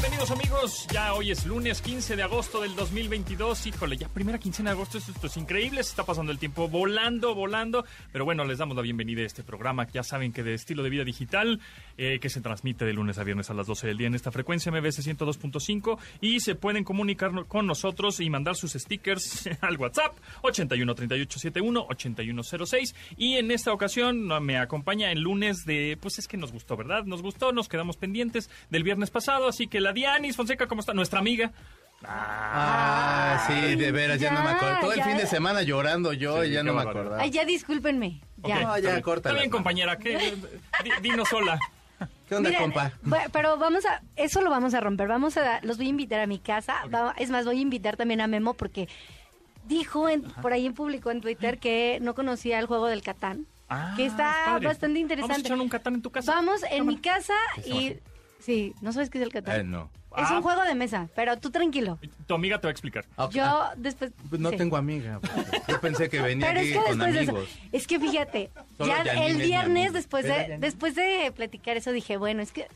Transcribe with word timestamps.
Bienvenidos 0.00 0.30
amigos, 0.30 0.86
ya 0.90 1.12
hoy 1.12 1.30
es 1.30 1.44
lunes 1.44 1.82
15 1.82 2.16
de 2.16 2.22
agosto 2.22 2.62
del 2.62 2.74
2022, 2.74 3.66
híjole, 3.66 3.98
ya 3.98 4.08
primera 4.08 4.38
quincena 4.38 4.70
de 4.70 4.76
agosto, 4.76 4.96
esto, 4.96 5.26
es 5.26 5.36
increíble, 5.36 5.82
se 5.82 5.90
está 5.90 6.04
pasando 6.04 6.32
el 6.32 6.38
tiempo 6.38 6.68
volando, 6.68 7.34
volando, 7.34 7.84
pero 8.10 8.24
bueno, 8.24 8.46
les 8.46 8.56
damos 8.56 8.74
la 8.74 8.82
bienvenida 8.82 9.20
a 9.20 9.26
este 9.26 9.42
programa, 9.42 9.86
ya 9.92 10.02
saben 10.02 10.32
que 10.32 10.42
de 10.42 10.54
estilo 10.54 10.82
de 10.82 10.88
vida 10.88 11.04
digital, 11.04 11.60
eh, 11.98 12.18
que 12.18 12.30
se 12.30 12.40
transmite 12.40 12.86
de 12.86 12.94
lunes 12.94 13.18
a 13.18 13.24
viernes 13.24 13.50
a 13.50 13.54
las 13.54 13.66
12 13.66 13.88
del 13.88 13.98
día 13.98 14.06
en 14.06 14.14
esta 14.14 14.32
frecuencia 14.32 14.72
MBS 14.72 15.06
102.5 15.06 15.98
y 16.22 16.40
se 16.40 16.54
pueden 16.54 16.82
comunicar 16.82 17.32
con 17.46 17.66
nosotros 17.66 18.20
y 18.20 18.30
mandar 18.30 18.56
sus 18.56 18.72
stickers 18.72 19.50
al 19.60 19.76
WhatsApp 19.76 20.16
81 20.40 20.94
38 20.94 21.38
71 21.38 21.86
8106 21.90 22.94
y 23.18 23.34
en 23.34 23.50
esta 23.50 23.70
ocasión 23.70 24.28
me 24.42 24.56
acompaña 24.56 25.12
el 25.12 25.20
lunes 25.20 25.66
de, 25.66 25.98
pues 26.00 26.18
es 26.18 26.26
que 26.26 26.38
nos 26.38 26.52
gustó, 26.52 26.74
¿verdad? 26.78 27.04
Nos 27.04 27.20
gustó, 27.20 27.52
nos 27.52 27.68
quedamos 27.68 27.98
pendientes 27.98 28.48
del 28.70 28.82
viernes 28.82 29.10
pasado, 29.10 29.46
así 29.46 29.66
que 29.66 29.80
la 29.80 29.89
Dianis 29.92 30.36
Fonseca, 30.36 30.66
¿cómo 30.66 30.80
está? 30.80 30.92
Nuestra 30.94 31.18
amiga. 31.20 31.50
Ah, 32.02 33.44
sí, 33.46 33.76
de 33.76 33.92
veras, 33.92 34.18
ya, 34.20 34.30
no 34.30 34.42
me 34.42 34.50
acuerdo. 34.50 34.76
Todo 34.80 34.92
el 34.92 35.02
fin 35.02 35.16
de 35.16 35.26
semana 35.26 35.62
llorando 35.62 36.12
yo 36.12 36.44
y 36.44 36.50
ya 36.52 36.62
no 36.62 36.74
me 36.74 36.82
acuerdo. 36.82 37.16
Ay, 37.18 37.30
ya 37.30 37.44
discúlpenme. 37.44 38.20
Ya. 38.38 38.60
No, 38.60 38.70
ya, 38.72 38.76
está 38.76 38.90
bien. 38.90 39.02
córtala. 39.02 39.32
Está 39.34 39.40
bien, 39.42 39.50
compañera, 39.50 39.96
¿qué? 39.98 40.34
Di- 40.82 40.90
dinos 41.02 41.28
sola. 41.28 41.58
¿Qué 42.28 42.34
onda, 42.36 42.56
compa? 42.56 42.92
Pero 43.32 43.58
vamos 43.58 43.84
a, 43.84 44.00
eso 44.16 44.40
lo 44.40 44.50
vamos 44.50 44.72
a 44.74 44.80
romper. 44.80 45.08
Vamos 45.08 45.36
a, 45.36 45.60
los 45.62 45.76
voy 45.76 45.86
a 45.86 45.90
invitar 45.90 46.20
a 46.20 46.26
mi 46.26 46.38
casa. 46.38 46.76
Va- 46.92 47.14
es 47.18 47.28
más, 47.30 47.44
voy 47.44 47.58
a 47.58 47.60
invitar 47.60 47.96
también 47.96 48.20
a 48.20 48.26
Memo 48.26 48.54
porque 48.54 48.88
dijo 49.66 50.08
en- 50.08 50.22
por 50.22 50.52
ahí 50.52 50.64
en 50.66 50.72
público 50.74 51.10
en 51.10 51.20
Twitter 51.20 51.58
que 51.58 51.98
no 52.00 52.14
conocía 52.14 52.58
el 52.58 52.66
juego 52.66 52.86
del 52.86 53.02
Catán. 53.02 53.46
Ah, 53.68 53.92
que 53.96 54.06
está 54.06 54.34
padre. 54.46 54.66
bastante 54.66 54.86
Vamos 54.86 54.96
a 54.96 55.00
interesante. 55.14 55.40
echar 55.48 55.60
un 55.60 55.68
catán 55.68 55.94
en 55.94 56.02
tu 56.02 56.10
casa. 56.10 56.32
Vamos 56.34 56.60
en 56.68 56.86
mi 56.86 56.96
casa 56.98 57.34
y 57.64 57.98
sí, 58.40 58.74
no 58.80 58.92
sabes 58.92 59.10
qué 59.10 59.18
es 59.18 59.24
el 59.24 59.32
Catán. 59.32 59.60
Eh, 59.60 59.64
no. 59.64 59.90
Es 60.16 60.26
Ah. 60.28 60.36
un 60.38 60.42
juego 60.42 60.62
de 60.64 60.74
mesa, 60.74 61.08
pero 61.14 61.36
tú 61.38 61.50
tranquilo. 61.50 61.96
Tu 62.26 62.34
amiga 62.34 62.58
te 62.60 62.66
va 62.66 62.70
a 62.70 62.72
explicar. 62.72 63.04
Yo 63.30 63.44
ah, 63.44 63.74
después 63.76 64.10
pues 64.28 64.40
no 64.40 64.50
sí. 64.50 64.56
tengo 64.56 64.76
amiga. 64.76 65.20
Yo 65.68 65.80
pensé 65.80 66.08
que 66.08 66.20
venía 66.20 66.48
Pero 66.48 66.60
es 66.60 66.68
que 66.68 66.74
con 66.74 66.84
después 66.98 67.14
de 67.14 67.20
eso, 67.22 67.30
amigos. 67.30 67.58
es 67.70 67.86
que 67.86 68.00
fíjate, 68.00 68.50
ya 68.80 69.02
el 69.02 69.36
viernes 69.36 69.92
después 69.92 70.24
¿Verdad, 70.24 70.48
de 70.48 70.58
después 70.58 70.96
de 70.96 71.32
platicar 71.36 71.76
eso 71.76 71.92
dije, 71.92 72.16
bueno, 72.16 72.42
es 72.42 72.50
que 72.50 72.66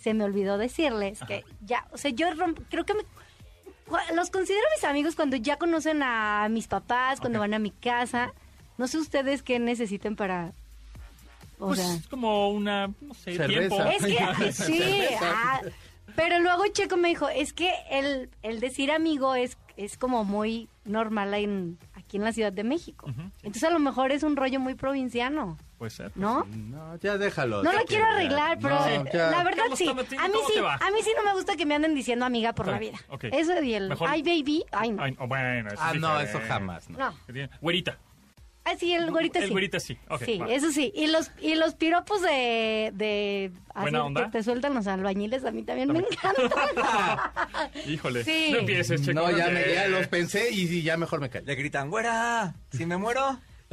se 0.00 0.14
me 0.14 0.22
olvidó 0.22 0.56
decirles 0.56 1.18
que 1.26 1.44
ya, 1.64 1.86
o 1.90 1.98
sea, 1.98 2.12
yo 2.12 2.28
romp- 2.34 2.62
creo 2.70 2.84
que 2.86 2.94
me- 2.94 4.14
los 4.14 4.30
considero 4.30 4.64
mis 4.76 4.84
amigos 4.84 5.16
cuando 5.16 5.34
ya 5.36 5.56
conocen 5.56 6.02
a 6.04 6.46
mis 6.50 6.68
papás, 6.68 7.20
cuando 7.20 7.40
van 7.40 7.54
a 7.54 7.58
mi 7.58 7.70
casa. 7.72 8.32
No 8.78 8.86
sé 8.86 8.98
ustedes 8.98 9.42
qué 9.42 9.58
necesiten 9.58 10.14
para 10.14 10.52
o 11.58 11.68
Pues 11.68 11.80
sea, 11.80 11.94
es 11.94 12.06
como 12.08 12.50
una, 12.50 12.88
no 13.00 13.14
sé, 13.14 13.36
Cerveza. 13.36 13.88
tiempo. 13.88 13.90
es 13.90 14.04
que 14.04 14.52
sí, 14.64 14.82
ah, 15.22 15.60
pero 16.16 16.38
luego 16.40 16.64
Checo 16.72 16.96
me 16.96 17.08
dijo, 17.08 17.28
es 17.28 17.52
que 17.52 17.72
el, 17.90 18.30
el 18.42 18.60
decir 18.60 18.90
amigo 18.92 19.34
es, 19.34 19.56
es 19.76 19.96
como 19.98 20.24
muy 20.24 20.68
normal 20.84 21.34
en, 21.34 21.78
aquí 21.94 22.18
en 22.18 22.24
la 22.24 22.32
Ciudad 22.32 22.52
de 22.52 22.62
México. 22.62 23.06
Sí. 23.08 23.22
Entonces 23.42 23.64
a 23.64 23.70
lo 23.70 23.78
mejor 23.78 24.12
es 24.12 24.22
un 24.22 24.36
rollo 24.36 24.60
muy 24.60 24.74
provinciano, 24.74 25.56
Puede 25.78 25.90
ser. 25.90 26.12
¿no? 26.14 26.44
No, 26.44 26.96
ya 26.98 27.18
déjalo. 27.18 27.62
No 27.64 27.72
lo 27.72 27.84
quiero 27.84 28.04
ya. 28.04 28.10
arreglar, 28.14 28.58
pero 28.60 28.78
No, 28.78 29.04
ya. 29.12 29.30
la 29.30 29.42
verdad 29.44 29.64
¿Cómo 29.64 29.76
sí. 29.76 29.88
A 29.88 29.94
mí 29.94 30.02
sí, 30.46 30.58
a 30.58 30.90
mí 30.90 30.98
sí 31.02 31.10
no 31.16 31.24
me 31.24 31.32
gusta 31.34 31.56
que 31.56 31.66
me 31.66 31.74
anden 31.74 31.94
diciendo 31.94 32.24
amiga 32.24 32.52
por 32.54 32.68
la 32.68 32.78
vida. 32.78 32.98
ok. 33.08 33.24
Eso 33.32 33.60
y 33.62 33.74
el 33.74 33.88
Mejor- 33.88 34.08
ay 34.08 34.22
baby, 34.22 34.64
ay 34.70 34.92
no. 34.92 35.02
Ay, 35.02 35.16
oh, 35.18 35.26
bueno, 35.26 35.68
eso 35.70 35.78
Ah, 35.82 35.94
no, 35.94 36.20
eso 36.20 36.38
jamás. 36.46 36.88
No. 36.90 37.12
Güerita. 37.60 37.98
Ah, 38.66 38.74
sí, 38.78 38.94
el 38.94 39.10
güerita 39.10 39.40
El 39.40 39.46
sí. 39.46 39.50
güerita 39.50 39.78
sí. 39.78 39.98
Ok, 40.08 40.22
sí, 40.24 40.38
va. 40.38 40.46
eso 40.50 40.70
sí. 40.72 40.90
Y 40.94 41.06
los 41.08 41.30
y 41.40 41.54
los 41.54 41.74
piropos 41.74 42.22
de, 42.22 42.92
de 42.94 43.52
así 43.74 43.82
¿Buena 43.82 44.04
onda? 44.04 44.24
que 44.24 44.30
te 44.30 44.42
sueltan 44.42 44.72
los 44.74 44.86
albañiles 44.86 45.44
a 45.44 45.50
mí 45.50 45.62
también 45.64 45.92
me 45.92 45.98
encantan. 45.98 46.48
Híjole. 47.86 48.24
Sí. 48.24 48.50
No 48.52 48.58
empieces, 48.60 49.02
Checo. 49.02 49.20
No, 49.20 49.30
ya, 49.36 49.48
me, 49.48 49.72
ya 49.72 49.88
los 49.88 50.08
pensé 50.08 50.50
y, 50.50 50.62
y 50.62 50.82
ya 50.82 50.96
mejor 50.96 51.20
me 51.20 51.28
callo. 51.28 51.44
Le 51.46 51.54
gritan, 51.56 51.90
güera, 51.90 52.54
si 52.70 52.86
me 52.86 52.96
muero. 52.96 53.38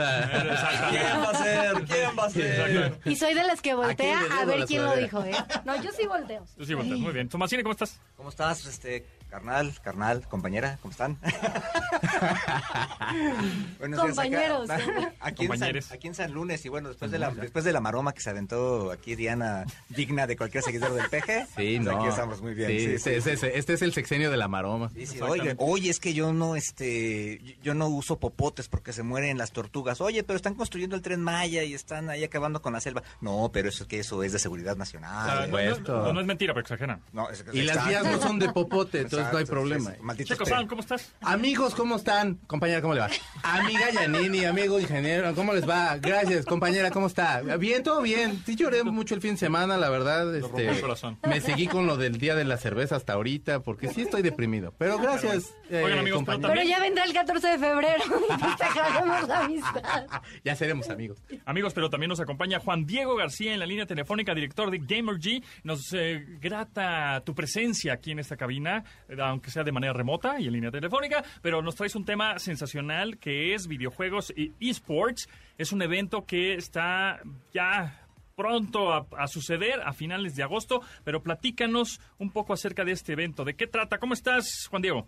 ¿quién 0.89 1.21
va 1.21 1.29
a 1.29 1.35
ser? 1.43 1.83
¿Quién 1.85 2.09
va 2.17 2.25
a 2.25 2.29
ser? 2.29 2.99
Y 3.05 3.15
soy 3.15 3.33
de 3.33 3.43
las 3.43 3.61
que 3.61 3.73
voltea 3.73 4.19
a 4.39 4.45
ver 4.45 4.65
quién 4.65 4.83
lo 4.83 4.95
dijo, 4.95 5.23
¿eh? 5.23 5.35
No, 5.65 5.81
yo 5.81 5.91
sí 5.91 6.07
volteo. 6.07 6.45
Tú 6.57 6.65
sí, 6.65 6.73
volteas. 6.73 6.99
Muy 6.99 7.13
bien. 7.13 7.29
Tomasini, 7.29 7.61
¿cómo 7.61 7.73
estás? 7.73 7.99
¿Cómo 8.15 8.29
estás, 8.29 8.65
este, 8.65 9.05
carnal, 9.35 9.73
carnal, 9.81 10.27
compañera? 10.27 10.77
¿Cómo 10.81 10.91
están? 10.91 11.17
Buenos 13.79 14.01
días, 14.03 14.15
Compañeros. 14.15 14.69
acá- 14.69 15.13
Aquí 15.21 15.43
en, 15.45 15.49
San, 15.49 15.59
Compañeros. 15.59 15.91
aquí 15.91 16.07
en 16.07 16.15
San 16.15 16.31
Lunes, 16.33 16.65
y 16.65 16.69
bueno, 16.69 16.89
después 16.89 17.11
de, 17.11 17.19
la, 17.19 17.31
después 17.31 17.63
de 17.63 17.71
la 17.71 17.79
maroma 17.79 18.11
que 18.13 18.19
se 18.21 18.29
aventó 18.29 18.91
aquí 18.91 19.15
Diana, 19.15 19.65
digna 19.89 20.27
de 20.27 20.35
cualquier 20.35 20.63
seguidor 20.63 20.93
del 20.93 21.07
peje, 21.09 21.45
Sí, 21.55 21.77
pues 21.77 21.81
no. 21.81 21.97
aquí 21.99 22.07
estamos 22.07 22.41
muy 22.41 22.53
bien. 22.53 22.69
Sí, 22.69 22.79
Sí, 22.79 22.85
sí, 22.99 23.09
ese- 23.11 23.33
ese- 23.33 23.57
este 23.57 23.73
es 23.73 23.81
el 23.81 23.93
sexenio 23.93 24.29
de 24.31 24.37
la 24.37 24.47
maroma. 24.49 24.89
Sí, 24.93 25.05
sí. 25.05 25.21
Oye, 25.21 25.55
oye, 25.59 25.89
es 25.89 25.99
que 26.01 26.13
yo 26.13 26.33
no, 26.33 26.55
este, 26.57 27.39
yo- 27.63 27.73
no 27.73 27.87
uso 27.87 28.19
popotes 28.19 28.67
porque 28.67 28.91
se 28.91 29.03
mueren 29.03 29.37
las 29.37 29.51
tortugas. 29.53 30.01
Oye, 30.01 30.23
pero 30.23 30.35
están 30.35 30.55
construyendo 30.55 30.95
el 30.97 31.01
tren 31.01 31.21
Maya 31.21 31.63
y 31.63 31.73
están 31.73 32.09
ahí 32.09 32.23
acabando 32.25 32.61
con 32.61 32.73
la 32.73 32.81
selva. 32.81 33.01
No, 33.21 33.49
pero 33.53 33.69
eso 33.69 33.83
es 33.83 33.87
que 33.89 33.99
eso 33.99 34.23
es 34.23 34.33
de 34.33 34.39
seguridad 34.39 34.73
Ah, 34.73 34.79
nacional. 34.79 35.27
no, 35.27 35.39
no, 35.39 35.45
supuesto. 35.45 36.03
no, 36.05 36.13
no 36.13 36.19
es 36.21 36.27
mentira, 36.27 36.53
pero 36.53 36.61
exageran. 36.61 37.01
No, 37.13 37.29
es- 37.29 37.45
Y 37.53 37.61
las 37.61 37.87
vías 37.87 38.03
no 38.03 38.19
son 38.19 38.39
de 38.39 38.49
popote, 38.51 39.01
entonces 39.01 39.20
no 39.31 39.37
hay 39.37 39.45
problema. 39.45 39.93
Checo 40.23 40.45
San, 40.45 40.67
¿cómo 40.67 40.81
estás? 40.81 41.13
Amigos, 41.21 41.75
¿cómo 41.75 41.95
están? 41.95 42.35
Compañera, 42.47 42.81
¿cómo 42.81 42.93
le 42.93 43.01
va? 43.01 43.09
Amiga 43.43 43.89
Yanini, 43.91 44.45
amigo 44.45 44.79
ingeniero, 44.79 45.33
¿cómo 45.35 45.53
les 45.53 45.67
va? 45.67 45.97
Gracias, 45.97 46.45
compañera, 46.45 46.91
¿cómo 46.91 47.07
está? 47.07 47.41
Bien, 47.57 47.83
todo 47.83 48.01
bien. 48.01 48.41
Sí 48.45 48.55
lloré 48.55 48.83
mucho 48.83 49.15
el 49.15 49.21
fin 49.21 49.31
de 49.31 49.37
semana, 49.37 49.77
la 49.77 49.89
verdad. 49.89 50.33
Este, 50.35 50.69
el 50.69 50.81
corazón. 50.81 51.17
Me 51.27 51.41
seguí 51.41 51.67
con 51.67 51.87
lo 51.87 51.97
del 51.97 52.17
día 52.17 52.35
de 52.35 52.45
la 52.45 52.57
cerveza 52.57 52.95
hasta 52.95 53.13
ahorita, 53.13 53.61
porque 53.61 53.89
sí 53.89 54.01
estoy 54.01 54.21
deprimido. 54.21 54.73
Pero 54.77 54.97
gracias, 54.99 55.53
eh, 55.69 55.81
Oigan, 55.83 55.99
amigos, 55.99 56.23
pero 56.25 56.37
compañera. 56.37 56.53
Pero 56.53 56.69
ya 56.69 56.79
vendrá 56.79 57.03
el 57.03 57.13
14 57.13 57.47
de 57.47 57.59
febrero 57.59 58.03
y 58.29 58.41
festejaremos 58.41 59.27
la 59.27 59.39
amistad. 59.39 60.05
Ya 60.43 60.55
seremos 60.55 60.89
amigos. 60.89 61.21
Amigos, 61.45 61.73
pero 61.73 61.89
también 61.89 62.09
nos 62.09 62.19
acompaña 62.19 62.59
Juan 62.59 62.85
Diego 62.85 63.15
García 63.15 63.53
en 63.53 63.59
la 63.59 63.65
línea 63.65 63.85
telefónica, 63.85 64.33
director 64.33 64.71
de 64.71 64.79
Gamer 64.79 65.15
G. 65.17 65.43
Nos 65.63 65.93
eh, 65.93 66.25
grata 66.39 67.21
tu 67.25 67.35
presencia 67.35 67.93
aquí 67.93 68.11
en 68.11 68.19
esta 68.19 68.37
cabina, 68.37 68.83
eh, 69.07 69.10
aunque 69.19 69.49
sea 69.51 69.63
de 69.63 69.71
manera 69.71 69.93
remota 69.93 70.39
y 70.39 70.47
en 70.47 70.53
línea 70.53 70.71
telefónica, 70.71 71.23
pero 71.41 71.61
nos 71.61 71.75
traes 71.75 71.95
un 71.95 72.05
tema 72.05 72.39
sensacional 72.39 73.17
que 73.17 73.53
es 73.53 73.67
videojuegos 73.67 74.33
y 74.35 74.53
esports. 74.69 75.27
Es 75.57 75.71
un 75.71 75.81
evento 75.81 76.25
que 76.25 76.53
está 76.53 77.19
ya 77.53 78.07
pronto 78.35 78.93
a, 78.93 79.05
a 79.17 79.27
suceder 79.27 79.81
a 79.83 79.93
finales 79.93 80.35
de 80.35 80.43
agosto, 80.43 80.81
pero 81.03 81.21
platícanos 81.21 81.99
un 82.17 82.31
poco 82.31 82.53
acerca 82.53 82.83
de 82.85 82.93
este 82.93 83.13
evento. 83.13 83.43
¿De 83.43 83.55
qué 83.55 83.67
trata? 83.67 83.97
¿Cómo 83.97 84.13
estás, 84.13 84.67
Juan 84.69 84.81
Diego? 84.81 85.05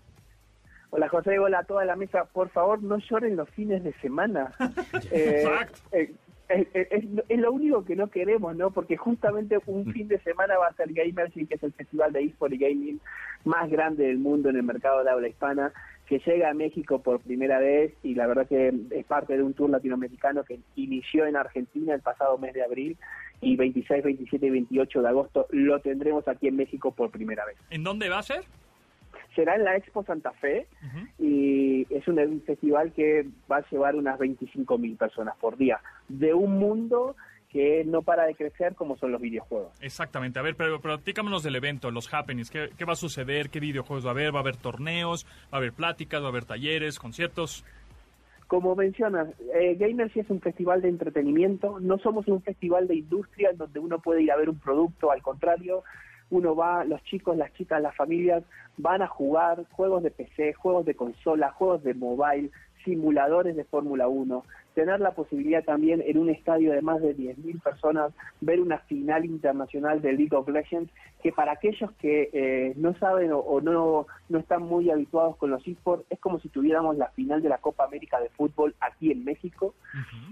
Hola 0.96 1.10
José, 1.10 1.40
hola 1.40 1.60
a 1.60 1.64
toda 1.64 1.86
la 1.86 1.96
mesa. 1.96 2.26
Por 2.26 2.50
favor, 2.50 2.84
no 2.84 3.00
lloren 3.00 3.36
los 3.36 3.50
fines 3.50 3.84
de 3.84 3.94
semana. 3.94 4.52
Eh, 5.12 5.42
Exacto. 5.44 5.80
eh, 5.92 6.14
eh, 6.50 6.68
eh, 6.74 6.88
es, 6.92 7.04
es 7.30 7.40
lo 7.40 7.52
único 7.52 7.84
que 7.84 7.96
no 7.96 8.08
queremos, 8.10 8.56
¿no? 8.56 8.70
Porque 8.72 8.96
justamente 8.98 9.58
un 9.66 9.92
fin 9.92 10.08
de 10.08 10.20
semana 10.20 10.58
va 10.58 10.68
a 10.68 10.74
ser 10.74 10.94
Gamergy, 10.94 11.48
que 11.48 11.56
es 11.56 11.64
el 11.64 11.74
festival 11.74 12.14
de 12.14 12.24
eSport 12.26 12.54
y 12.54 12.58
gaming 12.58 13.00
más 13.46 13.70
grande 13.70 14.06
del 14.08 14.18
mundo 14.18 14.50
en 14.50 14.58
el 14.58 14.64
mercado 14.64 15.04
de 15.04 15.10
habla 15.10 15.28
hispana, 15.28 15.74
que 16.08 16.20
llega 16.20 16.50
a 16.50 16.54
México 16.54 17.02
por 17.02 17.22
primera 17.22 17.60
vez 17.60 17.94
y 18.04 18.14
la 18.16 18.28
verdad 18.28 18.48
que 18.48 18.74
es 18.92 19.06
parte 19.06 19.38
de 19.38 19.44
un 19.44 19.54
tour 19.54 19.70
latinoamericano 19.70 20.44
que 20.44 20.60
inició 20.76 21.26
en 21.26 21.36
Argentina 21.36 21.94
el 21.94 22.02
pasado 22.02 22.38
mes 22.38 22.54
de 22.54 22.64
abril 22.64 22.98
y 23.42 23.56
26, 23.56 24.04
27 24.04 24.46
y 24.46 24.50
28 24.50 25.02
de 25.02 25.08
agosto 25.08 25.48
lo 25.52 25.80
tendremos 25.80 26.28
aquí 26.28 26.48
en 26.48 26.58
México 26.58 26.92
por 26.92 27.10
primera 27.10 27.46
vez. 27.46 27.58
¿En 27.70 27.84
dónde 27.84 28.10
va 28.10 28.20
a 28.20 28.24
ser? 28.24 28.44
será 29.36 29.56
en 29.56 29.64
la 29.64 29.76
Expo 29.76 30.04
Santa 30.04 30.32
Fe 30.32 30.68
y 31.18 31.88
es 31.90 32.08
un, 32.08 32.20
un 32.20 32.42
festival 32.42 32.92
que 32.92 33.26
va 33.52 33.58
a 33.58 33.70
llevar 33.70 33.96
unas 33.96 34.20
25 34.20 34.78
mil 34.78 34.96
personas 34.96 35.36
por 35.38 35.58
día 35.58 35.80
de 36.08 36.34
un 36.34 36.60
mundo 36.60 37.16
que 37.54 37.84
no 37.86 38.02
para 38.02 38.26
de 38.26 38.34
crecer 38.34 38.74
como 38.74 38.98
son 38.98 39.12
los 39.12 39.22
videojuegos. 39.22 39.72
Exactamente. 39.80 40.40
A 40.40 40.42
ver, 40.42 40.56
pero 40.56 40.82
platícanos 40.82 41.44
del 41.44 41.56
evento, 41.56 41.92
los 41.92 42.12
happenings. 42.12 42.50
¿Qué, 42.50 42.72
qué 42.76 42.84
va 42.84 42.94
a 42.94 42.98
suceder? 42.98 43.52
¿Qué 43.52 43.60
videojuegos 43.60 44.04
va 44.04 44.10
a 44.10 44.14
haber? 44.14 44.34
¿Va 44.34 44.40
a 44.40 44.42
haber 44.42 44.58
torneos? 44.58 45.26
¿Va 45.46 45.50
a 45.52 45.58
haber 45.58 45.72
pláticas? 45.72 46.22
¿Va 46.22 46.26
a 46.26 46.30
haber 46.30 46.46
talleres? 46.46 46.98
¿Conciertos? 46.98 47.64
Como 48.48 48.76
mencionas, 48.76 49.30
eh, 49.56 49.76
Gamergy 49.80 50.20
es 50.20 50.30
un 50.30 50.42
festival 50.42 50.82
de 50.82 50.90
entretenimiento, 50.90 51.80
no 51.80 51.98
somos 51.98 52.28
un 52.28 52.42
festival 52.42 52.88
de 52.88 52.96
industria 52.98 53.50
en 53.52 53.58
donde 53.58 53.80
uno 53.80 54.00
puede 54.00 54.22
ir 54.22 54.32
a 54.32 54.36
ver 54.36 54.50
un 54.50 54.60
producto, 54.60 55.12
al 55.12 55.22
contrario, 55.22 55.84
uno 56.30 56.56
va, 56.56 56.84
los 56.84 57.02
chicos, 57.04 57.38
las 57.38 57.54
chicas, 57.54 57.82
las 57.82 57.96
familias 57.96 58.44
van 58.78 59.02
a 59.02 59.08
jugar 59.08 59.66
juegos 59.72 60.04
de 60.04 60.12
PC, 60.12 60.54
juegos 60.54 60.86
de 60.86 60.96
consola, 60.96 61.52
juegos 61.52 61.84
de 61.84 61.94
mobile, 61.94 62.52
simuladores 62.84 63.56
de 63.56 63.64
Fórmula 63.64 64.08
1, 64.08 64.44
tener 64.74 65.00
la 65.00 65.12
posibilidad 65.12 65.64
también 65.64 66.04
en 66.06 66.18
un 66.18 66.30
estadio 66.30 66.72
de 66.72 66.82
más 66.82 67.02
de 67.02 67.16
10.000 67.16 67.62
personas 67.62 68.12
ver 68.42 68.60
una 68.60 68.80
final 68.80 69.26
internacional 69.26 70.02
de 70.02 70.14
League 70.14 70.36
of 70.36 70.48
Legends, 70.50 70.92
que 71.22 71.32
para 71.32 71.54
aquellos 71.54 71.92
que 71.94 72.30
eh, 72.34 72.74
no 72.76 72.94
saben 72.98 73.32
o, 73.32 73.40
o 73.40 73.62
no, 73.62 74.08
no 74.30 74.40
están 74.40 74.64
muy 74.64 74.90
habituados 74.90 75.38
con 75.38 75.52
los 75.52 75.66
esports, 75.68 76.06
es 76.10 76.20
como 76.20 76.40
si 76.40 76.50
tuviéramos 76.50 76.98
la 76.98 77.10
final 77.10 77.42
de 77.42 77.50
la 77.50 77.60
Copa 77.60 77.86
América 77.86 78.20
de 78.20 78.30
fútbol 78.30 78.76
aquí 78.82 79.12
en 79.12 79.24
México, 79.24 79.74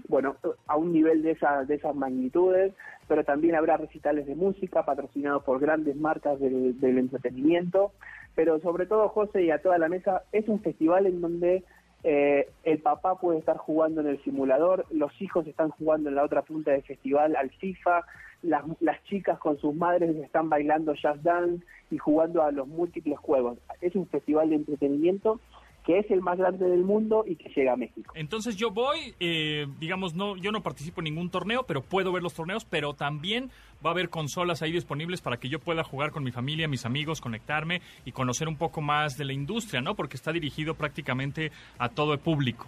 bueno, 0.08 0.36
a 0.66 0.76
un 0.76 0.92
nivel 0.92 1.22
de, 1.22 1.32
esa, 1.32 1.64
de 1.64 1.76
esas 1.76 1.94
magnitudes, 1.94 2.74
pero 3.08 3.24
también 3.24 3.54
habrá 3.54 3.76
recitales 3.76 4.26
de 4.26 4.34
música 4.34 4.84
patrocinados 4.84 5.42
por 5.44 5.60
grandes 5.60 5.96
marcas 5.96 6.38
del, 6.40 6.78
del 6.80 6.98
entretenimiento, 6.98 7.92
pero 8.34 8.60
sobre 8.60 8.86
todo, 8.86 9.08
José, 9.08 9.44
y 9.44 9.50
a 9.50 9.62
toda 9.62 9.78
la 9.78 9.88
mesa, 9.88 10.22
es 10.32 10.48
un 10.48 10.60
festival 10.60 11.06
en 11.06 11.20
donde 11.20 11.64
eh, 12.04 12.48
el 12.64 12.78
papá 12.78 13.16
puede 13.16 13.38
estar 13.38 13.56
jugando 13.56 14.00
en 14.00 14.08
el 14.08 14.22
simulador, 14.24 14.86
los 14.90 15.12
hijos 15.20 15.46
están 15.46 15.70
jugando 15.70 16.08
en 16.08 16.16
la 16.16 16.24
otra 16.24 16.42
punta 16.42 16.72
del 16.72 16.82
festival 16.82 17.36
al 17.36 17.50
FIFA, 17.50 18.04
las, 18.42 18.64
las 18.80 19.02
chicas 19.04 19.38
con 19.38 19.58
sus 19.58 19.74
madres 19.74 20.16
están 20.16 20.48
bailando 20.48 20.94
jazz 20.94 21.22
dance 21.22 21.64
y 21.90 21.98
jugando 21.98 22.42
a 22.42 22.50
los 22.50 22.66
múltiples 22.66 23.18
juegos. 23.18 23.58
Es 23.80 23.94
un 23.94 24.08
festival 24.08 24.50
de 24.50 24.56
entretenimiento 24.56 25.40
que 25.84 25.98
es 25.98 26.10
el 26.10 26.20
más 26.20 26.38
grande 26.38 26.66
del 26.66 26.84
mundo 26.84 27.24
y 27.26 27.36
que 27.36 27.48
llega 27.48 27.72
a 27.72 27.76
México. 27.76 28.12
Entonces 28.14 28.56
yo 28.56 28.70
voy, 28.70 29.14
eh, 29.18 29.66
digamos, 29.80 30.14
no, 30.14 30.36
yo 30.36 30.52
no 30.52 30.62
participo 30.62 31.00
en 31.00 31.06
ningún 31.06 31.30
torneo, 31.30 31.64
pero 31.66 31.82
puedo 31.82 32.12
ver 32.12 32.22
los 32.22 32.34
torneos, 32.34 32.64
pero 32.64 32.94
también 32.94 33.50
va 33.84 33.90
a 33.90 33.92
haber 33.92 34.08
consolas 34.08 34.62
ahí 34.62 34.70
disponibles 34.70 35.20
para 35.20 35.38
que 35.38 35.48
yo 35.48 35.58
pueda 35.58 35.82
jugar 35.82 36.12
con 36.12 36.22
mi 36.22 36.30
familia, 36.30 36.68
mis 36.68 36.86
amigos, 36.86 37.20
conectarme 37.20 37.80
y 38.04 38.12
conocer 38.12 38.46
un 38.46 38.56
poco 38.56 38.80
más 38.80 39.16
de 39.18 39.24
la 39.24 39.32
industria, 39.32 39.80
¿no? 39.80 39.96
Porque 39.96 40.16
está 40.16 40.32
dirigido 40.32 40.74
prácticamente 40.74 41.50
a 41.78 41.88
todo 41.88 42.12
el 42.12 42.20
público. 42.20 42.66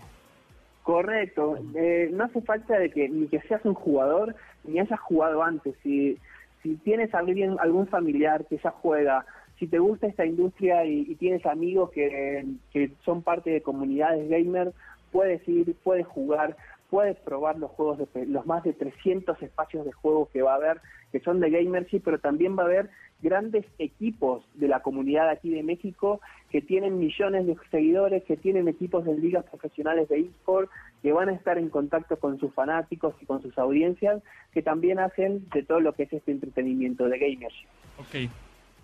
Correcto, 0.83 1.57
eh, 1.77 2.11
no 2.13 2.25
hace 2.25 2.43
falta 2.43 2.79
de 2.79 2.91
que 2.91 3.09
ni 3.09 3.29
que 3.29 3.41
seas 3.43 3.65
un 3.65 3.75
jugador 3.75 4.35
ni 4.65 4.81
hayas 4.81 5.01
jugado 5.01 5.43
antes. 5.43 5.75
Si, 5.83 6.19
si 6.63 6.75
tienes 6.77 7.15
alguien, 7.15 7.57
algún 7.61 7.87
familiar 7.87 8.45
que 8.47 8.59
ya 8.59 8.71
juega, 8.71 9.25
si 9.59 9.67
te 9.67 9.79
gusta 9.79 10.07
esta 10.07 10.27
industria 10.27 10.85
y, 10.85 11.15
tienes 11.17 11.47
amigos 11.47 11.91
que, 11.91 12.45
que 12.73 12.91
son 13.05 13.23
parte 13.23 13.51
de 13.51 13.63
comunidades 13.63 14.29
gamer, 14.29 14.73
puedes 15.13 15.47
ir, 15.49 15.77
puedes 15.85 16.07
jugar, 16.07 16.57
puedes 16.91 17.17
probar 17.19 17.59
los 17.59 17.71
juegos, 17.71 17.99
de, 17.99 18.27
los 18.27 18.47
más 18.47 18.65
de 18.65 18.73
300 18.73 19.41
espacios 19.43 19.85
de 19.85 19.93
juego 19.93 20.29
que 20.33 20.43
va 20.43 20.53
a 20.53 20.57
haber, 20.57 20.81
que 21.13 21.21
son 21.21 21.41
de 21.41 21.51
gamers, 21.51 21.89
sí, 21.89 22.01
pero 22.01 22.19
también 22.19 22.59
va 22.59 22.63
a 22.63 22.67
haber 22.67 22.91
grandes 23.23 23.65
equipos 23.79 24.45
de 24.55 24.69
la 24.69 24.81
comunidad 24.81 25.31
aquí 25.31 25.51
de 25.51 25.63
México 25.63 26.21
que 26.51 26.61
tienen 26.61 26.99
millones 26.99 27.47
de 27.47 27.57
seguidores, 27.71 28.23
que 28.25 28.37
tienen 28.37 28.69
equipos 28.69 29.05
de 29.05 29.17
ligas 29.17 29.45
profesionales 29.45 30.09
de 30.09 30.21
eSport, 30.21 30.71
que 31.03 31.13
van 31.13 31.29
a 31.29 31.33
estar 31.33 31.59
en 31.59 31.69
contacto 31.71 32.17
con 32.17 32.39
sus 32.39 32.53
fanáticos 32.53 33.15
y 33.21 33.27
con 33.27 33.41
sus 33.41 33.57
audiencias, 33.57 34.23
que 34.53 34.63
también 34.63 34.99
hacen 34.99 35.49
de 35.51 35.63
todo 35.63 35.81
lo 35.81 35.95
que 35.95 36.05
es 36.05 36.13
este 36.13 36.33
entretenimiento 36.33 37.09
de 37.09 37.19
gamers. 37.19 37.55
Ok. 37.99 38.31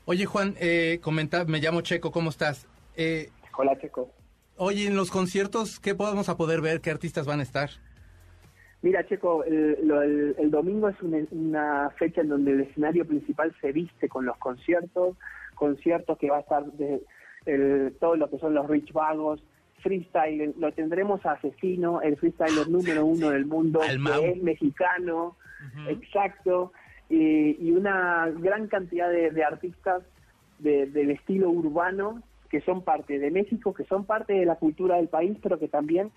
Oye, 0.07 0.27
Juan, 0.27 0.55
eh, 0.61 0.99
comenta, 1.03 1.45
me 1.45 1.59
llamo 1.59 1.83
Checo, 1.83 2.11
¿cómo 2.11 2.31
estás? 2.31 2.67
Eh, 2.97 3.31
Hola, 3.57 3.79
Checo. 3.79 4.11
oye, 4.57 4.87
en 4.87 4.97
los 4.97 5.11
conciertos, 5.11 5.79
¿qué 5.81 5.93
vamos 5.93 6.29
a 6.29 6.37
poder 6.37 6.61
ver? 6.61 6.81
¿Qué 6.81 6.91
artistas 6.91 7.27
van 7.27 7.41
a 7.41 7.43
estar? 7.45 7.71
Mira, 8.83 9.07
Checo, 9.07 9.45
el, 9.45 9.77
el- 9.91 10.35
el 10.39 10.51
domingo 10.51 10.89
es 10.89 11.01
una, 11.03 11.19
una 11.31 11.91
fecha 11.99 12.23
en 12.23 12.29
donde 12.31 12.53
el 12.53 12.61
escenario 12.63 13.07
principal 13.07 13.55
se 13.61 13.73
viste 13.73 14.09
con 14.09 14.25
los 14.25 14.37
conciertos, 14.39 15.17
conciertos 15.55 16.17
que 16.19 16.31
va 16.31 16.39
a 16.39 16.41
estar 16.41 16.65
de 16.73 17.03
el- 17.45 17.95
todo 18.01 18.17
lo 18.17 18.31
que 18.31 18.39
son 18.39 18.55
los 18.55 18.69
Rich 18.69 18.93
Vagos, 18.93 19.43
freestyle, 19.83 20.55
lo 20.59 20.73
tendremos 20.73 21.25
a 21.27 21.33
Asesino, 21.33 22.01
el 22.03 22.17
freestyler 22.17 22.69
número 22.69 23.05
uno 23.05 23.31
del 23.31 23.45
mundo, 23.47 23.81
que 23.81 24.31
es 24.31 24.43
mexicano, 24.43 25.37
exacto, 25.89 26.73
y, 27.11 27.57
y 27.61 27.73
una 27.73 28.31
gran 28.39 28.69
cantidad 28.69 29.11
de, 29.11 29.31
de 29.31 29.45
artistas 29.45 30.03
de- 30.61 30.87
del 30.87 31.11
estilo 31.11 31.51
urbano 31.51 32.23
que 32.49 32.61
son 32.63 32.83
parte 32.83 33.19
de 33.19 33.31
México, 33.31 33.75
que 33.75 33.85
son 33.85 34.05
parte 34.07 34.33
de 34.33 34.47
la 34.47 34.55
cultura 34.57 34.97
del 34.97 35.09
país, 35.09 35.37
pero 35.43 35.59
que 35.59 35.69
también 35.69 36.11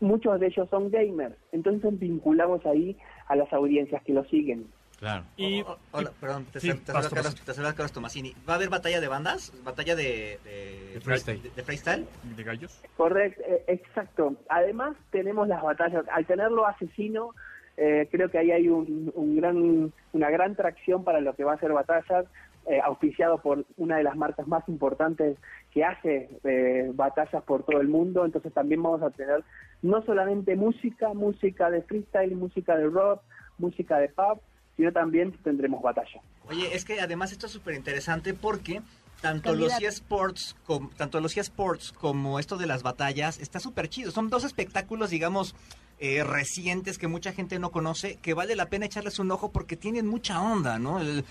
muchos 0.00 0.38
de 0.38 0.46
ellos 0.48 0.68
son 0.70 0.90
gamers. 0.90 1.34
Entonces 1.52 1.98
vinculamos 1.98 2.64
ahí 2.66 2.96
a 3.26 3.34
las 3.36 3.50
audiencias 3.52 4.02
que 4.04 4.12
lo 4.12 4.24
siguen. 4.26 4.66
Claro. 4.98 5.24
Y, 5.36 5.62
O- 5.62 5.70
o- 5.72 5.78
hola, 5.92 6.10
perdón, 6.20 6.44
te, 6.52 6.58
Sí, 6.60 6.72
te 6.74 6.92
saluda 6.92 7.10
Carlos, 7.10 7.34
te 7.44 7.54
saluda 7.54 7.72
Carlos 7.74 7.92
Tomasini. 7.92 8.34
¿Va 8.48 8.54
a 8.54 8.56
haber 8.56 8.68
batalla 8.68 9.00
de 9.00 9.06
bandas? 9.08 9.52
¿Batalla 9.64 9.94
de, 9.94 10.38
de, 10.44 10.90
De 10.94 11.00
freestyle. 11.00 11.40
de- 11.42 11.50
de 11.50 11.62
freestyle? 11.62 12.06
de 12.36 12.42
gallos. 12.42 12.82
Correcto, 12.96 13.42
eh, 13.46 13.62
exacto. 13.68 14.34
Además 14.48 14.96
tenemos 15.10 15.46
las 15.46 15.62
batallas. 15.62 16.04
Al 16.12 16.26
tenerlo 16.26 16.66
asesino, 16.66 17.30
eh, 17.78 18.08
creo 18.10 18.28
que 18.30 18.38
ahí 18.38 18.50
hay 18.50 18.68
un, 18.68 19.10
un 19.14 19.36
gran, 19.36 19.92
una 20.12 20.30
gran 20.30 20.54
tracción 20.56 21.04
para 21.04 21.20
lo 21.20 21.34
que 21.34 21.44
va 21.44 21.54
a 21.54 21.58
ser 21.60 21.72
batallas, 21.72 22.26
eh, 22.66 22.80
auspiciado 22.84 23.38
por 23.40 23.64
una 23.78 23.96
de 23.96 24.02
las 24.02 24.16
marcas 24.16 24.46
más 24.46 24.68
importantes 24.68 25.38
que 25.72 25.84
hace 25.84 26.28
eh, 26.44 26.90
batallas 26.92 27.42
por 27.44 27.62
todo 27.64 27.80
el 27.80 27.88
mundo. 27.88 28.24
Entonces 28.26 28.52
también 28.52 28.82
vamos 28.82 29.00
a 29.02 29.10
tener 29.10 29.42
no 29.80 30.02
solamente 30.02 30.54
música, 30.56 31.14
música 31.14 31.70
de 31.70 31.80
freestyle, 31.82 32.34
música 32.36 32.76
de 32.76 32.86
rock, 32.88 33.22
música 33.58 33.98
de 33.98 34.08
pop, 34.10 34.42
sino 34.76 34.92
también 34.92 35.32
tendremos 35.42 35.80
batalla. 35.80 36.20
Oye, 36.48 36.74
es 36.74 36.84
que 36.84 37.00
además 37.00 37.32
esto 37.32 37.46
es 37.46 37.52
súper 37.52 37.74
interesante 37.74 38.34
porque 38.34 38.82
tanto 39.22 39.54
los 39.54 39.80
eSports, 39.80 40.54
com- 40.66 40.90
tanto 40.96 41.20
los 41.20 41.36
eSports 41.36 41.92
como 41.92 42.38
esto 42.38 42.56
de 42.56 42.66
las 42.66 42.82
batallas 42.82 43.38
está 43.40 43.60
súper 43.60 43.88
chido. 43.88 44.10
Son 44.10 44.28
dos 44.30 44.44
espectáculos, 44.44 45.10
digamos, 45.10 45.54
eh, 46.00 46.22
recientes 46.24 46.98
que 46.98 47.08
mucha 47.08 47.32
gente 47.32 47.58
no 47.58 47.70
conoce, 47.70 48.18
que 48.22 48.34
vale 48.34 48.56
la 48.56 48.66
pena 48.66 48.86
echarles 48.86 49.18
un 49.18 49.30
ojo 49.30 49.50
porque 49.50 49.76
tienen 49.76 50.06
mucha 50.06 50.40
onda, 50.40 50.78
¿no? 50.78 51.00
Eh, 51.02 51.24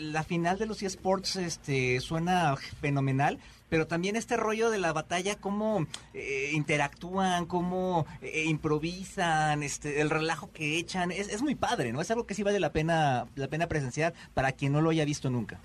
la 0.00 0.22
final 0.22 0.58
de 0.58 0.66
los 0.66 0.82
eSports 0.82 1.36
este, 1.36 2.00
suena 2.00 2.56
fenomenal, 2.56 3.38
pero 3.68 3.86
también 3.86 4.16
este 4.16 4.36
rollo 4.36 4.70
de 4.70 4.78
la 4.78 4.92
batalla, 4.92 5.36
cómo 5.36 5.86
eh, 6.14 6.50
interactúan, 6.52 7.46
cómo 7.46 8.06
eh, 8.22 8.44
improvisan, 8.46 9.62
este, 9.62 10.00
el 10.00 10.10
relajo 10.10 10.50
que 10.52 10.78
echan, 10.78 11.10
es, 11.10 11.28
es 11.32 11.42
muy 11.42 11.54
padre, 11.54 11.92
¿no? 11.92 12.00
Es 12.00 12.10
algo 12.10 12.26
que 12.26 12.34
sí 12.34 12.42
vale 12.42 12.60
la 12.60 12.72
pena, 12.72 13.26
la 13.36 13.48
pena 13.48 13.66
presenciar 13.66 14.14
para 14.34 14.52
quien 14.52 14.72
no 14.72 14.80
lo 14.80 14.90
haya 14.90 15.04
visto 15.04 15.30
nunca. 15.30 15.60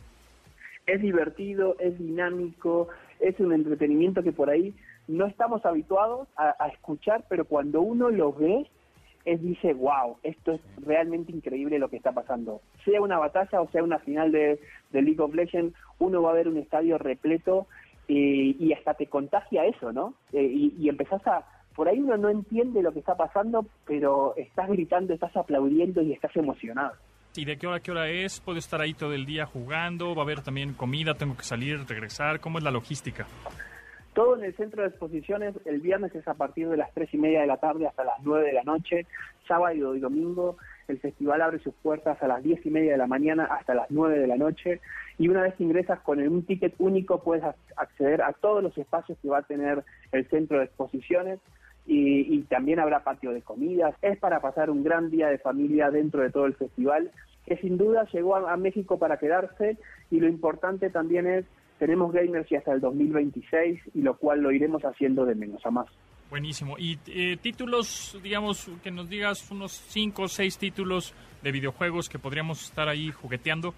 es 0.85 1.01
divertido, 1.01 1.77
es 1.79 1.97
dinámico, 1.97 2.89
es 3.19 3.39
un 3.39 3.53
entretenimiento 3.53 4.21
que 4.21 4.33
por 4.33 4.49
ahí 4.49 4.75
no 5.07 5.25
estamos 5.25 5.65
habituados 5.65 6.27
a, 6.37 6.67
escuchar, 6.67 7.25
pero 7.29 7.45
cuando 7.45 7.81
uno 7.81 8.09
lo 8.09 8.33
ve, 8.33 8.67
es 9.25 9.41
dice, 9.41 9.73
wow, 9.73 10.17
esto 10.23 10.53
es 10.53 10.61
realmente 10.85 11.31
increíble 11.31 11.79
lo 11.79 11.89
que 11.89 11.97
está 11.97 12.11
pasando. 12.11 12.61
Sea 12.83 13.01
una 13.01 13.17
batalla 13.17 13.61
o 13.61 13.69
sea 13.71 13.83
una 13.83 13.99
final 13.99 14.31
de, 14.31 14.59
League 14.91 15.21
of 15.21 15.33
Legends, 15.33 15.75
uno 15.99 16.21
va 16.21 16.31
a 16.31 16.35
ver 16.35 16.47
un 16.47 16.57
estadio 16.57 16.97
repleto 16.97 17.67
y, 18.07 18.57
y 18.63 18.73
hasta 18.73 18.93
te 18.93 19.07
contagia 19.07 19.65
eso, 19.65 19.93
¿no? 19.93 20.13
Eh, 20.33 20.43
y, 20.43 20.75
y 20.77 20.89
empezás 20.89 21.25
a... 21.27 21.45
Por 21.75 21.87
ahí 21.87 21.99
uno 21.99 22.17
no 22.17 22.29
entiende 22.29 22.83
lo 22.83 22.91
que 22.91 22.99
está 22.99 23.15
pasando, 23.15 23.65
pero 23.85 24.35
estás 24.35 24.69
gritando, 24.69 25.13
estás 25.13 25.35
aplaudiendo 25.35 26.01
y 26.03 26.13
estás 26.13 26.35
emocionado. 26.35 26.93
¿Y 27.35 27.45
de 27.45 27.57
qué 27.57 27.65
hora 27.65 27.77
a 27.77 27.79
qué 27.79 27.89
hora 27.89 28.09
es? 28.09 28.39
¿Puedo 28.41 28.59
estar 28.59 28.79
ahí 28.79 28.93
todo 28.93 29.13
el 29.13 29.25
día 29.25 29.47
jugando? 29.47 30.13
¿Va 30.13 30.21
a 30.21 30.25
haber 30.25 30.41
también 30.41 30.73
comida? 30.73 31.15
¿Tengo 31.15 31.35
que 31.35 31.43
salir, 31.43 31.79
regresar? 31.87 32.39
¿Cómo 32.39 32.59
es 32.59 32.63
la 32.63 32.69
logística? 32.69 33.25
Todo 34.13 34.35
en 34.37 34.43
el 34.43 34.55
centro 34.55 34.83
de 34.83 34.89
exposiciones, 34.89 35.55
el 35.65 35.81
viernes 35.81 36.13
es 36.13 36.27
a 36.27 36.35
partir 36.35 36.69
de 36.69 36.77
las 36.77 36.93
tres 36.93 37.13
y 37.13 37.17
media 37.17 37.41
de 37.41 37.47
la 37.47 37.57
tarde 37.57 37.87
hasta 37.87 38.03
las 38.03 38.21
nueve 38.21 38.47
de 38.47 38.53
la 38.53 38.63
noche, 38.63 39.05
sábado 39.47 39.95
y 39.95 39.99
domingo 39.99 40.57
el 40.87 40.99
festival 40.99 41.41
abre 41.41 41.59
sus 41.59 41.73
puertas 41.75 42.21
a 42.21 42.27
las 42.27 42.43
diez 42.43 42.65
y 42.65 42.69
media 42.69 42.91
de 42.91 42.97
la 42.97 43.07
mañana 43.07 43.45
hasta 43.45 43.73
las 43.73 43.89
nueve 43.89 44.19
de 44.19 44.27
la 44.27 44.35
noche 44.35 44.81
y 45.17 45.29
una 45.29 45.41
vez 45.41 45.55
que 45.55 45.63
ingresas 45.63 45.99
con 46.01 46.19
un 46.19 46.45
ticket 46.45 46.75
único 46.79 47.23
puedes 47.23 47.43
ac- 47.43 47.55
acceder 47.77 48.21
a 48.21 48.33
todos 48.33 48.61
los 48.61 48.77
espacios 48.77 49.17
que 49.21 49.29
va 49.29 49.39
a 49.39 49.43
tener 49.43 49.83
el 50.11 50.27
centro 50.29 50.59
de 50.59 50.65
exposiciones 50.65 51.39
y, 51.85 52.41
también 52.43 52.79
habrá 52.79 53.03
patio 53.03 53.33
de 53.33 53.41
comidas. 53.41 53.93
Es 54.01 54.17
para 54.17 54.39
pasar 54.39 54.69
un 54.69 54.83
gran 54.83 55.09
día 55.09 55.27
de 55.27 55.37
familia 55.37 55.91
dentro 55.91 56.21
de 56.21 56.29
todo 56.29 56.45
el 56.45 56.55
festival 56.55 57.11
que 57.45 57.57
sin 57.57 57.77
duda 57.77 58.07
llegó 58.13 58.35
a 58.35 58.55
México 58.55 58.97
para 58.97 59.17
quedarse 59.17 59.77
y 60.09 60.19
lo 60.19 60.27
importante 60.27 60.89
también 60.89 61.27
es 61.27 61.45
tenemos 61.83 62.13
gamers 62.13 62.49
y 62.49 62.55
hasta 62.55 62.71
el 62.71 62.79
2026 62.79 63.81
y 63.93 64.01
lo 64.01 64.15
cual 64.15 64.39
lo 64.39 64.53
iremos 64.53 64.81
haciendo 64.83 65.25
de 65.25 65.35
menos 65.35 65.65
a 65.65 65.69
más. 65.69 65.85
Buenísimo. 66.29 66.77
¿Y 66.79 66.97
eh, 67.07 67.35
títulos, 67.41 68.17
digamos, 68.23 68.71
que 68.81 68.89
nos 68.89 69.09
digas 69.09 69.51
unos 69.51 69.73
cinco 69.73 70.23
o 70.23 70.27
seis 70.29 70.57
títulos 70.57 71.13
de 71.41 71.51
videojuegos 71.51 72.07
que 72.07 72.19
podríamos 72.19 72.63
estar 72.63 72.87
ahí 72.87 73.11
jugueteando? 73.11 73.73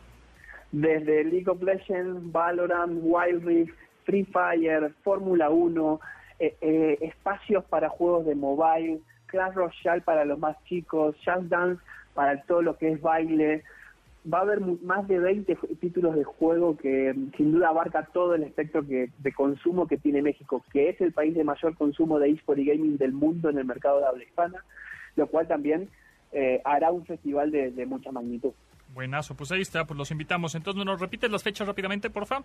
Desde 0.71 1.23
League 1.23 1.49
of 1.49 1.63
Legends, 1.63 2.31
Valorant, 2.31 2.99
Wild 3.01 3.43
Rift, 3.43 3.73
Free 4.03 4.25
Fire, 4.25 4.93
Fórmula 5.03 5.49
1, 5.49 5.99
eh, 6.37 6.55
eh, 6.61 6.97
espacios 7.01 7.65
para 7.65 7.89
juegos 7.89 8.27
de 8.27 8.35
mobile, 8.35 8.99
Clash 9.25 9.55
Royale 9.55 10.01
para 10.01 10.25
los 10.25 10.37
más 10.37 10.63
chicos, 10.65 11.15
Just 11.25 11.47
Dance 11.47 11.81
para 12.13 12.39
todo 12.43 12.61
lo 12.61 12.77
que 12.77 12.91
es 12.91 13.01
baile, 13.01 13.63
va 14.31 14.39
a 14.39 14.41
haber 14.41 14.59
más 14.61 15.07
de 15.07 15.19
20 15.19 15.55
ju- 15.57 15.79
títulos 15.79 16.15
de 16.15 16.23
juego 16.23 16.75
que 16.77 17.13
mm, 17.13 17.31
sin 17.37 17.51
duda 17.51 17.69
abarca 17.69 18.05
todo 18.13 18.35
el 18.35 18.43
espectro 18.43 18.85
que, 18.85 19.09
de 19.19 19.31
consumo 19.33 19.87
que 19.87 19.97
tiene 19.97 20.21
México, 20.21 20.63
que 20.73 20.89
es 20.89 20.99
el 21.01 21.11
país 21.13 21.35
de 21.35 21.43
mayor 21.43 21.75
consumo 21.75 22.19
de 22.19 22.29
eSport 22.31 22.59
y 22.59 22.65
gaming 22.65 22.97
del 22.97 23.13
mundo 23.13 23.49
en 23.49 23.57
el 23.57 23.65
mercado 23.65 23.99
de 23.99 24.07
habla 24.07 24.23
hispana, 24.23 24.63
lo 25.15 25.27
cual 25.27 25.47
también 25.47 25.89
eh, 26.31 26.61
hará 26.65 26.91
un 26.91 27.05
festival 27.05 27.51
de, 27.51 27.71
de 27.71 27.85
mucha 27.85 28.11
magnitud. 28.11 28.51
Buenazo, 28.93 29.35
pues 29.35 29.51
ahí 29.51 29.61
está, 29.61 29.85
pues 29.85 29.97
los 29.97 30.09
invitamos. 30.11 30.55
Entonces, 30.55 30.83
¿nos 30.85 30.99
repites 30.99 31.29
las 31.31 31.43
fechas 31.43 31.67
rápidamente, 31.67 32.09
porfa? 32.09 32.41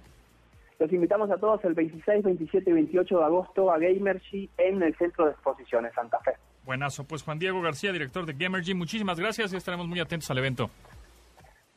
Los 0.78 0.92
invitamos 0.92 1.30
a 1.30 1.36
todos 1.36 1.62
el 1.64 1.74
26, 1.74 2.24
27 2.24 2.70
y 2.70 2.72
28 2.72 3.18
de 3.18 3.24
agosto 3.24 3.70
a 3.70 3.78
Gamergy 3.78 4.48
en 4.58 4.82
el 4.82 4.94
Centro 4.96 5.26
de 5.26 5.32
Exposiciones 5.32 5.92
Santa 5.94 6.18
Fe. 6.20 6.32
Buenazo, 6.64 7.04
pues 7.04 7.22
Juan 7.22 7.38
Diego 7.38 7.60
García, 7.60 7.92
director 7.92 8.24
de 8.26 8.32
Gamergy, 8.32 8.74
muchísimas 8.74 9.18
gracias 9.20 9.52
y 9.52 9.56
estaremos 9.56 9.86
muy 9.88 10.00
atentos 10.00 10.30
al 10.30 10.38
evento. 10.38 10.70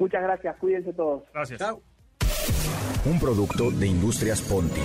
Muchas 0.03 0.21
gracias, 0.21 0.57
cuídense 0.57 0.91
todos. 0.91 1.23
Gracias. 1.33 1.61
Un 3.05 3.19
producto 3.21 3.71
de 3.71 3.87
Industrias 3.87 4.41
Ponti. 4.41 4.81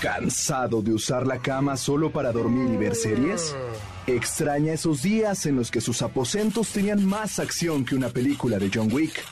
¿Cansado 0.00 0.80
de 0.80 0.92
usar 0.92 1.26
la 1.26 1.40
cama 1.40 1.76
solo 1.76 2.12
para 2.12 2.30
dormir 2.30 2.72
y 2.72 2.76
ver 2.76 2.94
series? 2.94 3.56
¿Extraña 4.06 4.74
esos 4.74 5.02
días 5.02 5.44
en 5.46 5.56
los 5.56 5.72
que 5.72 5.80
sus 5.80 6.02
aposentos 6.02 6.70
tenían 6.70 7.04
más 7.04 7.40
acción 7.40 7.84
que 7.84 7.96
una 7.96 8.10
película 8.10 8.60
de 8.60 8.70
John 8.72 8.88
Wick? 8.92 9.24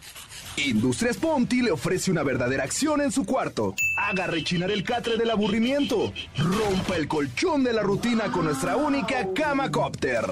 Industrias 0.56 1.16
Ponti 1.16 1.62
le 1.62 1.72
ofrece 1.72 2.10
una 2.12 2.22
verdadera 2.22 2.62
acción 2.62 3.00
en 3.00 3.10
su 3.10 3.24
cuarto. 3.24 3.74
Haga 3.96 4.28
rechinar 4.28 4.70
el 4.70 4.84
catre 4.84 5.16
del 5.16 5.30
aburrimiento. 5.30 6.12
Rompa 6.36 6.96
el 6.96 7.08
colchón 7.08 7.64
de 7.64 7.72
la 7.72 7.82
rutina 7.82 8.30
con 8.30 8.44
nuestra 8.44 8.76
única 8.76 9.28
Cama 9.34 9.70
Copter. 9.70 10.24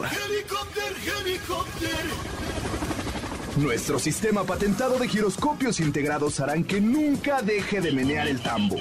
Nuestro 3.56 3.98
sistema 3.98 4.44
patentado 4.44 4.98
de 4.98 5.08
giroscopios 5.08 5.80
integrados 5.80 6.38
harán 6.40 6.64
que 6.64 6.80
nunca 6.80 7.42
deje 7.42 7.80
de 7.80 7.90
menear 7.90 8.28
el 8.28 8.40
tambo. 8.40 8.76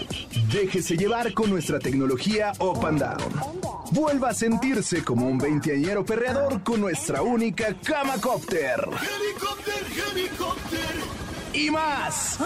Déjese 0.53 0.95
llevar 0.95 1.33
con 1.33 1.49
nuestra 1.49 1.79
tecnología 1.79 2.53
Up 2.59 2.85
and 2.85 2.99
Down. 2.99 3.61
Vuelva 3.91 4.29
a 4.29 4.33
sentirse 4.33 5.03
como 5.03 5.27
un 5.27 5.39
veinteañero 5.39 6.05
perreador 6.05 6.61
con 6.63 6.79
nuestra 6.79 7.23
única 7.23 7.75
Camacopter. 7.83 8.87
Y 11.53 11.69
más. 11.69 12.37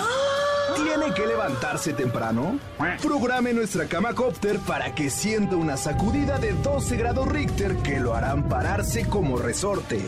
¿Tiene 0.76 1.14
que 1.14 1.26
levantarse 1.28 1.94
temprano? 1.94 2.60
Programe 3.02 3.54
nuestra 3.54 3.86
Camacopter 3.86 4.60
para 4.60 4.96
que 4.96 5.10
sienta 5.10 5.56
una 5.56 5.78
sacudida 5.78 6.40
de 6.40 6.54
12 6.54 6.98
grados 6.98 7.28
Richter 7.28 7.78
que 7.78 8.00
lo 8.00 8.16
harán 8.16 8.50
pararse 8.50 9.08
como 9.08 9.38
resorte. 9.38 10.02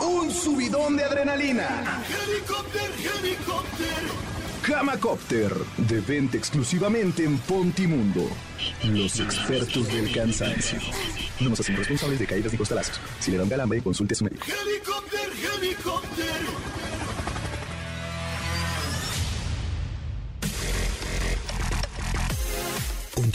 Un 0.00 0.30
subidón 0.30 0.96
de 0.96 1.04
adrenalina. 1.04 2.02
Camacopter, 4.62 5.52
de 5.76 6.00
venta 6.00 6.38
exclusivamente 6.38 7.24
en 7.24 7.38
Pontimundo. 7.38 8.28
Los 8.84 9.20
expertos 9.20 9.86
del 9.88 10.12
cansancio. 10.14 10.78
No 11.40 11.50
nos 11.50 11.60
hacemos 11.60 11.80
responsables 11.80 12.18
de 12.18 12.26
caídas 12.26 12.52
ni 12.52 12.58
costalazos. 12.58 12.98
Si 13.18 13.30
le 13.30 13.36
dan 13.36 13.48
calambre, 13.48 13.82
consulte 13.82 14.14
a 14.14 14.16
su 14.16 14.24
médico. 14.24 14.46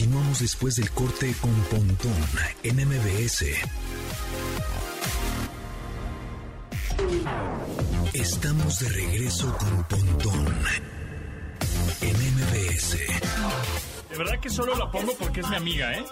Continuamos 0.09 0.39
después 0.39 0.75
del 0.75 0.89
corte 0.89 1.35
con 1.39 1.53
Pontón 1.65 2.15
en 2.63 2.77
MBS. 2.77 3.45
Estamos 8.13 8.79
de 8.79 8.89
regreso 8.89 9.55
con 9.59 9.83
Pontón 9.83 10.47
en 12.01 12.15
MBS. 12.15 12.97
De 14.09 14.17
verdad 14.17 14.39
que 14.39 14.49
solo 14.49 14.75
la 14.75 14.89
pongo 14.89 15.13
porque 15.13 15.41
es 15.41 15.49
mi 15.51 15.57
amiga, 15.57 15.95
¿eh? 15.95 16.03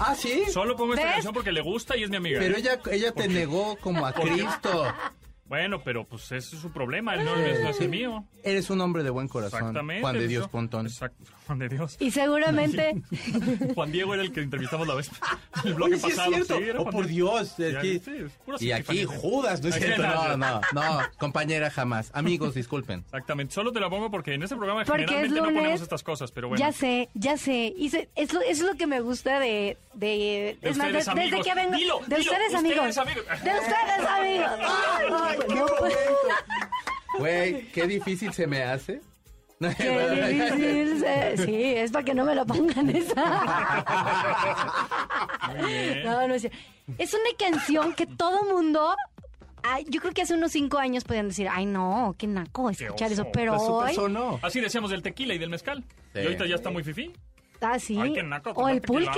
Ah, 0.00 0.16
sí. 0.16 0.42
Solo 0.52 0.74
pongo 0.74 0.94
esta 0.94 1.06
¿Ves? 1.06 1.12
canción 1.14 1.34
porque 1.34 1.52
le 1.52 1.60
gusta 1.60 1.96
y 1.96 2.02
es 2.02 2.10
mi 2.10 2.16
amiga. 2.16 2.40
Pero 2.40 2.56
¿eh? 2.56 2.58
ella, 2.58 2.80
ella 2.90 3.12
te 3.12 3.28
negó 3.28 3.76
como 3.76 4.04
a 4.04 4.12
Cristo. 4.14 4.92
Bueno, 5.48 5.80
pero 5.82 6.04
pues 6.04 6.24
ese 6.32 6.56
es 6.56 6.60
su 6.62 6.70
problema, 6.70 7.14
él 7.14 7.24
no, 7.24 7.34
es- 7.36 7.60
no 7.62 7.68
es 7.70 7.80
el 7.80 7.88
mío. 7.88 8.24
Eres 8.44 8.68
un 8.70 8.80
hombre 8.80 9.02
de 9.02 9.10
buen 9.10 9.28
corazón. 9.28 9.58
Exactamente. 9.60 10.02
Juan 10.02 10.18
de 10.18 10.28
Dios 10.28 10.44
yo- 10.44 10.50
Pontón. 10.50 10.86
Exacto, 10.86 11.24
Juan 11.46 11.58
de 11.58 11.68
Dios. 11.70 11.96
Y 12.00 12.10
seguramente 12.10 13.02
Juan 13.74 13.90
Diego 13.92 14.12
era 14.14 14.22
el 14.22 14.32
que 14.32 14.40
entrevistamos 14.40 14.86
la 14.86 14.94
vez. 14.94 15.10
El 15.64 15.74
bloque 15.74 15.94
Oye, 15.94 16.00
sí 16.02 16.06
es 16.10 16.14
pasado. 16.16 16.32
cierto. 16.34 16.58
sí, 16.58 16.64
era 16.64 16.80
oh, 16.80 16.90
por. 16.90 17.06
Dios. 17.06 17.52
Aquí- 17.54 17.98
sí, 17.98 18.10
es 18.54 18.62
y 18.62 18.72
aquí. 18.72 19.04
Judas, 19.04 19.62
no 19.62 19.68
es 19.70 19.74
cierto. 19.76 20.02
no, 20.02 20.36
No, 20.36 20.60
no, 20.72 21.00
no, 21.00 21.00
compañera, 21.18 21.70
jamás. 21.70 22.10
Amigos, 22.14 22.54
disculpen. 22.54 23.00
Exactamente, 23.06 23.54
solo 23.54 23.72
te 23.72 23.80
la 23.80 23.88
pongo 23.90 24.10
porque 24.10 24.34
en 24.34 24.42
este 24.42 24.54
programa 24.56 24.84
Porque 24.84 25.02
es 25.02 25.08
generalmente 25.08 25.40
no 25.40 25.46
lunes. 25.46 25.58
ponemos 25.62 25.80
estas 25.80 26.02
cosas, 26.02 26.30
pero 26.30 26.48
bueno. 26.48 26.64
Ya 26.64 26.72
sé, 26.72 27.08
ya 27.14 27.36
sé. 27.38 27.72
Y 27.76 27.88
se- 27.88 28.08
es, 28.14 28.32
lo, 28.32 28.40
es 28.42 28.60
lo 28.60 28.74
que 28.74 28.86
me 28.86 29.00
gusta 29.00 29.40
de... 29.40 29.76
de, 29.94 30.58
De 30.60 30.68
es 30.70 30.76
más, 30.76 30.86
ustedes, 30.88 31.06
de- 31.06 31.14
desde 31.14 31.20
amigos. 31.22 31.46
que 31.46 31.54
vengo... 31.54 31.76
Dilo, 31.76 32.00
de 32.06 32.16
dilo, 32.18 32.32
ustedes, 32.32 32.54
ustedes, 32.54 32.54
amigos. 32.54 32.98
amigos. 32.98 33.24
De 33.42 33.50
ustedes, 33.50 34.06
amigos. 34.08 34.50
Ay, 35.10 35.37
no 35.48 35.66
puedo. 35.66 35.94
Güey, 37.18 37.68
qué 37.72 37.86
difícil 37.86 38.32
se 38.32 38.46
me 38.46 38.62
hace. 38.62 39.00
Qué 39.60 39.68
difícil. 40.32 41.00
se- 41.00 41.36
Sí, 41.44 41.62
es 41.76 41.90
para 41.90 42.04
que 42.04 42.14
no 42.14 42.24
me 42.24 42.34
lo 42.34 42.46
pongan 42.46 42.90
esa. 42.90 43.24
No, 46.04 46.28
no 46.28 46.34
es 46.34 46.42
cierto. 46.42 46.58
Es 46.98 47.12
una 47.14 47.30
canción 47.38 47.92
que 47.94 48.06
todo 48.06 48.42
mundo... 48.44 48.94
ay, 49.62 49.84
yo 49.88 50.00
creo 50.00 50.12
que 50.12 50.22
hace 50.22 50.34
unos 50.34 50.52
cinco 50.52 50.78
años 50.78 51.04
podían 51.04 51.28
decir, 51.28 51.48
ay 51.50 51.66
no, 51.66 52.14
qué 52.16 52.26
naco 52.26 52.70
escuchar 52.70 53.08
Qué 53.08 53.14
eso, 53.14 53.26
pero 53.32 53.56
Pues 53.56 53.68
hoy... 53.68 53.94
sonó. 53.94 54.38
Así 54.42 54.60
decíamos 54.60 54.90
del 54.90 55.02
tequila 55.02 55.34
y 55.34 55.38
del 55.38 55.50
mezcal. 55.50 55.84
Sí. 56.14 56.20
Y 56.20 56.22
ahorita 56.22 56.46
ya 56.46 56.54
está 56.54 56.70
muy 56.70 56.82
fifí. 56.84 57.12
Ah, 57.60 57.78
sí. 57.78 57.98
Ay, 58.00 58.12
qué 58.12 58.22
naco, 58.22 58.50
o 58.52 58.68
el 58.68 58.80
tequila. 58.80 59.12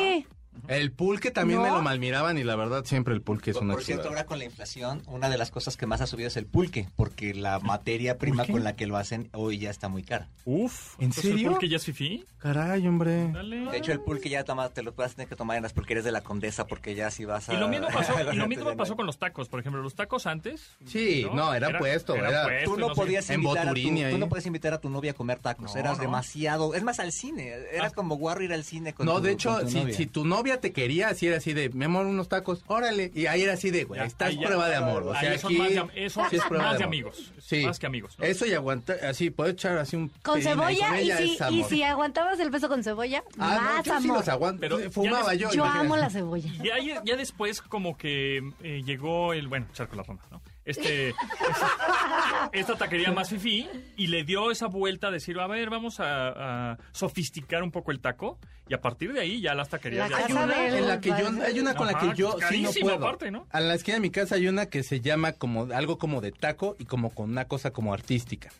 El 0.69 0.93
pulque 0.93 1.31
también 1.31 1.63
me 1.63 1.69
¿No? 1.69 1.77
lo 1.77 1.83
malmiraban 1.83 2.37
y 2.39 2.45
la 2.45 2.55
verdad 2.57 2.85
siempre 2.85 3.15
el 3.15 3.23
pulque 3.23 3.51
es 3.53 3.57
una 3.57 3.75
por 3.75 3.83
cierto, 3.83 4.09
ahora 4.09 4.25
con 4.27 4.39
la 4.39 4.45
inflación, 4.45 5.03
una 5.07 5.29
de 5.29 5.39
las 5.39 5.51
cosas 5.51 5.77
que 5.77 5.87
más 5.87 6.01
ha 6.01 6.07
subido 6.07 6.29
es 6.29 6.37
el 6.37 6.47
pulque, 6.47 6.89
porque 6.97 7.35
la 7.35 7.59
materia 7.61 8.19
prima 8.19 8.39
¿Pulque? 8.39 8.53
con 8.53 8.65
la 8.65 8.77
que 8.77 8.87
lo 8.87 8.97
hacen 8.97 9.29
hoy 9.33 9.59
ya 9.59 9.71
está 9.71 9.89
muy 9.89 10.03
cara. 10.03 10.29
Uf. 10.45 10.95
¿En 10.99 11.07
entonces 11.07 11.31
serio? 11.33 11.47
¿El 11.49 11.53
pulque 11.53 11.69
ya 11.69 11.77
es 11.77 11.85
fifí? 11.85 12.25
Caray, 12.39 12.87
hombre. 12.87 13.31
Dale. 13.33 13.71
De 13.71 13.77
hecho, 13.79 13.93
el 13.93 14.01
pulque 14.01 14.29
ya 14.29 14.45
toma- 14.45 14.69
te 14.71 14.83
lo 14.83 14.93
vas 14.93 15.13
a 15.13 15.15
tener 15.17 15.29
que 15.29 15.37
tomar 15.37 15.57
en 15.57 15.63
las 15.63 15.73
pulquerías 15.73 16.05
de 16.05 16.13
la 16.13 16.21
Condesa, 16.23 16.67
porque 16.67 16.95
ya 16.95 17.11
si 17.11 17.25
vas 17.25 17.49
a... 17.49 17.55
Y 17.55 17.57
lo 17.57 17.69
mismo 17.69 17.89
pasó, 17.93 18.15
y 18.33 18.37
lo 18.37 18.49
mismo 18.49 18.77
pasó 18.77 18.97
con 18.97 19.07
los 19.07 19.19
tacos. 19.19 19.49
Por 19.49 19.61
ejemplo, 19.61 19.83
los 19.83 19.95
tacos 19.95 20.27
antes. 20.27 20.71
Sí, 20.87 21.27
no, 21.33 21.55
era 21.55 21.79
puesto, 21.79 22.15
era- 22.17 22.65
Tú 22.65 22.77
no 22.77 22.93
podías 22.93 23.29
En 23.31 23.41
invitar 23.43 23.69
a 23.69 23.71
tu, 23.73 23.77
ahí. 23.77 24.11
tú 24.11 24.19
no 24.19 24.29
puedes 24.29 24.47
invitar 24.47 24.73
a 24.75 24.81
tu 24.81 24.91
novia 24.91 25.13
a 25.13 25.15
comer 25.15 25.39
tacos, 25.39 25.75
No, 25.75 25.81
eras 25.81 25.97
no. 25.99 26.03
demasiado, 26.03 26.75
es 26.75 26.83
más 26.83 26.99
al 27.01 27.13
cine, 27.13 27.49
eras 27.73 27.93
Ah. 27.93 27.95
como 27.95 28.17
guarro 28.17 28.43
ir 28.43 28.53
al 28.53 28.65
cine 28.65 28.93
con 28.93 29.07
No, 29.07 29.17
tu- 29.17 29.23
de 29.23 29.33
hecho, 29.33 29.51
con 29.55 29.61
tu 29.65 29.71
si, 29.71 29.79
novia. 29.81 29.95
si 29.95 30.07
tu 30.07 30.25
novia 30.25 30.40
te 30.61 30.73
quería, 30.73 31.09
así 31.09 31.27
era 31.27 31.37
así 31.39 31.53
de, 31.53 31.69
mi 31.71 31.85
amor, 31.85 32.07
unos 32.07 32.29
tacos, 32.29 32.65
órale. 32.67 33.11
Y 33.15 33.27
ahí 33.27 33.43
era 33.43 33.53
así 33.55 33.71
de, 33.71 33.85
güey, 33.85 34.01
Ya, 34.01 34.07
esta 34.07 34.27
es 34.27 34.31
ahí 34.35 34.41
ya- 34.41 34.47
prueba 34.47 34.69
de 34.69 34.77
amor. 34.77 35.03
O 35.05 35.15
sea, 35.15 35.33
aquí 35.33 35.57
más 35.57 35.71
de 35.71 35.79
am- 35.79 35.91
eso 35.95 36.23
sí 36.31 36.37
es 36.37 36.43
prueba 36.45 36.65
más 36.65 36.79
de 36.79 36.85
amor. 36.85 36.95
amigos, 36.95 37.33
Sí. 37.41 37.65
más 37.65 37.79
que 37.79 37.87
amigos, 37.87 38.19
¿no? 38.19 38.25
Eso 38.25 38.47
y 38.47 38.55
aguantar, 38.55 39.05
así, 39.05 39.31
puedes 39.31 39.55
echar 39.55 39.79
así 39.79 39.97
un 39.97 40.09
Con 40.23 40.41
cebolla 40.43 40.89
con 40.89 40.99
y 41.01 41.11
si, 41.13 41.39
y 41.61 41.65
si 41.65 41.83
aguantabas 41.83 42.41
el 42.41 42.51
beso 42.51 42.69
con 42.69 42.83
cebolla, 42.83 43.23
Ah, 43.39 43.55
no, 43.55 43.61
más 43.77 43.85
yo 43.87 43.93
sí 44.01 44.05
amor. 44.09 44.17
los 44.19 44.29
aguanto. 44.29 44.61
Pero 44.61 44.81
ya 44.81 44.91
Fumaba 44.91 45.35
yo. 45.35 45.49
Yo 45.51 45.55
imagínate. 45.57 45.87
amo 45.87 45.97
la 45.97 46.11
cebolla. 46.11 46.51
Y 46.63 46.67
ya, 46.89 47.03
ya 47.05 47.17
después 47.17 47.61
como 47.63 47.97
que 47.97 48.43
eh, 48.63 48.83
llegó 48.85 49.33
el, 49.33 49.49
bueno, 49.49 49.67
charco 49.73 49.97
las 49.97 50.07
rondas, 50.07 50.27
¿no? 50.31 50.41
Este, 50.71 51.09
esta, 51.11 52.51
esta 52.53 52.77
taquería 52.77 53.13
más 53.13 53.29
fifí 53.29 53.69
y 53.97 54.07
le 54.07 54.25
dio 54.25 54.51
esa 54.51 54.67
vuelta 54.67 55.09
a 55.09 55.11
decir, 55.11 55.39
a 55.39 55.47
ver, 55.47 55.71
vamos 55.71 56.01
a, 56.01 56.73
a 56.73 56.79
sofisticar 56.93 57.63
un 57.63 57.71
poco 57.71 57.91
el 57.91 58.01
taco 58.01 58.39
y 58.71 58.75
a 58.75 58.81
partir 58.81 59.13
de 59.13 59.21
ahí 59.21 59.41
ya 59.41 59.53
las 59.55 59.69
taquerías 59.69 60.09
La 60.09 60.21
ya 60.21 60.27
Hay 60.27 60.33
una 60.33 60.47
de 60.47 60.79
en 60.79 60.87
la 60.87 61.01
que 61.01 61.09
yo, 61.09 61.29
hay 61.45 61.59
una 61.59 61.75
con 61.75 61.89
la 61.89 61.99
que 61.99 62.15
yo 62.15 62.37
sí 62.49 62.63
no 62.63 62.71
puedo. 62.73 62.95
aparte, 62.95 63.31
¿no? 63.33 63.47
A 63.51 63.61
la 63.61 63.75
esquina 63.75 63.97
de 63.97 64.01
mi 64.01 64.11
casa 64.11 64.37
hay 64.37 64.47
una 64.47 64.67
que 64.67 64.85
se 64.85 65.01
llama 65.01 65.33
como 65.33 65.65
algo 65.75 65.99
como 65.99 66.21
de 66.21 66.31
taco 66.31 66.77
y 66.79 66.85
como 66.85 67.11
con 67.11 67.31
una 67.31 67.47
cosa 67.47 67.73
como 67.73 67.93
artística. 67.93 68.51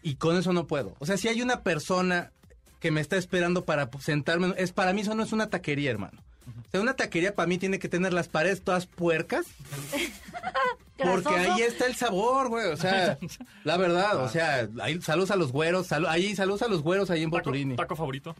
Y 0.00 0.14
con 0.14 0.36
eso 0.36 0.52
no 0.52 0.68
puedo. 0.68 0.94
O 1.00 1.06
sea, 1.06 1.16
si 1.16 1.26
hay 1.26 1.42
una 1.42 1.62
persona 1.64 2.30
que 2.78 2.92
me 2.92 3.00
está 3.00 3.16
esperando 3.16 3.64
para 3.64 3.90
sentarme, 3.98 4.54
es 4.58 4.70
para 4.70 4.92
mí 4.92 5.00
eso 5.00 5.16
no 5.16 5.24
es 5.24 5.32
una 5.32 5.50
taquería, 5.50 5.90
hermano. 5.90 6.22
O 6.46 6.70
sea, 6.70 6.80
una 6.80 6.94
taquería 6.94 7.34
para 7.34 7.48
mí 7.48 7.58
tiene 7.58 7.80
que 7.80 7.88
tener 7.88 8.12
las 8.12 8.28
paredes 8.28 8.62
todas 8.62 8.86
puercas. 8.86 9.46
Porque 10.98 11.34
ahí 11.34 11.62
está 11.62 11.86
el 11.86 11.94
sabor, 11.94 12.48
güey. 12.48 12.66
O 12.66 12.76
sea, 12.76 13.18
la 13.64 13.76
verdad, 13.76 14.22
o 14.22 14.28
sea, 14.28 14.68
ahí 14.80 15.00
saludos 15.00 15.30
a 15.30 15.36
los 15.36 15.52
güeros, 15.52 15.90
salu- 15.90 16.08
ahí 16.08 16.34
saludos 16.34 16.62
a 16.62 16.68
los 16.68 16.82
güeros 16.82 17.10
ahí 17.10 17.22
en 17.22 17.30
taco, 17.30 17.38
Boturini. 17.44 17.76
taco 17.76 17.96
favorito. 17.96 18.34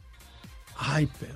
Ay, 0.77 1.09
pero. 1.21 1.35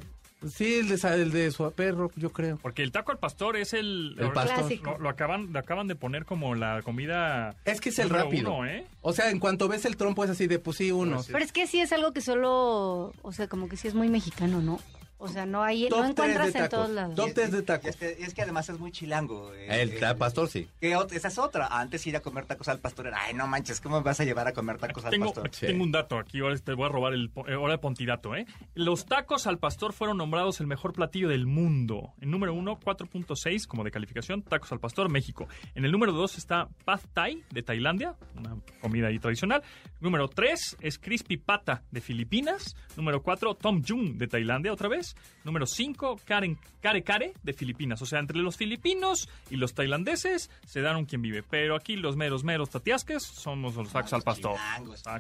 Sí, 0.51 0.75
el 0.81 0.89
de, 0.89 1.09
el 1.23 1.31
de 1.31 1.53
su 1.53 1.71
perro, 1.71 2.11
yo 2.17 2.33
creo. 2.33 2.57
Porque 2.61 2.83
el 2.83 2.91
taco 2.91 3.13
al 3.13 3.19
pastor 3.19 3.57
es 3.57 3.73
el... 3.75 4.17
El 4.19 4.33
pastor. 4.33 4.57
Clásico. 4.59 4.91
Lo, 4.93 4.99
lo 4.99 5.09
acaban, 5.09 5.53
lo 5.53 5.59
acaban 5.61 5.87
de 5.87 5.95
poner 5.95 6.25
como 6.25 6.57
la 6.57 6.83
comida... 6.83 7.55
Es 7.65 7.81
que 7.81 7.91
es 7.91 7.99
el 8.01 8.11
rápido. 8.11 8.53
uno, 8.55 8.67
¿eh? 8.67 8.85
O 9.03 9.13
sea, 9.13 9.31
en 9.31 9.39
cuanto 9.39 9.69
ves 9.69 9.85
el 9.85 9.97
trompo 9.97 10.25
es 10.25 10.31
así 10.31 10.49
de, 10.49 10.59
pues 10.59 10.79
sí, 10.79 10.91
uno. 10.91 11.15
Pues. 11.19 11.29
Pero 11.31 11.45
es 11.45 11.53
que 11.53 11.69
sí 11.69 11.79
es 11.81 11.93
algo 11.93 12.13
que 12.13 12.21
solo, 12.23 13.13
o 13.23 13.33
sea, 13.33 13.47
como 13.47 13.69
que 13.69 13.77
sí 13.77 13.87
es 13.87 13.95
muy 13.95 14.09
mexicano, 14.09 14.61
¿no? 14.61 14.81
O 15.23 15.29
sea, 15.29 15.47
no 15.47 15.63
hay, 15.63 15.89
Top 15.89 16.01
no 16.01 16.07
encuentras 16.07 16.55
en 16.55 16.69
todos 16.69 16.91
lados. 16.91 17.15
Top 17.15 17.27
Y 17.27 17.29
es- 17.29 17.35
tres 17.35 17.53
de 17.53 17.59
y 17.61 17.63
tacos. 17.63 17.89
es 17.91 17.97
que, 17.97 18.17
y 18.19 18.23
es 18.25 18.35
que 18.35 18.43
además 18.43 18.69
es 18.69 18.79
muy 18.79 18.91
chilango. 18.91 19.55
eh, 19.55 19.83
El 19.83 19.91
eh, 19.93 20.01
ta- 20.01 20.17
pastor 20.17 20.49
sí. 20.49 20.69
que 20.81 20.97
esa 21.13 21.29
es 21.29 21.39
otra. 21.39 21.69
Antes 21.69 22.07
ir 22.07 22.17
a 22.17 22.21
comer 22.21 22.45
tacos 22.47 22.69
al 22.69 22.81
pastor 22.81 23.07
era, 23.07 23.19
ay, 23.23 23.35
no 23.35 23.47
manches, 23.47 23.81
¿cómo 23.81 23.99
me 23.99 24.03
vas 24.05 24.19
a 24.21 24.25
llevar 24.25 24.49
a 24.49 24.53
comer 24.53 24.79
tacos 24.79 25.05
al 25.05 25.11
Tengo, 25.13 25.27
pastor? 25.27 25.47
aquí 25.47 25.67
tengo 25.67 25.85
un 25.85 25.93
dato, 25.93 26.19
aquí 26.19 26.41
ahora 26.41 26.57
te 26.59 26.73
voy 26.75 26.87
a 26.87 26.89
robar 26.89 27.13
el 27.15 27.31
eh, 27.47 27.55
hora 27.55 27.75
de 27.75 27.79
Pontidato, 27.79 28.35
¿eh? 28.35 28.47
Los 28.75 29.07
tacos 29.07 29.47
al 29.47 29.59
pastor 29.59 29.93
fueron 29.93 30.17
nombrados 30.19 30.61
el 30.61 30.67
mejor 30.67 30.93
platillo 30.93 31.29
del 31.29 31.47
mundo. 31.47 32.13
En 32.21 32.31
número 32.31 32.53
uno, 32.55 32.79
4.6 32.81 33.67
como 33.67 33.85
de 33.85 33.91
calificación, 33.91 34.43
tacos 34.43 34.73
al 34.73 34.81
pastor, 34.81 35.09
México. 35.09 35.47
En 35.75 35.85
el 35.85 35.93
número 35.93 36.13
dos 36.13 36.37
está 36.37 36.69
Pad 36.85 37.01
Thai 37.13 37.45
de 37.51 37.63
Tailandia, 37.63 38.17
una 38.37 38.57
comida 38.81 39.09
ahí 39.09 39.19
tradicional. 39.19 39.63
Número 40.01 40.29
tres 40.29 40.77
es 40.81 40.99
Crispy 40.99 41.37
Pata 41.37 41.83
de 41.91 42.01
Filipinas. 42.01 42.75
Número 42.97 43.23
cuatro, 43.23 43.55
Tom 43.55 43.83
Jung 43.87 44.17
de 44.17 44.27
Tailandia 44.27 44.73
otra 44.73 44.89
vez. 44.89 45.12
Número 45.45 45.67
cinco, 45.67 46.21
Karen, 46.25 46.59
Kare 46.81 47.03
Kare 47.03 47.33
de 47.43 47.53
Filipinas. 47.53 48.01
O 48.03 48.07
sea, 48.07 48.21
entre 48.21 48.39
los 48.39 48.57
filipinos 48.57 49.29
y 49.51 49.57
los 49.57 49.75
tailandeses 49.75 50.51
se 50.67 50.81
dan 50.81 50.97
un 50.97 51.05
quien 51.05 51.23
vive. 51.23 51.43
Pero 51.43 51.75
aquí 51.77 51.97
los 51.97 52.17
meros, 52.17 52.45
meros 52.45 52.71
tatiasques 52.71 53.23
somos 53.23 53.75
los 53.75 53.91
tacos 53.91 54.13
al 54.13 54.23
pastor. 54.23 54.57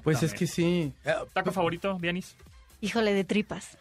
Pues 0.02 0.22
es 0.22 0.32
que 0.34 0.46
sí. 0.46 0.92
¿Taco 1.32 1.52
favorito, 1.52 1.98
Dianis? 2.00 2.36
Híjole, 2.80 3.12
de 3.14 3.24
tripas. 3.24 3.78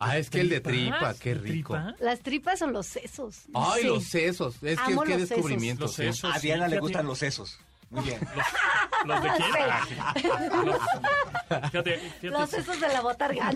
Ah, 0.00 0.18
es 0.18 0.28
que 0.28 0.40
el 0.40 0.48
de 0.48 0.60
tripa, 0.60 0.98
¿Tripas? 0.98 1.20
qué 1.20 1.34
¿De 1.34 1.40
rico. 1.40 1.74
tripa? 1.74 1.94
Las 2.00 2.20
tripas 2.20 2.60
o 2.62 2.66
los 2.66 2.86
sesos. 2.86 3.48
No 3.48 3.72
Ay, 3.72 3.84
los 3.84 4.04
sesos. 4.04 4.56
Es 4.62 4.78
que, 4.80 4.92
los 4.92 5.04
sesos. 5.06 5.28
descubrimiento. 5.28 5.84
Los 5.84 5.94
sí. 5.94 6.02
sesos. 6.02 6.34
A 6.34 6.38
sí, 6.40 6.48
Diana 6.48 6.68
le 6.68 6.78
gustan 6.80 7.06
los 7.06 7.18
sesos. 7.18 7.58
Muy 7.94 8.04
bien. 8.04 8.20
¿Los 9.06 9.22
de 9.22 9.28
quién? 9.36 9.50
Ah, 9.70 10.14
sí. 10.16 10.28
Los- 10.64 10.78
Fíjate, 11.70 11.98
fíjate. 11.98 12.30
Los 12.30 12.50
sesos 12.50 12.80
de 12.80 12.88
la 12.88 13.00
botarga. 13.00 13.50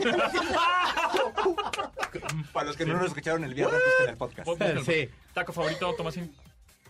Para 2.53 2.67
los 2.67 2.77
que 2.77 2.85
no 2.87 2.95
nos 2.95 3.07
escucharon 3.07 3.45
el 3.45 3.55
viernes, 3.55 3.81
busquen 3.85 4.11
el 4.11 4.17
podcast. 4.17 4.49
Sí. 4.87 5.09
¿Taco 5.35 5.53
favorito, 5.53 5.93
Tomasín? 5.95 6.35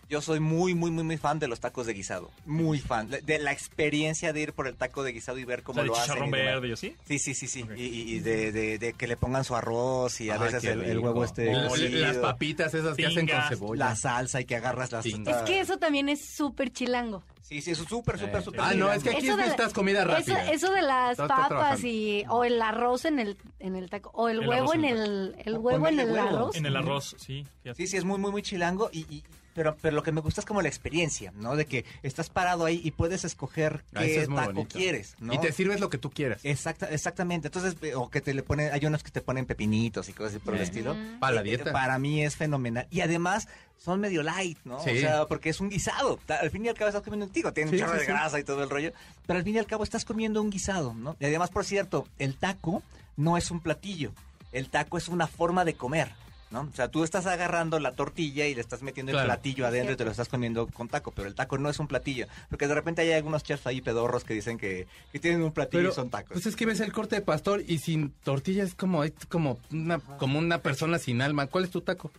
Yo 0.09 0.21
soy 0.21 0.39
muy, 0.39 0.73
muy, 0.73 0.89
muy, 0.89 1.03
muy 1.03 1.17
fan 1.17 1.37
de 1.37 1.47
los 1.47 1.59
tacos 1.59 1.85
de 1.85 1.93
guisado. 1.93 2.31
Muy 2.47 2.79
fan. 2.79 3.09
De 3.09 3.37
la 3.37 3.51
experiencia 3.51 4.33
de 4.33 4.41
ir 4.41 4.53
por 4.53 4.67
el 4.67 4.75
taco 4.75 5.03
de 5.03 5.11
guisado 5.11 5.37
y 5.37 5.45
ver 5.45 5.59
O 5.59 5.63
cómo 5.65 5.75
sea, 5.75 5.83
lo 5.85 5.93
hacen. 5.93 6.05
chicharrón 6.05 6.29
y 6.29 6.31
verde 6.31 6.67
y 6.67 6.71
así. 6.71 6.95
Sí, 7.07 7.19
sí, 7.19 7.35
sí, 7.35 7.47
sí. 7.47 7.63
Y, 7.77 8.15
y- 8.15 8.19
de, 8.19 8.51
de- 8.51 8.79
de 8.79 8.93
que 8.93 9.05
le 9.07 9.17
pongan 9.17 9.43
su 9.43 9.55
arroz 9.55 10.19
y 10.21 10.31
a 10.31 10.33
Ay, 10.35 10.39
veces 10.39 10.63
el, 10.63 10.97
huevo 10.99 11.23
este 11.23 11.53
Las 11.53 12.17
papitas 12.17 12.73
esas 12.73 12.97
que 12.97 13.05
hacen 13.05 13.27
con 13.27 13.41
cebolla. 13.49 13.85
la 13.85 13.95
salsa 13.95 14.41
y 14.41 14.45
que 14.45 14.55
agarras 14.55 14.91
las 14.91 15.05
es 15.05 15.15
que 15.45 15.59
eso 15.59 15.77
también 15.77 16.09
es 16.09 16.25
súper 16.25 16.71
chilango. 16.73 17.21
Sí, 17.41 17.61
sí, 17.61 17.71
eso 17.71 17.81
es 17.83 17.89
súper, 17.89 18.19
súper, 18.19 18.41
Eh, 18.41 18.43
súper. 18.43 18.61
ah, 18.61 18.73
no, 18.75 18.91
es 18.93 19.01
que 19.03 19.09
aquí 19.09 19.25
Eso 19.25 19.31
de 19.31 19.37
la- 19.37 19.43
necesitas 19.47 19.73
comida 19.73 20.01
Eso, 20.01 20.11
rápida. 20.11 20.51
eso 20.51 20.71
de 20.71 20.81
las 20.83 21.11
Estás 21.11 21.27
papas 21.27 21.83
y 21.83 22.23
o 22.29 22.43
el 22.43 22.61
arroz 22.61 23.05
en 23.05 23.19
el 23.19 23.37
en 23.59 23.75
el 23.75 23.89
taco 23.89 24.11
o 24.13 24.29
el, 24.29 24.41
El 24.43 24.49
huevo 24.49 24.73
en 24.75 24.85
el 24.85 25.35
el 25.45 25.57
huevo 25.57 25.87
en 25.87 25.99
el 25.99 26.11
huevo. 26.11 26.27
arroz. 26.27 26.55
En 26.55 26.65
el 26.67 26.75
arroz, 26.75 27.15
sí. 27.19 27.45
fíjate. 27.63 27.75
Sí, 27.83 27.87
sí, 27.87 27.97
es 27.97 28.05
muy, 28.05 28.17
muy, 28.19 28.31
muy 28.31 28.41
chilango. 28.43 28.89
Y, 28.91 28.99
y- 29.13 29.23
pero, 29.59 29.75
pero 29.81 29.93
lo 29.93 30.03
que 30.03 30.13
me 30.13 30.21
gusta 30.21 30.39
es 30.39 30.45
como 30.45 30.61
la 30.61 30.69
experiencia, 30.69 31.33
¿no? 31.35 31.57
De 31.57 31.65
que 31.65 31.83
estás 32.01 32.29
parado 32.29 32.63
ahí 32.63 32.79
y 32.81 32.91
puedes 32.91 33.25
escoger 33.25 33.83
Ah, 33.93 33.99
qué 33.99 34.21
es 34.21 34.29
taco 34.29 34.53
bonito. 34.53 34.77
quieres, 34.77 35.15
¿no? 35.19 35.33
Y 35.33 35.37
te 35.37 35.51
sirves 35.51 35.81
lo 35.81 35.89
que 35.89 35.97
tú 35.97 36.09
quieras. 36.11 36.39
Exacta, 36.45 36.85
exactamente. 36.87 37.49
Entonces, 37.49 37.75
eh, 37.81 37.93
o 37.93 38.09
que 38.09 38.21
te 38.21 38.33
le 38.33 38.41
ponen, 38.41 38.71
hay 38.71 38.85
unos 38.85 39.03
que 39.03 39.11
te 39.11 39.19
ponen 39.19 39.45
pepinitos 39.45 40.07
y 40.07 40.13
cosas 40.13 40.35
así 40.35 40.39
por 40.39 40.53
el 40.55 40.61
Eh. 40.61 40.63
estilo. 40.63 40.95
Para 41.19 41.33
la 41.35 41.41
Eh, 41.41 41.43
dieta. 41.43 41.73
Para 41.73 41.99
mí 41.99 42.23
es 42.23 42.37
fenomenal. 42.37 42.87
Y 42.89 43.01
además 43.01 43.49
son 43.77 43.99
medio 43.99 44.23
light, 44.23 44.57
¿no? 44.63 44.81
Sí. 44.81 44.91
O 44.91 44.95
sea, 45.01 45.25
porque 45.25 45.49
es 45.49 45.59
un 45.59 45.69
guisado. 45.69 46.19
Al 46.29 46.49
fin 46.51 46.65
y 46.65 46.69
al 46.69 46.75
cabo 46.75 46.87
estás 46.87 47.03
comiendo 47.03 47.25
un 47.25 47.31
tico, 47.33 47.51
tiene 47.51 47.69
Sí, 47.71 47.75
un 47.75 47.81
chorro 47.81 47.93
sí, 47.95 47.99
de 47.99 48.05
grasa 48.05 48.39
y 48.39 48.45
todo 48.45 48.63
el 48.63 48.69
rollo. 48.69 48.93
Pero 49.27 49.39
al 49.39 49.43
fin 49.43 49.55
y 49.55 49.59
al 49.59 49.67
cabo 49.67 49.83
estás 49.83 50.05
comiendo 50.05 50.41
un 50.41 50.49
guisado, 50.51 50.93
¿no? 50.93 51.17
Y 51.19 51.25
además, 51.25 51.49
por 51.49 51.65
cierto, 51.65 52.07
el 52.17 52.35
taco 52.35 52.81
no 53.17 53.35
es 53.35 53.51
un 53.51 53.59
platillo. 53.59 54.13
El 54.53 54.69
taco 54.69 54.97
es 54.97 55.09
una 55.09 55.27
forma 55.27 55.65
de 55.65 55.73
comer. 55.73 56.11
¿No? 56.51 56.61
O 56.61 56.75
sea, 56.75 56.87
tú 56.89 57.03
estás 57.03 57.27
agarrando 57.27 57.79
la 57.79 57.91
tortilla 57.91 58.47
y 58.47 58.55
le 58.55 58.61
estás 58.61 58.81
metiendo 58.81 59.11
Claro. 59.11 59.25
el 59.25 59.27
platillo 59.35 59.67
adentro 59.67 59.93
y 59.93 59.97
te 59.97 60.03
lo 60.05 60.09
estás 60.09 60.29
comiendo 60.29 60.65
con 60.65 60.87
taco, 60.87 61.11
pero 61.11 61.27
el 61.27 61.35
taco 61.35 61.59
no 61.59 61.69
es 61.69 61.79
un 61.79 61.87
platillo, 61.87 62.25
porque 62.49 62.67
de 62.67 62.73
repente 62.73 63.03
hay 63.03 63.11
algunos 63.11 63.43
chefs 63.43 63.67
ahí 63.67 63.81
pedorros 63.81 64.23
que 64.23 64.33
dicen 64.33 64.57
que, 64.57 64.87
que 65.11 65.19
tienen 65.19 65.43
un 65.43 65.51
platillo 65.51 65.81
Pero 65.81 65.91
y 65.91 65.95
son 65.95 66.09
tacos. 66.09 66.31
pues 66.33 66.47
es 66.47 66.55
que 66.55 66.65
ves 66.65 66.79
el 66.79 66.91
corte 66.91 67.15
de 67.17 67.21
pastor 67.21 67.61
y 67.67 67.77
sin 67.77 68.09
tortilla 68.23 68.63
es 68.63 68.73
como 68.73 69.03
es 69.03 69.13
como 69.29 69.59
una 69.71 69.99
como 69.99 70.39
una 70.39 70.57
persona 70.59 70.97
sin 70.97 71.21
alma. 71.21 71.45
¿Cuál 71.45 71.65
es 71.65 71.69
tu 71.69 71.81
taco? 71.81 72.11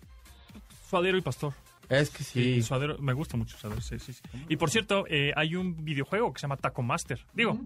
Suadero 0.89 1.19
y 1.19 1.23
pastor. 1.23 1.53
Es 1.91 2.09
que 2.11 2.23
Sí, 2.25 2.55
sí. 2.55 2.63
suadero, 2.63 2.97
me 2.99 3.13
gusta 3.13 3.37
mucho 3.37 3.59
suadero, 3.59 3.83
sí, 3.83 3.99
sí, 3.99 4.13
sí. 4.13 4.23
Y 4.49 4.57
por 4.57 4.71
cierto, 4.71 5.05
eh, 5.09 5.33
hay 5.37 5.57
un 5.57 5.85
videojuego 5.85 6.33
que 6.33 6.39
se 6.39 6.45
llama 6.45 6.57
Taco 6.57 6.83
Master. 6.83 7.27
Digo, 7.35 7.59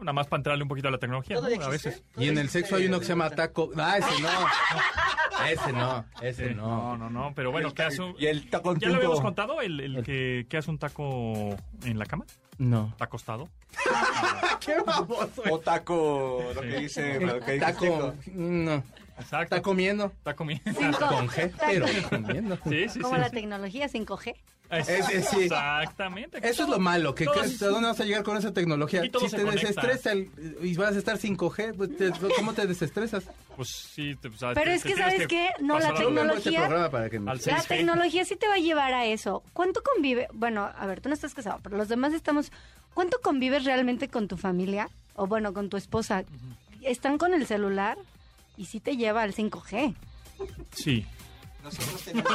nada 0.00 0.12
más 0.12 0.26
para 0.26 0.40
entrarle 0.40 0.62
un 0.64 0.68
poquito 0.68 0.88
a 0.88 0.90
la 0.90 0.98
tecnología, 0.98 1.36
¿no? 1.36 1.42
¿Todavía 1.42 1.64
A 1.64 1.70
veces. 1.70 2.02
Y 2.16 2.28
en 2.28 2.38
el 2.38 2.48
sexo 2.50 2.76
hay 2.76 2.86
uno 2.86 2.98
que 2.98 3.04
se 3.06 3.10
llama 3.12 3.30
taco. 3.30 3.70
Ah, 3.76 3.98
ese 3.98 4.20
no. 4.20 4.28
Ese 5.48 5.72
no, 5.72 6.04
ese 6.20 6.48
Sí, 6.48 6.54
no. 6.56 6.96
no, 6.96 7.08
no, 7.08 7.10
no, 7.10 7.32
pero 7.32 7.52
bueno, 7.52 7.72
¿qué 7.72 7.82
hace 7.84 8.02
un... 8.02 8.16
Y 8.18 8.26
el 8.26 8.50
taco 8.50 8.74
¿Ya 8.76 8.88
lo 8.88 8.96
habíamos 8.96 9.20
contado? 9.20 9.60
¿El, 9.60 9.78
el 9.78 10.02
que, 10.02 10.46
que 10.48 10.56
hace 10.56 10.68
un 10.68 10.78
taco 10.78 11.56
en 11.84 11.96
la 11.96 12.06
cama? 12.06 12.24
No. 12.58 12.88
¿Está 12.90 13.04
acostado? 13.04 13.48
Qué 14.60 14.74
baboso. 14.84 15.42
O 15.48 15.60
taco, 15.60 16.42
lo 16.56 16.60
que 16.60 16.80
dice, 16.80 17.20
lo 17.24 17.38
que 17.38 17.52
dice 17.52 17.64
Taco, 17.66 18.14
no. 18.34 18.82
Exacto. 19.18 19.56
Está 19.56 19.62
comiendo. 19.62 20.06
Está 20.06 20.34
comiendo. 20.34 20.64
Cinco- 20.78 21.06
Con 21.06 21.28
G, 21.28 21.52
pero 21.66 21.86
comiendo. 22.08 22.58
Sí, 22.68 22.88
sí, 22.88 23.00
como 23.00 23.14
sí, 23.16 23.20
la 23.20 23.28
sí. 23.28 23.34
tecnología 23.34 23.88
5G. 23.88 24.34
Es- 24.70 24.88
Es- 24.88 25.08
es- 25.08 25.28
sí. 25.30 25.42
Exactamente. 25.44 26.38
Eso 26.46 26.64
es 26.64 26.68
lo 26.68 26.78
malo, 26.78 27.14
que 27.14 27.24
Todos- 27.24 27.38
crees, 27.38 27.62
¿a 27.62 27.68
dónde 27.68 27.88
vas 27.88 28.00
a 28.00 28.04
llegar 28.04 28.22
con 28.22 28.36
esa 28.36 28.52
tecnología? 28.52 29.00
Si 29.02 29.08
te 29.08 29.44
desestresa 29.44 30.12
el- 30.12 30.30
y 30.62 30.74
vas 30.76 30.94
a 30.94 30.98
estar 30.98 31.16
5G, 31.16 31.72
pues 31.74 31.96
te- 31.96 32.12
¿cómo 32.36 32.52
te 32.52 32.66
desestresas? 32.66 33.24
Pues 33.56 33.68
sí, 33.70 34.14
te- 34.16 34.30
sea, 34.32 34.52
Pero 34.52 34.66
te- 34.70 34.74
es 34.74 34.82
que, 34.84 34.94
¿sabes 34.94 35.26
qué? 35.26 35.48
No, 35.60 35.78
la 35.78 35.88
este 35.88 36.04
Tecnología- 36.04 36.90
para 36.90 37.08
que 37.08 37.18
La 37.18 37.34
6G. 37.36 37.66
tecnología 37.66 38.24
sí 38.26 38.36
te 38.36 38.46
va 38.46 38.54
a 38.54 38.58
llevar 38.58 38.92
a 38.92 39.06
eso. 39.06 39.42
¿Cuánto 39.54 39.82
convive? 39.82 40.28
Bueno, 40.34 40.70
a 40.76 40.86
ver, 40.86 41.00
tú 41.00 41.08
no 41.08 41.14
estás 41.14 41.32
casado, 41.34 41.60
pero 41.62 41.76
los 41.78 41.88
demás 41.88 42.12
estamos. 42.12 42.52
¿Cuánto 42.92 43.20
convives 43.22 43.64
realmente 43.64 44.08
con 44.08 44.28
tu 44.28 44.36
familia? 44.36 44.90
O 45.14 45.26
bueno, 45.26 45.54
con 45.54 45.70
tu 45.70 45.76
esposa. 45.78 46.24
Están 46.82 47.16
con 47.16 47.32
el 47.32 47.46
celular 47.46 47.96
y 48.58 48.66
sí 48.66 48.80
te 48.80 48.96
lleva 48.96 49.22
al 49.22 49.32
5G. 49.34 49.94
Sí. 50.72 51.06
Nosotros 51.62 52.02
tenemos... 52.04 52.32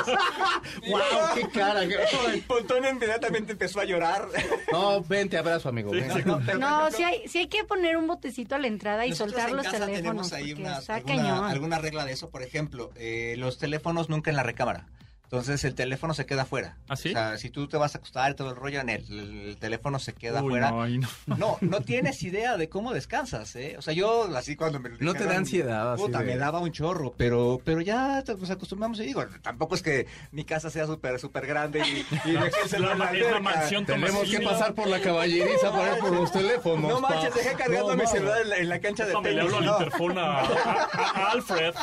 ¡Wow! 0.88 1.00
¡Qué 1.36 1.48
cara! 1.50 1.82
Pontón 2.48 2.86
inmediatamente 2.86 3.54
empezó 3.54 3.80
a 3.80 3.86
llorar. 3.86 4.28
No, 4.72 5.02
ven, 5.02 5.30
te 5.30 5.38
abrazo, 5.38 5.70
amigo. 5.70 5.92
ven. 5.92 6.08
No, 6.08 6.14
pero, 6.16 6.40
por 6.40 6.60
No, 6.60 6.88
ejemplo, 6.88 6.98
sí 6.98 7.04
hay, 7.04 7.28
sí 7.28 7.38
hay 7.40 7.48
que 7.48 7.64
poner 7.64 7.98
un 7.98 8.08
botecito 8.08 8.56
a 8.56 8.60
la 8.60 8.68
entrada 8.68 9.06
y 9.06 9.12
nosotros 9.12 9.34
soltar 9.34 9.50
en 9.50 9.56
los 9.58 9.66
casa 9.66 9.86
teléfonos. 9.86 10.30
tenemos 10.30 10.34
ahí 10.34 10.54
una- 10.54 10.76
alguna, 10.78 11.02
cañón. 11.04 11.46
alguna 11.46 11.80
regla 11.80 12.06
de 12.06 12.12
eso. 12.14 12.30
Por 12.30 12.44
ejemplo, 12.44 12.92
eh, 12.96 13.36
los 13.38 13.58
teléfonos 13.58 14.10
nunca 14.10 14.30
en 14.30 14.38
la 14.38 14.44
recámara. 14.44 14.88
Entonces 15.34 15.64
el 15.64 15.74
teléfono 15.74 16.14
se 16.14 16.28
queda 16.28 16.44
afuera. 16.44 16.78
¿Ah, 16.88 16.96
sí? 16.96 17.10
O 17.10 17.14
sea, 17.14 17.38
si 17.40 17.50
tú 17.50 17.68
te 17.68 17.76
vas 17.76 17.96
a 17.96 17.98
acostar 17.98 18.32
y 18.32 18.36
todo 18.36 18.52
el 18.52 18.56
rollo 18.56 18.80
en 18.82 18.90
él, 18.90 19.04
el, 19.10 19.48
el 19.50 19.58
teléfono 19.58 19.98
se 19.98 20.14
queda 20.14 20.44
Uy, 20.44 20.60
afuera. 20.60 20.70
no, 20.70 20.88
no. 20.88 21.08
No, 21.44 21.58
no 21.62 21.82
tienes 21.82 22.22
idea 22.22 22.56
de 22.56 22.70
cómo 22.70 22.94
descansas, 22.94 23.56
¿eh? 23.56 23.74
O 23.80 23.82
sea, 23.82 23.96
yo 23.96 24.30
así 24.38 24.56
cuando 24.56 24.80
me 24.80 24.90
¿No 25.00 25.16
te 25.16 25.24
da 25.26 25.36
ansiedad, 25.36 25.94
así 25.94 26.04
Puta, 26.04 26.20
de- 26.20 26.26
me 26.26 26.38
daba 26.38 26.60
un 26.60 26.72
chorro, 26.72 27.16
pero 27.18 27.60
pero 27.66 27.82
ya 27.82 28.22
te- 28.24 28.36
nos 28.36 28.52
acostumbramos 28.52 29.00
y 29.00 29.06
digo, 29.06 29.26
tampoco 29.42 29.74
es 29.74 29.82
que 29.82 30.06
mi 30.32 30.46
casa 30.46 30.70
sea 30.70 30.86
súper 30.86 31.20
súper 31.20 31.48
grande 31.48 31.80
y, 31.80 32.06
y 32.30 32.34
dejé 32.34 32.52
el 32.76 32.82
la, 32.84 32.94
la 32.96 33.40
mansión 33.40 33.88
Tenemos 33.88 34.30
que 34.30 34.40
pasar 34.40 34.76
por 34.76 34.86
la 34.88 35.02
caballeriza 35.02 35.72
para 35.72 35.96
ir 35.96 36.00
por 36.00 36.12
los 36.14 36.32
teléfonos. 36.32 36.92
No 36.92 37.02
manches, 37.02 37.32
pa. 37.32 37.36
dejé 37.40 37.54
cargando 37.56 37.96
No, 37.96 38.04
mi 38.04 38.08
celular 38.08 38.40
en 38.44 38.50
la, 38.50 38.58
en 38.58 38.70
la 38.70 38.80
cancha 38.80 39.04
de 39.06 39.10
Déjame, 39.10 39.32
le 39.32 39.36
tenis. 39.42 39.54
hablo 39.56 39.58
al 39.58 39.66
no. 39.66 39.78
interfón 39.86 40.18
a, 40.20 40.40
a- 40.42 41.12
a 41.26 41.32
Alfred. 41.32 41.74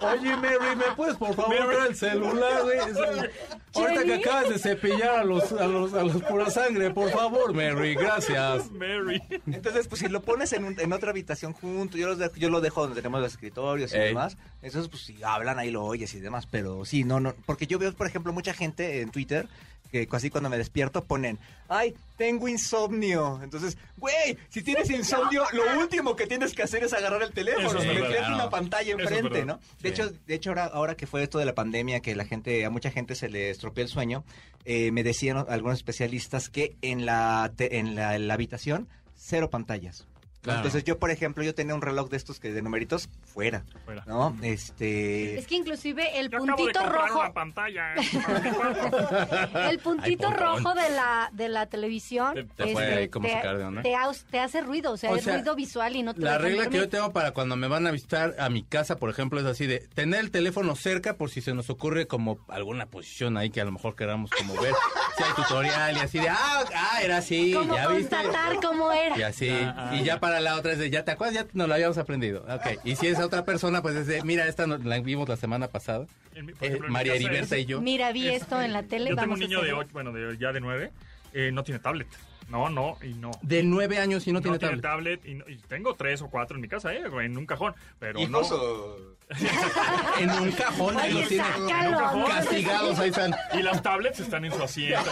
Oye, 0.00 0.36
Mary, 0.36 0.76
¿me 0.76 0.96
puedes 0.96 1.16
por 1.16 1.32
favor 1.36 1.56
Mary. 1.66 1.76
el 1.90 1.94
celular, 1.94 2.62
güey? 2.64 2.95
Es- 2.98 3.56
Ahorita 3.76 4.04
que 4.04 4.14
acabas 4.14 4.48
de 4.48 4.58
cepillar 4.58 5.18
a 5.18 5.24
los, 5.24 5.52
a 5.52 5.66
los, 5.66 5.92
a 5.92 6.02
los 6.02 6.22
pura 6.22 6.48
sangre, 6.50 6.90
por 6.92 7.10
favor, 7.10 7.52
Mary, 7.52 7.94
gracias. 7.94 8.70
Mary. 8.70 9.20
Entonces, 9.46 9.86
pues 9.86 10.00
si 10.00 10.08
lo 10.08 10.22
pones 10.22 10.52
en, 10.54 10.64
un- 10.64 10.80
en 10.80 10.92
otra 10.94 11.10
habitación 11.10 11.52
junto, 11.52 11.98
yo, 11.98 12.06
los 12.08 12.16
dejo, 12.18 12.34
yo 12.36 12.48
lo 12.48 12.62
dejo 12.62 12.80
donde 12.82 12.96
tenemos 12.96 13.20
los 13.20 13.32
escritorios 13.32 13.92
y 13.92 13.96
Ey. 13.98 14.08
demás. 14.08 14.38
Entonces, 14.62 14.88
pues 14.88 15.02
si 15.02 15.22
hablan 15.22 15.58
ahí 15.58 15.70
lo 15.70 15.84
oyes 15.84 16.14
y 16.14 16.20
demás. 16.20 16.46
Pero 16.50 16.86
sí, 16.86 17.04
no, 17.04 17.20
no. 17.20 17.34
Porque 17.44 17.66
yo 17.66 17.78
veo, 17.78 17.92
por 17.92 18.06
ejemplo, 18.06 18.32
mucha 18.32 18.54
gente 18.54 19.02
en 19.02 19.10
Twitter 19.10 19.46
que 19.90 20.06
casi 20.06 20.30
cuando 20.30 20.48
me 20.50 20.58
despierto 20.58 21.04
ponen, 21.04 21.38
ay, 21.68 21.94
tengo 22.16 22.48
insomnio. 22.48 23.40
Entonces, 23.42 23.76
güey, 23.96 24.36
si 24.48 24.62
tienes 24.62 24.90
insomnio, 24.90 25.44
lo 25.52 25.78
último 25.80 26.16
que 26.16 26.26
tienes 26.26 26.52
que 26.54 26.62
hacer 26.62 26.84
es 26.84 26.92
agarrar 26.92 27.22
el 27.22 27.32
teléfono, 27.32 27.78
es 27.78 27.86
meterte 27.86 28.08
verdad. 28.08 28.34
una 28.34 28.50
pantalla 28.50 28.94
es 28.94 29.10
enfrente. 29.10 29.44
¿no? 29.44 29.60
De 29.80 29.88
Sí. 29.88 29.88
hecho, 29.88 30.10
de 30.26 30.34
hecho 30.34 30.50
ahora, 30.50 30.64
ahora 30.66 30.94
que 30.96 31.06
fue 31.06 31.22
esto 31.22 31.38
de 31.38 31.44
la 31.44 31.54
pandemia, 31.54 32.00
que 32.00 32.14
la 32.16 32.24
gente, 32.24 32.64
a 32.64 32.70
mucha 32.70 32.90
gente 32.90 33.14
se 33.14 33.28
le 33.28 33.50
estropeó 33.50 33.82
el 33.84 33.88
sueño, 33.90 34.24
eh, 34.64 34.90
me 34.92 35.02
decían 35.02 35.44
algunos 35.48 35.76
especialistas 35.78 36.48
que 36.48 36.76
en 36.82 37.06
la, 37.06 37.52
te- 37.56 37.78
en 37.78 37.94
la, 37.94 38.16
en 38.16 38.28
la 38.28 38.34
habitación, 38.34 38.88
cero 39.16 39.50
pantallas. 39.50 40.06
Claro. 40.42 40.58
Entonces 40.60 40.84
yo, 40.84 40.98
por 40.98 41.10
ejemplo, 41.10 41.42
yo 41.42 41.54
tenía 41.54 41.74
un 41.74 41.82
reloj 41.82 42.08
de 42.08 42.16
estos 42.16 42.38
que 42.38 42.52
de 42.52 42.62
numeritos 42.62 43.08
fuera, 43.24 43.64
Fuera. 43.84 44.04
¿no? 44.06 44.36
Este... 44.42 45.36
Es 45.38 45.46
que 45.48 45.56
inclusive 45.56 46.20
el 46.20 46.30
Yo 46.30 46.38
acabo 46.38 46.66
de 46.66 46.72
puntito 46.72 46.86
rojo, 46.88 47.18
una 47.20 47.32
pantalla. 47.32 47.94
el 49.70 49.78
puntito 49.80 50.28
Ay, 50.28 50.34
rojo 50.34 50.74
de 50.74 50.90
la 50.90 51.30
de 51.32 51.48
la 51.48 51.66
televisión 51.66 52.34
Te- 52.34 52.44
te 52.44 52.72
fue 52.72 52.84
ahí 52.94 53.08
como 53.08 53.28
sacar 53.28 53.58
de 53.58 53.64
onda. 53.64 53.82
te 53.82 53.94
te 54.30 54.38
hace 54.40 54.60
ruido, 54.60 54.92
o 54.92 54.96
sea, 54.96 55.10
O 55.10 55.16
es 55.16 55.24
sea, 55.24 55.34
ruido 55.36 55.54
visual 55.56 55.96
y 55.96 56.02
no 56.02 56.14
te 56.14 56.20
La 56.20 56.38
regla 56.38 56.68
que 56.68 56.76
yo 56.78 56.88
tengo 56.88 57.12
para 57.12 57.32
cuando 57.32 57.56
me 57.56 57.66
van 57.68 57.86
a 57.86 57.90
visitar 57.90 58.34
a 58.38 58.48
mi 58.48 58.62
casa, 58.62 58.96
por 58.96 59.10
ejemplo, 59.10 59.40
es 59.40 59.46
así 59.46 59.66
de 59.66 59.80
tener 59.94 60.20
el 60.20 60.30
teléfono 60.30 60.76
cerca 60.76 61.14
por 61.14 61.30
si 61.30 61.40
se 61.40 61.54
nos 61.54 61.70
ocurre 61.70 62.06
como 62.06 62.38
alguna 62.48 62.86
posición 62.86 63.36
ahí 63.36 63.50
que 63.50 63.60
a 63.60 63.64
lo 63.64 63.72
mejor 63.72 63.96
queramos 63.96 64.30
como 64.30 64.54
ver. 64.60 64.72
si 65.16 65.22
hay 65.24 65.32
tutorial 65.34 65.96
y 65.96 66.00
así 66.00 66.18
de, 66.18 66.28
ah, 66.28 66.64
ah, 66.74 67.00
era 67.02 67.16
así, 67.18 67.52
Como 67.52 67.74
ya 67.74 67.88
viste. 67.88 68.14
constatar 68.16 68.56
cómo 68.60 68.92
era. 68.92 69.18
Y 69.18 69.22
así, 69.22 69.48
Ah, 69.50 69.90
ah. 69.90 69.96
y 69.96 70.04
ya 70.04 70.20
para 70.26 70.40
la 70.40 70.56
otra 70.56 70.72
es 70.72 70.78
de, 70.78 70.90
ya 70.90 71.04
te 71.04 71.12
acuerdas, 71.12 71.34
ya 71.34 71.46
nos 71.52 71.68
lo 71.68 71.74
habíamos 71.74 71.98
aprendido. 71.98 72.44
Ok, 72.48 72.80
y 72.84 72.96
si 72.96 73.06
es 73.06 73.20
otra 73.20 73.44
persona, 73.44 73.80
pues 73.80 73.94
es 73.94 74.06
de, 74.08 74.22
mira, 74.24 74.48
esta 74.48 74.66
no- 74.66 74.76
la 74.78 74.98
vimos 74.98 75.28
la 75.28 75.36
semana 75.36 75.68
pasada. 75.68 76.06
En 76.34 76.48
Eh, 76.50 76.54
ejemplo, 76.60 76.88
mi 76.88 76.92
María 76.94 77.14
Heriberta 77.14 77.56
es- 77.56 77.62
y 77.62 77.66
yo. 77.66 77.80
Mira, 77.80 78.10
vi 78.10 78.28
esto 78.28 78.60
en 78.60 78.72
la 78.72 78.82
tele, 78.82 79.10
Yo 79.10 79.16
tengo 79.16 79.20
vamos 79.22 79.36
un 79.38 79.44
niño 79.44 79.58
de 79.58 79.66
hacerlo. 79.66 79.80
ocho, 79.82 79.90
bueno, 79.92 80.12
de, 80.12 80.36
ya 80.36 80.52
de 80.52 80.60
nueve, 80.60 80.90
eh, 81.32 81.50
no 81.52 81.62
tiene 81.62 81.78
tablet. 81.78 82.08
No, 82.48 82.68
no, 82.70 82.96
y 83.02 83.14
no. 83.14 83.32
De 83.42 83.62
nueve 83.62 83.98
años 83.98 84.26
y 84.26 84.32
no, 84.32 84.40
tiene 84.40 84.58
tablet. 84.58 84.80
tablet 84.82 85.26
y, 85.26 85.34
no- 85.34 85.48
y 85.48 85.56
tengo 85.56 85.94
tres 85.94 86.22
o 86.22 86.28
cuatro 86.30 86.56
en 86.56 86.60
mi 86.62 86.68
casa, 86.68 86.94
eh, 86.94 87.02
en 87.22 87.36
un 87.36 87.44
cajón, 87.46 87.74
pero 87.98 88.20
¿Hijos 88.20 88.50
no. 88.50 88.56
o...? 88.56 88.96
En 90.20 90.30
un 90.30 90.52
cajón 90.52 90.96
ahí 90.98 91.12
los 91.12 91.28
tiene 91.28 91.42
sácalo, 91.44 92.16
¿no? 92.20 92.26
castigados, 92.28 92.98
ahí 93.00 93.08
están. 93.08 93.34
Y 93.54 93.62
las 93.62 93.82
tablets 93.82 94.20
están 94.20 94.44
en 94.44 94.52
su 94.52 94.62
asiento, 94.62 95.10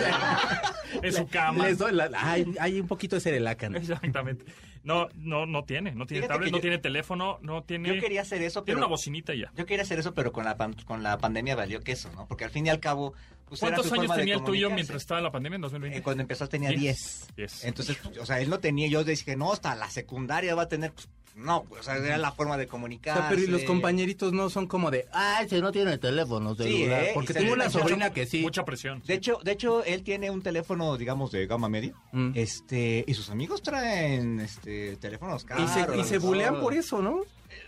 en 1.02 1.12
su 1.12 1.26
cama. 1.26 1.66
Les 1.66 1.78
doy 1.78 1.92
la- 1.92 2.10
hay, 2.14 2.46
hay 2.60 2.80
un 2.80 2.86
poquito 2.86 3.16
de 3.16 3.20
cerelacan. 3.20 3.74
Exactamente. 3.74 4.44
No, 4.84 5.08
no, 5.14 5.46
no 5.46 5.64
tiene, 5.64 5.92
no 5.92 6.06
tiene 6.06 6.22
Fíjate 6.22 6.34
tablet, 6.34 6.52
no 6.52 6.58
yo- 6.58 6.62
tiene 6.62 6.78
teléfono, 6.78 7.38
no 7.42 7.62
tiene. 7.64 7.92
Yo 7.94 8.00
quería 8.00 8.20
hacer 8.20 8.42
eso, 8.42 8.62
Tiene 8.62 8.76
pero... 8.76 8.86
una 8.86 8.90
bocinita 8.90 9.34
ya. 9.34 9.50
Yo 9.56 9.64
quería 9.66 9.82
hacer 9.82 9.98
eso, 9.98 10.12
pero 10.14 10.30
con 10.30 10.44
la, 10.44 10.56
pan- 10.56 10.76
con 10.84 11.02
la 11.02 11.16
pandemia 11.18 11.56
valió 11.56 11.80
queso, 11.80 12.10
¿no? 12.14 12.26
Porque 12.28 12.44
al 12.44 12.50
fin 12.50 12.66
y 12.66 12.70
al 12.70 12.80
cabo... 12.80 13.14
pues, 13.46 13.60
¿Cuántos 13.60 13.90
años 13.92 14.14
tenía 14.14 14.34
el 14.34 14.44
tuyo 14.44 14.70
mientras 14.70 15.02
estaba 15.02 15.20
la 15.20 15.30
pandemia 15.30 15.56
en 15.56 15.62
2020? 15.62 15.98
Eh, 15.98 16.02
cuando 16.02 16.22
empezó 16.22 16.48
tenía 16.48 16.70
Diez. 16.70 16.80
10. 16.80 17.36
Diez. 17.36 17.64
Entonces, 17.64 17.96
o 18.20 18.26
sea, 18.26 18.40
él 18.40 18.50
no 18.50 18.58
tenía, 18.60 18.88
yo 18.88 19.04
dije, 19.04 19.36
no, 19.36 19.52
hasta 19.52 19.74
la 19.74 19.90
secundaria 19.90 20.54
va 20.54 20.62
a 20.62 20.68
tener, 20.68 20.92
pues, 20.92 21.08
no, 21.36 21.64
o 21.68 21.82
sea, 21.82 21.96
era 21.96 22.16
la 22.16 22.30
forma 22.30 22.56
de 22.56 22.66
O 22.66 22.68
comunicarse. 22.68 23.20
sea, 23.20 23.28
pero 23.28 23.42
y 23.42 23.48
los 23.48 23.64
compañeritos 23.64 24.32
no 24.32 24.48
son 24.50 24.68
como 24.68 24.92
de, 24.92 25.06
ay, 25.12 25.48
si 25.48 25.60
no 25.60 25.72
tiene 25.72 25.98
teléfono 25.98 26.54
celular. 26.54 27.04
¿eh? 27.04 27.10
Porque 27.12 27.32
Y 27.32 27.36
tengo 27.36 27.52
una 27.54 27.64
mucha- 27.64 27.78
sobrina 27.80 28.10
que 28.10 28.24
sí. 28.26 28.40
Mucha 28.42 28.64
presión. 28.64 29.02
De 29.04 29.14
hecho, 29.14 29.40
de 29.42 29.50
hecho, 29.50 29.82
él 29.84 30.04
tiene 30.04 30.30
un 30.30 30.42
teléfono, 30.42 30.96
digamos, 30.96 31.32
de 31.32 31.46
gama 31.46 31.68
media. 31.68 31.92
Mm. 32.12 32.30
Este, 32.36 33.04
y 33.08 33.14
sus 33.14 33.30
amigos 33.30 33.62
traen 33.62 34.38
este 34.38 34.96
teléfonos 34.98 35.42
Y 35.42 35.46
caros. 35.46 35.70
se, 35.72 35.98
y 35.98 36.04
se 36.04 36.18
bulean 36.18 36.60
por 36.60 36.72
eso, 36.72 37.02
¿no? 37.02 37.22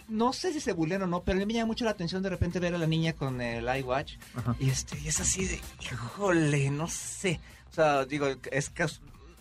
No 0.08 0.32
sé 0.32 0.52
si 0.52 0.60
se 0.60 0.72
bulean 0.72 1.02
o 1.02 1.06
no, 1.06 1.22
pero 1.22 1.36
a 1.36 1.40
mí 1.40 1.46
me 1.46 1.52
llama 1.54 1.66
mucho 1.66 1.84
la 1.84 1.90
atención 1.92 2.22
de 2.22 2.30
repente 2.30 2.58
ver 2.60 2.74
a 2.74 2.78
la 2.78 2.86
niña 2.86 3.12
con 3.14 3.40
el 3.40 3.64
iWatch. 3.80 4.14
Y 4.60 4.70
este, 4.70 4.98
y 5.00 5.08
es 5.08 5.20
así 5.20 5.44
de, 5.46 5.60
híjole, 5.82 6.70
no 6.70 6.88
sé. 6.88 7.40
O 7.70 7.74
sea, 7.74 8.04
digo, 8.04 8.26
es 8.50 8.70
que 8.70 8.86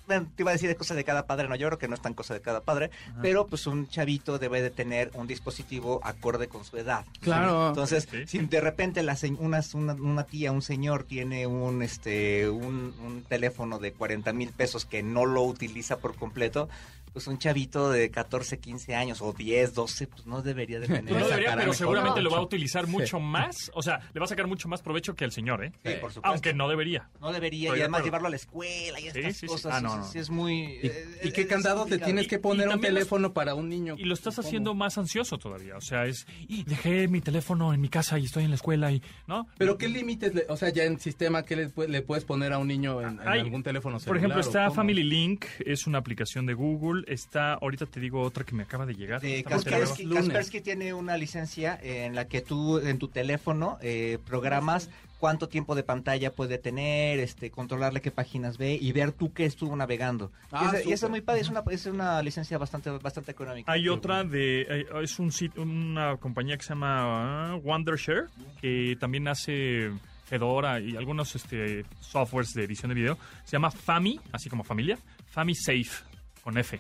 bueno, 0.08 0.28
te 0.36 0.44
iba 0.44 0.52
a 0.52 0.54
decir 0.54 0.70
de 0.70 0.76
cosa 0.76 0.94
de 0.94 1.04
cada 1.04 1.26
padre, 1.26 1.48
no, 1.50 1.56
yo 1.56 1.66
creo 1.68 1.80
que 1.80 1.88
no 1.88 1.96
es 1.96 2.02
tan 2.02 2.14
cosa 2.14 2.36
de 2.36 2.42
cada 2.42 2.62
padre, 2.62 2.92
pero 3.24 3.48
pues 3.48 3.66
un 3.66 3.88
chavito 3.88 4.38
debe 4.38 4.62
de 4.62 4.70
tener 4.70 5.10
un 5.16 5.26
dispositivo 5.26 6.00
acorde 6.04 6.48
con 6.48 6.64
su 6.64 6.78
edad. 6.78 7.06
Claro. 7.22 7.70
Entonces, 7.70 8.08
Sí. 8.12 8.28
si 8.28 8.38
de 8.38 8.62
repente 8.62 9.02
la 9.02 9.16
se- 9.16 9.32
una, 9.32 9.62
una, 9.74 9.94
una 9.96 10.24
tía, 10.26 10.52
un 10.52 10.62
señor 10.62 11.06
tiene 11.06 11.48
un 11.48 11.82
este 11.82 12.48
un, 12.50 12.94
un 13.04 13.24
teléfono 13.28 13.80
de 13.80 13.94
40 13.94 14.32
mil 14.32 14.50
pesos 14.52 14.86
que 14.86 15.02
no 15.02 15.26
lo 15.26 15.42
utiliza 15.42 15.98
por 15.98 16.16
completo, 16.16 16.70
pues 17.16 17.28
un 17.28 17.38
chavito 17.38 17.90
de 17.92 18.12
14, 18.12 18.60
15 18.60 18.94
años 18.94 19.22
o 19.22 19.32
10, 19.32 19.74
12, 19.74 20.08
pues 20.08 20.26
no 20.26 20.42
debería 20.42 20.82
de 20.82 20.88
tener. 20.88 21.06
No 21.14 21.26
debería, 21.26 21.56
pero 21.56 21.72
seguramente 21.72 22.22
lo 22.22 22.30
va 22.30 22.40
a 22.40 22.42
utilizar 22.42 22.88
mucho 22.88 23.22
más. 23.22 23.72
O 23.74 23.82
sea, 23.82 24.02
le 24.14 24.20
va 24.20 24.26
a 24.26 24.28
sacar 24.28 24.48
mucho 24.48 24.68
más 24.68 24.82
provecho 24.82 25.16
que 25.16 25.24
el 25.24 25.32
señor, 25.32 25.64
¿eh? 25.64 25.72
Sí, 25.86 25.92
por 26.02 26.12
supuesto. 26.12 26.22
Aunque 26.24 26.54
no 26.54 26.68
debería. 26.68 27.10
No 27.22 27.32
debería, 27.32 27.70
Estoy 27.70 27.78
y 27.78 27.80
de 27.80 27.84
además 27.86 28.04
llevarlo 28.04 28.28
a 28.28 28.32
la 28.32 28.36
escuela 28.36 29.00
y 29.00 29.04
Sí, 29.04 29.08
estas 29.08 29.24
sí, 29.38 29.40
sí. 29.40 29.48
cosas. 29.48 29.76
Ah, 29.76 29.80
no, 29.82 29.92
sí, 29.92 29.98
no. 29.98 30.04
sí, 30.08 30.20
es 30.20 30.30
muy... 30.30 30.54
¿Y, 30.62 30.88
eh, 30.88 31.20
y 31.24 31.32
qué 31.32 31.42
es 31.44 31.48
candado 31.48 31.86
te 31.86 32.00
tienes 32.00 32.28
que 32.28 32.38
poner 32.38 32.66
y 32.68 32.70
un 32.70 32.76
los- 32.76 32.82
teléfono 32.82 33.32
para 33.32 33.56
un 33.56 33.70
niño? 33.70 33.96
Y 33.98 34.04
lo 34.04 34.14
estás 34.14 34.36
¿Cómo? 34.36 34.46
haciendo 34.48 34.74
más 34.76 34.98
ansioso 34.98 35.38
todavía. 35.38 35.78
O 35.78 35.82
sea, 35.82 36.08
es. 36.08 36.28
Y 36.50 36.66
dejé 36.66 37.08
mi 37.08 37.22
teléfono 37.22 37.74
en 37.74 37.80
mi 37.80 37.88
casa 37.88 38.20
y 38.20 38.26
estoy 38.26 38.44
en 38.44 38.50
la 38.50 38.56
escuela 38.56 38.92
y. 38.92 39.02
¿No? 39.26 39.48
Pero 39.58 39.78
qué 39.78 39.88
límites, 39.88 40.36
le- 40.36 40.46
o 40.50 40.58
sea, 40.58 40.68
ya 40.70 40.84
en 40.84 41.00
sistema, 41.00 41.44
¿qué 41.46 41.56
le, 41.56 41.72
le 41.88 42.02
puedes 42.02 42.26
poner 42.26 42.52
a 42.52 42.58
un 42.58 42.68
niño 42.68 43.02
en, 43.02 43.22
algún 43.22 43.64
teléfono 43.64 44.00
celular? 44.00 44.08
Por 44.10 44.18
ejemplo, 44.18 44.42
está? 44.42 44.70
Family 44.70 45.04
Link, 45.04 45.46
es 45.66 45.88
una 45.88 46.00
aplicación 46.00 46.46
de 46.46 46.54
Google. 46.54 47.05
Está, 47.08 47.54
ahorita 47.54 47.86
te 47.86 48.00
digo 48.00 48.22
otra 48.22 48.44
que 48.44 48.56
me 48.56 48.64
acaba 48.64 48.86
de 48.86 48.96
llegar. 48.96 49.22
De 49.22 49.44
Kaspersky, 49.44 50.62
tiene 50.62 50.94
una 50.94 51.18
licencia 51.18 51.80
en 51.82 52.16
la 52.16 52.28
que 52.28 52.42
tú 52.42 52.80
en 52.80 53.00
tu 53.00 53.08
teléfono 53.08 53.78
eh, 53.82 54.18
programas 54.26 54.90
cuánto 55.20 55.48
tiempo 55.48 55.76
de 55.76 55.84
pantalla 55.84 56.32
puede 56.32 56.58
tener, 56.58 57.20
este, 57.20 57.50
controlarle 57.50 58.02
qué 58.02 58.12
páginas 58.12 58.58
ve 58.58 58.78
y 58.80 58.92
ver 58.92 59.12
tú 59.12 59.34
qué 59.34 59.46
estuvo 59.46 59.76
navegando. 59.76 60.32
Ah, 60.52 60.70
y, 60.74 60.76
es, 60.78 60.86
y 60.88 60.92
eso 60.94 61.06
es 61.08 61.10
muy 61.10 61.22
padre, 61.22 61.42
es 61.42 61.50
una, 61.50 61.64
es 61.72 61.86
una 61.88 62.22
licencia 62.22 62.58
bastante, 62.58 62.90
bastante 62.92 63.32
económica. 63.32 63.72
Hay 63.72 63.88
otra 63.88 64.24
de, 64.24 64.62
eh, 64.62 64.86
es 65.02 65.18
un 65.18 65.32
sit- 65.32 65.58
una 65.58 66.18
compañía 66.18 66.58
que 66.58 66.64
se 66.64 66.70
llama 66.70 67.54
ah, 67.54 67.56
Wondershare, 67.56 68.26
que 68.62 68.98
también 69.00 69.28
hace 69.28 69.90
Fedora 70.26 70.80
y 70.80 70.96
algunos 70.96 71.36
este, 71.36 71.86
softwares 72.02 72.54
de 72.54 72.64
edición 72.66 72.90
de 72.90 72.96
video. 72.96 73.18
Se 73.46 73.52
llama 73.54 73.72
Fami, 73.72 74.20
así 74.32 74.50
como 74.50 74.64
familia, 74.64 74.98
Fami 75.28 75.56
Safe, 75.56 76.04
con 76.44 76.58
F, 76.58 76.80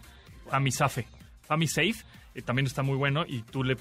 Fami 0.49 0.71
Safe. 0.71 1.07
Fami 1.41 1.67
Safe 1.67 1.95
eh, 2.33 2.41
también 2.41 2.65
está 2.65 2.83
muy 2.83 2.97
bueno 2.97 3.25
y 3.27 3.41
tú 3.41 3.63
le, 3.63 3.77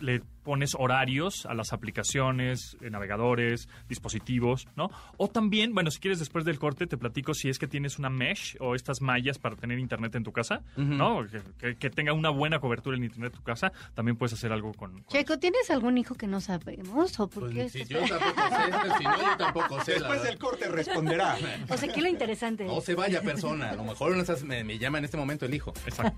le 0.00 0.22
pones 0.42 0.74
horarios 0.78 1.44
a 1.46 1.52
las 1.52 1.72
aplicaciones, 1.74 2.76
eh, 2.80 2.88
navegadores, 2.88 3.68
dispositivos, 3.88 4.66
¿no? 4.76 4.90
O 5.18 5.28
también, 5.28 5.74
bueno, 5.74 5.90
si 5.90 5.98
quieres 6.00 6.18
después 6.18 6.44
del 6.46 6.58
corte 6.58 6.86
te 6.86 6.96
platico 6.96 7.34
si 7.34 7.48
es 7.50 7.58
que 7.58 7.66
tienes 7.68 7.98
una 7.98 8.08
mesh 8.08 8.56
o 8.60 8.74
estas 8.74 9.02
mallas 9.02 9.38
para 9.38 9.56
tener 9.56 9.78
internet 9.78 10.14
en 10.14 10.24
tu 10.24 10.32
casa, 10.32 10.62
¿no? 10.76 11.26
Que, 11.26 11.42
que- 11.58 11.76
que 11.76 11.90
tenga 11.90 12.12
una 12.14 12.30
buena 12.30 12.60
cobertura 12.60 12.96
en 12.96 13.04
internet 13.04 13.32
en 13.34 13.38
tu 13.38 13.44
casa, 13.44 13.72
también 13.94 14.16
puedes 14.16 14.32
hacer 14.32 14.50
algo 14.52 14.72
con... 14.72 14.92
con- 15.02 15.04
Checo, 15.08 15.38
¿tienes 15.38 15.70
algún 15.70 15.98
hijo 15.98 16.14
que 16.14 16.26
no 16.26 16.40
sabemos? 16.40 17.20
¿O 17.20 17.28
por 17.28 17.50
Pues, 17.52 17.72
qué? 17.72 17.84
si 17.84 17.84
yo 17.92 18.00
tampoco 18.00 18.40
sé, 18.48 18.88
si 18.98 19.04
no, 19.04 19.16
yo 19.20 19.36
tampoco 19.36 19.84
sé. 19.84 19.92
Después 19.94 20.22
del 20.22 20.38
corte 20.38 20.68
responderá. 20.68 21.36
O 21.68 21.76
sea, 21.76 21.88
¿qué 21.88 21.96
es 21.96 22.02
lo 22.02 22.08
interesante? 22.08 22.64
No 22.64 22.80
se 22.80 22.94
vaya 22.94 23.20
persona, 23.20 23.70
a 23.70 23.74
lo 23.76 23.84
mejor 23.84 24.16
me, 24.46 24.64
me 24.64 24.78
llama 24.78 24.98
en 24.98 25.04
este 25.04 25.16
momento 25.18 25.44
el 25.44 25.52
hijo. 25.54 25.74
Exacto. 25.86 26.16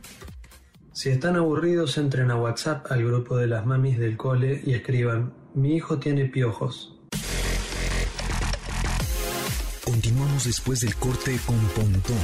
Si 0.93 1.09
están 1.09 1.37
aburridos, 1.37 1.97
entren 1.99 2.31
a 2.33 2.37
WhatsApp 2.37 2.91
al 2.91 3.05
grupo 3.05 3.37
de 3.37 3.47
las 3.47 3.65
mamis 3.65 3.99
del 3.99 4.17
cole 4.17 4.61
y 4.67 4.75
escriban, 4.75 5.33
mi 5.55 5.77
hijo 5.77 5.99
tiene 5.99 6.25
piojos. 6.27 6.95
Continuamos 9.85 10.45
después 10.45 10.81
del 10.81 10.97
corte 10.97 11.39
con 11.47 11.59
Pontón 11.69 12.19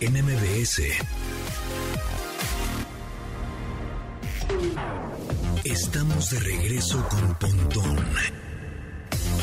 en 0.00 0.12
MBS. 0.12 0.82
Estamos 5.64 6.30
de 6.30 6.40
regreso 6.40 7.04
con 7.08 7.34
Pontón 7.38 7.98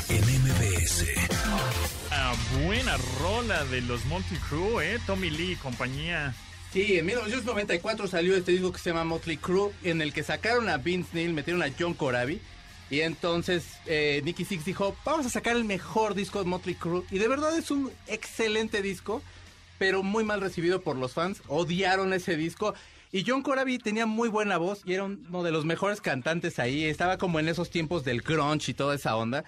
en 0.07 0.23
MBS. 0.23 1.05
Ah, 2.11 2.33
buena 2.63 2.95
rola 3.21 3.65
de 3.65 3.81
los 3.81 4.05
Monty 4.05 4.35
Crew, 4.49 4.79
¿eh? 4.79 4.99
Tommy 5.05 5.29
Lee 5.29 5.51
y 5.51 5.55
compañía. 5.57 6.33
Sí, 6.71 6.99
en 6.99 7.05
1994 7.07 8.07
salió 8.07 8.35
este 8.35 8.51
disco 8.51 8.71
que 8.71 8.77
se 8.77 8.91
llama 8.91 9.03
Motley 9.03 9.37
Crue, 9.37 9.71
en 9.83 10.01
el 10.01 10.13
que 10.13 10.21
sacaron 10.21 10.69
a 10.69 10.77
Vince 10.77 11.09
Neil, 11.13 11.33
metieron 11.33 11.63
a 11.63 11.71
John 11.77 11.95
Corabi. 11.95 12.39
Y 12.91 13.01
entonces 13.01 13.65
eh, 13.87 14.21
Nicky 14.23 14.45
Six 14.45 14.65
dijo, 14.65 14.95
vamos 15.03 15.25
a 15.25 15.29
sacar 15.29 15.55
el 15.55 15.65
mejor 15.65 16.13
disco 16.13 16.39
de 16.39 16.45
Motley 16.45 16.75
Crue. 16.75 17.03
Y 17.09 17.17
de 17.17 17.27
verdad 17.27 17.57
es 17.57 17.71
un 17.71 17.91
excelente 18.05 18.83
disco, 18.83 19.23
pero 19.79 20.03
muy 20.03 20.23
mal 20.23 20.41
recibido 20.41 20.81
por 20.81 20.95
los 20.95 21.13
fans. 21.13 21.41
Odiaron 21.47 22.13
ese 22.13 22.37
disco. 22.37 22.75
Y 23.11 23.23
John 23.25 23.41
Corabi 23.41 23.79
tenía 23.79 24.05
muy 24.05 24.29
buena 24.29 24.57
voz 24.57 24.83
y 24.85 24.93
era 24.93 25.05
uno 25.05 25.41
de 25.41 25.51
los 25.51 25.65
mejores 25.65 26.01
cantantes 26.01 26.59
ahí. 26.59 26.85
Estaba 26.85 27.17
como 27.17 27.39
en 27.39 27.47
esos 27.47 27.71
tiempos 27.71 28.03
del 28.03 28.21
grunge 28.21 28.71
y 28.71 28.75
toda 28.75 28.93
esa 28.93 29.15
onda. 29.15 29.43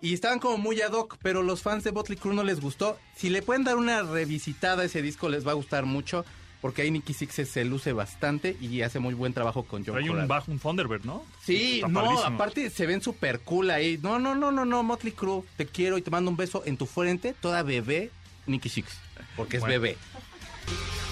Y 0.00 0.12
estaban 0.12 0.40
como 0.40 0.58
muy 0.58 0.80
ad 0.80 0.92
hoc, 0.92 1.18
pero 1.22 1.44
los 1.44 1.62
fans 1.62 1.84
de 1.84 1.92
Motley 1.92 2.18
Crue 2.18 2.34
no 2.34 2.42
les 2.42 2.60
gustó. 2.60 2.98
Si 3.16 3.30
le 3.30 3.42
pueden 3.42 3.62
dar 3.62 3.76
una 3.76 4.02
revisitada 4.02 4.82
a 4.82 4.86
ese 4.86 5.02
disco, 5.02 5.28
les 5.28 5.46
va 5.46 5.52
a 5.52 5.54
gustar 5.54 5.84
mucho. 5.84 6.24
Porque 6.64 6.80
ahí 6.80 6.90
Nicky 6.90 7.12
Six 7.12 7.46
se 7.46 7.62
luce 7.66 7.92
bastante 7.92 8.56
y 8.58 8.80
hace 8.80 8.98
muy 8.98 9.12
buen 9.12 9.34
trabajo 9.34 9.64
con 9.64 9.84
John 9.84 9.98
Hay 9.98 10.08
un 10.08 10.26
bajo, 10.26 10.50
un 10.50 10.58
Thunderbird, 10.58 11.04
¿no? 11.04 11.22
Sí, 11.44 11.74
Está 11.74 11.88
no, 11.88 12.00
padrísimo. 12.00 12.34
aparte 12.36 12.70
se 12.70 12.86
ven 12.86 13.02
súper 13.02 13.40
cool 13.40 13.70
ahí. 13.70 13.98
No, 14.02 14.18
no, 14.18 14.34
no, 14.34 14.50
no, 14.50 14.64
no, 14.64 14.82
Motley 14.82 15.12
Crue, 15.12 15.42
te 15.58 15.66
quiero 15.66 15.98
y 15.98 16.00
te 16.00 16.10
mando 16.10 16.30
un 16.30 16.38
beso 16.38 16.62
en 16.64 16.78
tu 16.78 16.86
frente, 16.86 17.34
toda 17.38 17.62
bebé, 17.62 18.10
Nicky 18.46 18.70
Six. 18.70 18.88
Porque 19.36 19.58
es 19.58 19.60
Bueno. 19.60 19.74
bebé. 19.78 19.98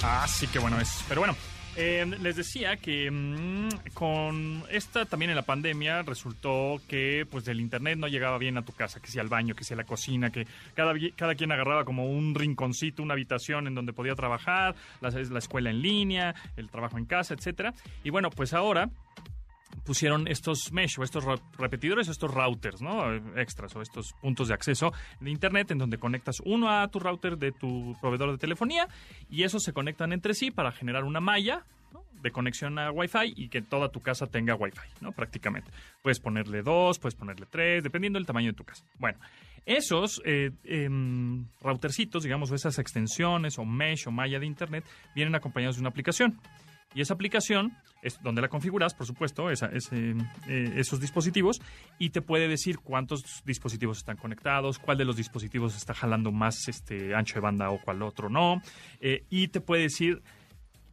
Ah, 0.02 0.26
sí, 0.26 0.46
que 0.46 0.58
bueno 0.58 0.80
es. 0.80 0.88
Pero 1.06 1.20
bueno, 1.20 1.36
Eh, 1.74 2.04
les 2.20 2.36
decía 2.36 2.76
que 2.76 3.10
mm, 3.10 3.92
con 3.94 4.62
esta 4.70 5.06
también 5.06 5.30
en 5.30 5.36
la 5.36 5.42
pandemia 5.42 6.02
resultó 6.02 6.80
que 6.86 7.26
pues 7.30 7.48
el 7.48 7.60
internet 7.60 7.96
no 7.96 8.08
llegaba 8.08 8.36
bien 8.36 8.58
a 8.58 8.64
tu 8.64 8.72
casa, 8.72 9.00
que 9.00 9.10
sea 9.10 9.22
al 9.22 9.28
baño, 9.28 9.54
que 9.54 9.64
sea 9.64 9.76
la 9.76 9.84
cocina, 9.84 10.30
que 10.30 10.46
cada, 10.74 10.92
cada 11.16 11.34
quien 11.34 11.50
agarraba 11.50 11.86
como 11.86 12.06
un 12.06 12.34
rinconcito, 12.34 13.02
una 13.02 13.14
habitación 13.14 13.66
en 13.66 13.74
donde 13.74 13.94
podía 13.94 14.14
trabajar, 14.14 14.74
la, 15.00 15.10
la 15.10 15.38
escuela 15.38 15.70
en 15.70 15.80
línea, 15.80 16.34
el 16.56 16.68
trabajo 16.68 16.98
en 16.98 17.06
casa, 17.06 17.32
etcétera. 17.32 17.72
Y 18.04 18.10
bueno, 18.10 18.28
pues 18.28 18.52
ahora 18.52 18.90
pusieron 19.84 20.28
estos 20.28 20.72
mesh 20.72 20.98
o 20.98 21.04
estos 21.04 21.24
repetidores, 21.58 22.08
estos 22.08 22.32
routers, 22.32 22.80
¿no? 22.80 23.12
Eh, 23.12 23.22
Extras 23.36 23.74
o 23.76 23.82
estos 23.82 24.12
puntos 24.20 24.48
de 24.48 24.54
acceso 24.54 24.92
de 25.20 25.30
internet 25.30 25.70
en 25.70 25.78
donde 25.78 25.98
conectas 25.98 26.40
uno 26.44 26.70
a 26.70 26.88
tu 26.88 26.98
router 26.98 27.36
de 27.36 27.52
tu 27.52 27.96
proveedor 28.00 28.32
de 28.32 28.38
telefonía 28.38 28.88
y 29.28 29.42
esos 29.42 29.62
se 29.62 29.72
conectan 29.72 30.12
entre 30.12 30.34
sí 30.34 30.50
para 30.50 30.72
generar 30.72 31.04
una 31.04 31.20
malla 31.20 31.64
¿no? 31.92 32.04
de 32.22 32.30
conexión 32.30 32.78
a 32.78 32.90
Wi-Fi 32.90 33.34
y 33.36 33.48
que 33.48 33.62
toda 33.62 33.90
tu 33.90 34.00
casa 34.00 34.26
tenga 34.26 34.54
Wi-Fi, 34.54 35.02
¿no? 35.02 35.12
Prácticamente. 35.12 35.70
Puedes 36.02 36.20
ponerle 36.20 36.62
dos, 36.62 36.98
puedes 36.98 37.14
ponerle 37.14 37.46
tres, 37.46 37.82
dependiendo 37.82 38.18
del 38.18 38.26
tamaño 38.26 38.48
de 38.48 38.56
tu 38.56 38.64
casa. 38.64 38.84
Bueno, 38.98 39.18
esos 39.66 40.20
eh, 40.24 40.50
em, 40.64 41.46
routercitos, 41.60 42.24
digamos, 42.24 42.50
o 42.50 42.54
esas 42.54 42.78
extensiones 42.78 43.58
o 43.58 43.64
mesh 43.64 44.08
o 44.08 44.10
malla 44.10 44.38
de 44.38 44.46
internet, 44.46 44.84
vienen 45.14 45.34
acompañados 45.34 45.76
de 45.76 45.82
una 45.82 45.90
aplicación. 45.90 46.38
Y 46.94 47.00
esa 47.00 47.14
aplicación 47.14 47.72
es 48.02 48.20
donde 48.22 48.42
la 48.42 48.48
configuras, 48.48 48.94
por 48.94 49.06
supuesto, 49.06 49.50
esa- 49.50 49.66
ese, 49.72 50.14
eh, 50.48 50.72
esos 50.76 51.00
dispositivos, 51.00 51.60
y 51.98 52.10
te 52.10 52.20
puede 52.22 52.48
decir 52.48 52.78
cuántos 52.78 53.42
dispositivos 53.44 53.98
están 53.98 54.16
conectados, 54.16 54.78
cuál 54.78 54.98
de 54.98 55.04
los 55.04 55.16
dispositivos 55.16 55.76
está 55.76 55.94
jalando 55.94 56.32
más 56.32 56.68
este 56.68 57.14
ancho 57.14 57.34
de 57.34 57.40
banda 57.40 57.70
o 57.70 57.80
cuál 57.80 58.02
otro 58.02 58.28
no, 58.28 58.60
eh, 59.00 59.24
y 59.30 59.48
te 59.48 59.60
puede 59.60 59.82
decir 59.82 60.22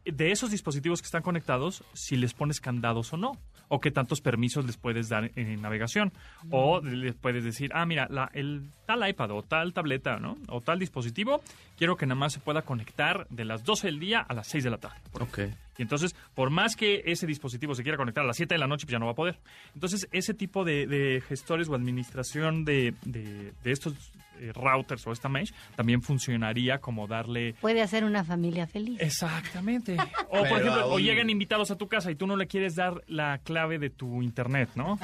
de 0.04 0.32
esos 0.32 0.50
dispositivos 0.50 1.02
que 1.02 1.06
están 1.06 1.22
conectados 1.22 1.84
si 1.92 2.16
les 2.16 2.32
pones 2.32 2.60
candados 2.60 3.12
o 3.12 3.16
no, 3.18 3.32
o 3.68 3.80
qué 3.80 3.90
tantos 3.90 4.20
permisos 4.20 4.64
les 4.64 4.76
puedes 4.76 5.08
dar 5.08 5.30
en 5.36 5.60
navegación, 5.60 6.12
o 6.50 6.80
les 6.80 7.14
puedes 7.14 7.44
decir, 7.44 7.70
ah, 7.74 7.84
mira, 7.86 8.08
la, 8.10 8.30
el 8.32 8.70
tal 8.98 9.08
iPad 9.08 9.30
o 9.30 9.42
tal 9.42 9.72
tableta, 9.72 10.16
¿no? 10.18 10.36
O 10.48 10.60
tal 10.60 10.78
dispositivo, 10.78 11.40
quiero 11.78 11.96
que 11.96 12.06
nada 12.06 12.18
más 12.18 12.32
se 12.32 12.40
pueda 12.40 12.62
conectar 12.62 13.26
de 13.30 13.44
las 13.44 13.62
12 13.64 13.86
del 13.86 14.00
día 14.00 14.20
a 14.20 14.34
las 14.34 14.48
6 14.48 14.64
de 14.64 14.70
la 14.70 14.78
tarde. 14.78 14.96
Ok. 15.20 15.38
Y 15.78 15.82
entonces, 15.82 16.14
por 16.34 16.50
más 16.50 16.76
que 16.76 17.02
ese 17.06 17.26
dispositivo 17.26 17.74
se 17.74 17.82
quiera 17.82 17.96
conectar 17.96 18.24
a 18.24 18.26
las 18.26 18.36
7 18.36 18.54
de 18.54 18.58
la 18.58 18.66
noche, 18.66 18.84
pues 18.86 18.92
ya 18.92 18.98
no 18.98 19.06
va 19.06 19.12
a 19.12 19.14
poder. 19.14 19.38
Entonces, 19.74 20.08
ese 20.12 20.34
tipo 20.34 20.64
de, 20.64 20.86
de 20.86 21.22
gestores 21.26 21.68
o 21.68 21.74
administración 21.74 22.64
de, 22.64 22.94
de- 23.04 23.52
de 23.62 23.70
estos 23.72 23.94
eh, 24.40 24.52
routers 24.54 25.06
o 25.06 25.12
esta 25.12 25.28
mesh 25.28 25.52
también 25.76 26.02
funcionaría 26.02 26.78
como 26.78 27.06
darle... 27.06 27.54
Puede 27.60 27.80
hacer 27.82 28.04
una 28.04 28.24
familia 28.24 28.66
feliz. 28.66 29.00
Exactamente. 29.00 29.96
O, 30.32 30.38
por 30.38 30.42
Pero 30.42 30.56
ejemplo, 30.58 30.86
o 30.86 30.92
aún- 30.92 31.02
llegan 31.02 31.28
invitados 31.30 31.70
a 31.70 31.76
tu 31.76 31.88
casa 31.88 32.10
y 32.10 32.14
tú 32.14 32.26
no 32.26 32.36
le 32.36 32.46
quieres 32.46 32.74
dar 32.76 33.02
la 33.08 33.38
clave 33.38 33.78
de 33.78 33.90
tu 33.90 34.22
internet, 34.22 34.68
¿no? 34.76 34.98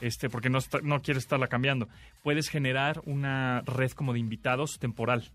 Este, 0.00 0.28
porque 0.30 0.48
no, 0.50 0.58
está- 0.58 0.80
no 0.82 1.00
quieres 1.02 1.24
estarla 1.24 1.48
cambiando. 1.48 1.88
Puedes 2.22 2.48
generar 2.48 3.00
una 3.04 3.62
red 3.66 3.90
como 3.92 4.12
de 4.12 4.20
invitados 4.20 4.78
temporal. 4.78 5.30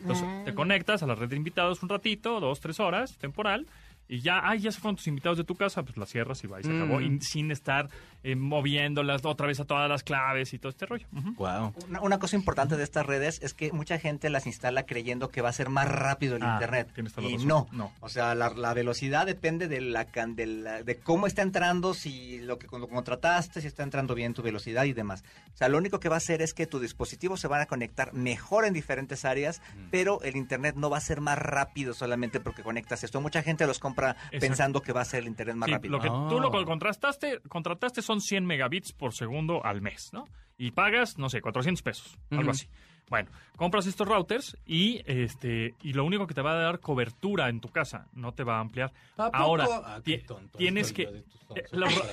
Entonces, 0.00 0.24
Ah. 0.28 0.42
te 0.44 0.54
conectas 0.54 1.02
a 1.02 1.06
la 1.06 1.14
red 1.16 1.28
de 1.28 1.36
invitados 1.36 1.82
un 1.82 1.88
ratito, 1.88 2.38
dos, 2.38 2.60
tres 2.60 2.78
horas, 2.78 3.16
temporal, 3.18 3.66
y 4.08 4.20
ya, 4.20 4.40
ay, 4.42 4.60
ya 4.60 4.70
se 4.72 4.80
fueron 4.80 4.96
tus 4.96 5.08
invitados 5.08 5.36
de 5.38 5.44
tu 5.44 5.54
casa, 5.56 5.82
pues 5.82 5.96
la 5.96 6.06
cierras 6.06 6.42
y 6.44 6.46
va, 6.46 6.60
y 6.60 6.64
se 6.64 6.74
acabó, 6.74 7.00
Mm. 7.00 7.16
y 7.16 7.20
sin 7.20 7.50
estar 7.50 7.88
eh, 8.24 8.34
moviéndolas 8.36 9.24
otra 9.24 9.46
vez 9.46 9.60
a 9.60 9.64
todas 9.64 9.88
las 9.88 10.02
claves 10.02 10.52
y 10.52 10.58
todo 10.58 10.70
este 10.70 10.86
rollo. 10.86 11.06
Wow. 11.12 11.72
Una, 11.88 12.00
una 12.00 12.18
cosa 12.18 12.36
importante 12.36 12.76
de 12.76 12.84
estas 12.84 13.06
redes 13.06 13.40
es 13.42 13.54
que 13.54 13.72
mucha 13.72 13.98
gente 13.98 14.28
las 14.30 14.46
instala 14.46 14.84
creyendo 14.84 15.28
que 15.30 15.40
va 15.42 15.48
a 15.50 15.52
ser 15.52 15.68
más 15.68 15.88
rápido 15.88 16.36
el 16.36 16.42
Ah, 16.42 16.54
internet. 16.54 16.88
Y 17.18 17.38
no. 17.46 17.66
No. 17.72 17.92
O 18.00 18.08
sea, 18.08 18.34
la, 18.34 18.50
la 18.50 18.74
velocidad 18.74 19.26
depende 19.26 19.68
de, 19.68 19.80
la, 19.80 20.04
de, 20.04 20.46
la- 20.46 20.82
de 20.82 20.98
cómo 20.98 21.26
está 21.26 21.42
entrando, 21.42 21.94
si 21.94 22.38
lo 22.40 22.58
que 22.58 22.66
lo 22.76 22.88
contrataste, 22.88 23.60
si 23.60 23.66
está 23.66 23.82
entrando 23.82 24.14
bien 24.14 24.34
tu 24.34 24.42
velocidad 24.42 24.84
y 24.84 24.92
demás. 24.92 25.22
O 25.54 25.56
sea, 25.56 25.68
lo 25.68 25.78
único 25.78 26.00
que 26.00 26.08
va 26.08 26.16
a 26.16 26.18
hacer 26.18 26.42
es 26.42 26.54
que 26.54 26.66
tus 26.66 26.80
dispositivos 26.82 27.40
se 27.40 27.48
van 27.48 27.60
a 27.60 27.66
conectar 27.66 28.12
mejor 28.14 28.64
en 28.64 28.72
diferentes 28.72 29.24
áreas, 29.24 29.60
pero 29.90 30.20
el 30.22 30.36
internet 30.36 30.74
no 30.76 30.90
va 30.90 30.98
a 30.98 31.00
ser 31.00 31.20
más 31.20 31.38
rápido 31.38 31.94
solamente 31.94 32.40
porque 32.40 32.62
conectas 32.62 33.04
esto. 33.04 33.20
Mucha 33.20 33.42
gente 33.42 33.66
los 33.66 33.78
compra 33.78 34.10
Exacto. 34.12 34.38
pensando 34.40 34.82
que 34.82 34.92
va 34.92 35.02
a 35.02 35.04
ser 35.04 35.20
el 35.20 35.28
internet 35.28 35.56
más 35.56 35.66
Sí, 35.68 35.72
rápido. 35.72 35.92
Lo 35.96 36.00
que 36.02 36.08
Ah. 36.10 36.26
tú 36.28 36.40
lo 36.40 36.50
contrataste, 36.64 37.40
contrataste 37.48 38.02
son 38.08 38.20
100 38.20 38.44
megabits 38.46 38.92
por 38.92 39.12
segundo 39.14 39.64
al 39.64 39.80
mes, 39.82 40.10
¿no? 40.12 40.24
Y 40.56 40.72
pagas, 40.72 41.18
no 41.18 41.28
sé, 41.28 41.40
400 41.40 41.82
pesos, 41.82 42.18
algo 42.30 42.50
así. 42.50 42.66
Bueno, 43.10 43.30
compras 43.56 43.86
estos 43.86 44.06
routers 44.06 44.56
y 44.66 45.00
este 45.06 45.74
y 45.82 45.92
lo 45.94 46.04
único 46.04 46.26
que 46.26 46.34
te 46.34 46.42
va 46.42 46.52
a 46.52 46.56
dar 46.56 46.80
cobertura 46.80 47.48
en 47.48 47.60
tu 47.60 47.68
casa, 47.70 48.06
no 48.12 48.32
te 48.32 48.44
va 48.44 48.56
a 48.56 48.60
ampliar. 48.60 48.92
¿A 49.16 49.26
poco? 49.30 49.36
Ahora, 49.36 49.64
Ah, 49.84 50.00
tonto 50.26 50.58
tienes 50.58 50.88
estoy 50.88 51.06
que 51.06 51.18
eh, 51.60 51.62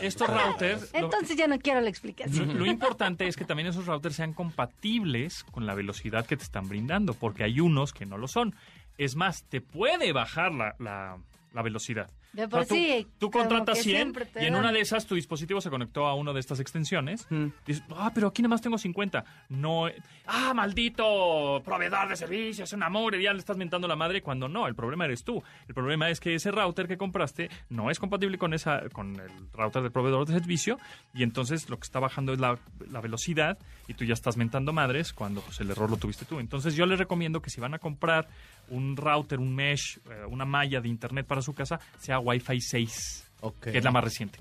estos 0.01 0.27
routers 0.33 0.93
lo- 0.93 0.99
Entonces 0.99 1.35
ya 1.35 1.47
no 1.47 1.57
quiero 1.59 1.79
la 1.79 1.85
lo, 1.85 1.89
explicación. 1.89 2.57
lo 2.57 2.65
importante 2.75 3.27
es 3.27 3.35
que 3.35 3.43
también 3.45 3.67
esos 3.67 3.85
routers 3.87 4.15
sean 4.15 4.33
compatibles 4.33 5.43
con 5.51 5.65
la 5.65 5.75
velocidad 5.75 6.25
que 6.25 6.37
te 6.37 6.43
están 6.43 6.69
brindando, 6.69 7.13
porque 7.13 7.43
hay 7.43 7.59
unos 7.59 7.91
que 7.93 8.05
no 8.05 8.17
lo 8.17 8.27
son. 8.27 8.55
Es 8.97 9.15
más, 9.15 9.43
te 9.49 9.59
puede 9.61 10.13
bajar 10.13 10.53
la, 10.53 10.75
la- 10.79 11.17
la 11.53 11.61
velocidad. 11.61 12.09
De 12.35 12.43
O 12.43 12.49
sea, 12.49 12.59
por 12.59 13.07
tú, 13.17 13.31
contratas 13.31 13.77
que 13.77 13.83
100 13.83 13.95
siempre 13.95 14.25
te 14.25 14.43
y 14.43 14.47
en 14.47 14.53
dan. 14.53 14.63
una 14.63 14.73
de 14.73 14.81
esas 14.81 15.05
tu 15.05 15.15
dispositivo 15.15 15.61
se 15.61 15.69
conectó 15.69 16.05
a 16.05 16.15
una 16.15 16.33
de 16.33 16.41
estas 16.41 16.59
extensiones. 16.59 17.25
Mm. 17.29 17.47
Dices, 17.65 17.83
ah, 17.95 18.11
pero 18.13 18.27
aquí 18.27 18.41
nada 18.41 18.49
más 18.49 18.61
tengo 18.61 18.77
50. 18.77 19.23
No, 19.49 19.87
ah, 20.25 20.53
maldito 20.53 21.61
proveedor 21.63 22.09
de 22.09 22.17
servicios, 22.17 22.73
un 22.73 22.83
amor, 22.83 23.15
y 23.15 23.23
ya 23.23 23.31
le 23.31 23.39
estás 23.39 23.55
mentando 23.55 23.87
la 23.87 23.95
madre 23.95 24.21
cuando 24.21 24.49
no, 24.49 24.67
el 24.67 24.75
problema 24.75 25.05
eres 25.05 25.23
tú. 25.23 25.41
El 25.67 25.73
problema 25.73 26.09
es 26.09 26.19
que 26.19 26.35
ese 26.35 26.51
router 26.51 26.87
que 26.87 26.97
compraste 26.97 27.49
no 27.69 27.89
es 27.89 27.99
compatible 27.99 28.37
con 28.37 28.53
esa 28.53 28.89
con 28.89 29.15
el 29.15 29.31
router 29.53 29.81
del 29.81 29.91
proveedor 29.91 30.27
de 30.27 30.33
servicio 30.33 30.77
y 31.13 31.23
entonces 31.23 31.69
lo 31.69 31.77
que 31.77 31.83
está 31.83 31.99
bajando 31.99 32.33
es 32.33 32.39
la, 32.39 32.59
la 32.91 32.99
velocidad 32.99 33.57
y 33.87 33.93
tú 33.93 34.03
ya 34.03 34.13
estás 34.13 34.35
mentando 34.35 34.73
madres 34.73 35.13
cuando 35.13 35.41
pues, 35.41 35.59
el 35.61 35.71
error 35.71 35.89
lo 35.89 35.97
tuviste 35.97 36.25
tú. 36.25 36.39
Entonces 36.39 36.75
yo 36.75 36.85
les 36.85 36.99
recomiendo 36.99 37.41
que 37.41 37.49
si 37.49 37.61
van 37.61 37.73
a 37.73 37.79
comprar 37.79 38.27
un 38.69 38.95
router, 38.97 39.39
un 39.39 39.53
mesh, 39.55 39.99
eh, 40.09 40.25
una 40.29 40.45
malla 40.45 40.81
de 40.81 40.87
internet 40.89 41.25
para 41.25 41.41
su 41.41 41.53
casa, 41.53 41.79
sea 41.99 42.19
Wi-Fi 42.19 42.61
6, 42.61 43.31
Ok. 43.41 43.59
que 43.71 43.77
es 43.77 43.83
la 43.83 43.91
más 43.91 44.03
reciente. 44.03 44.39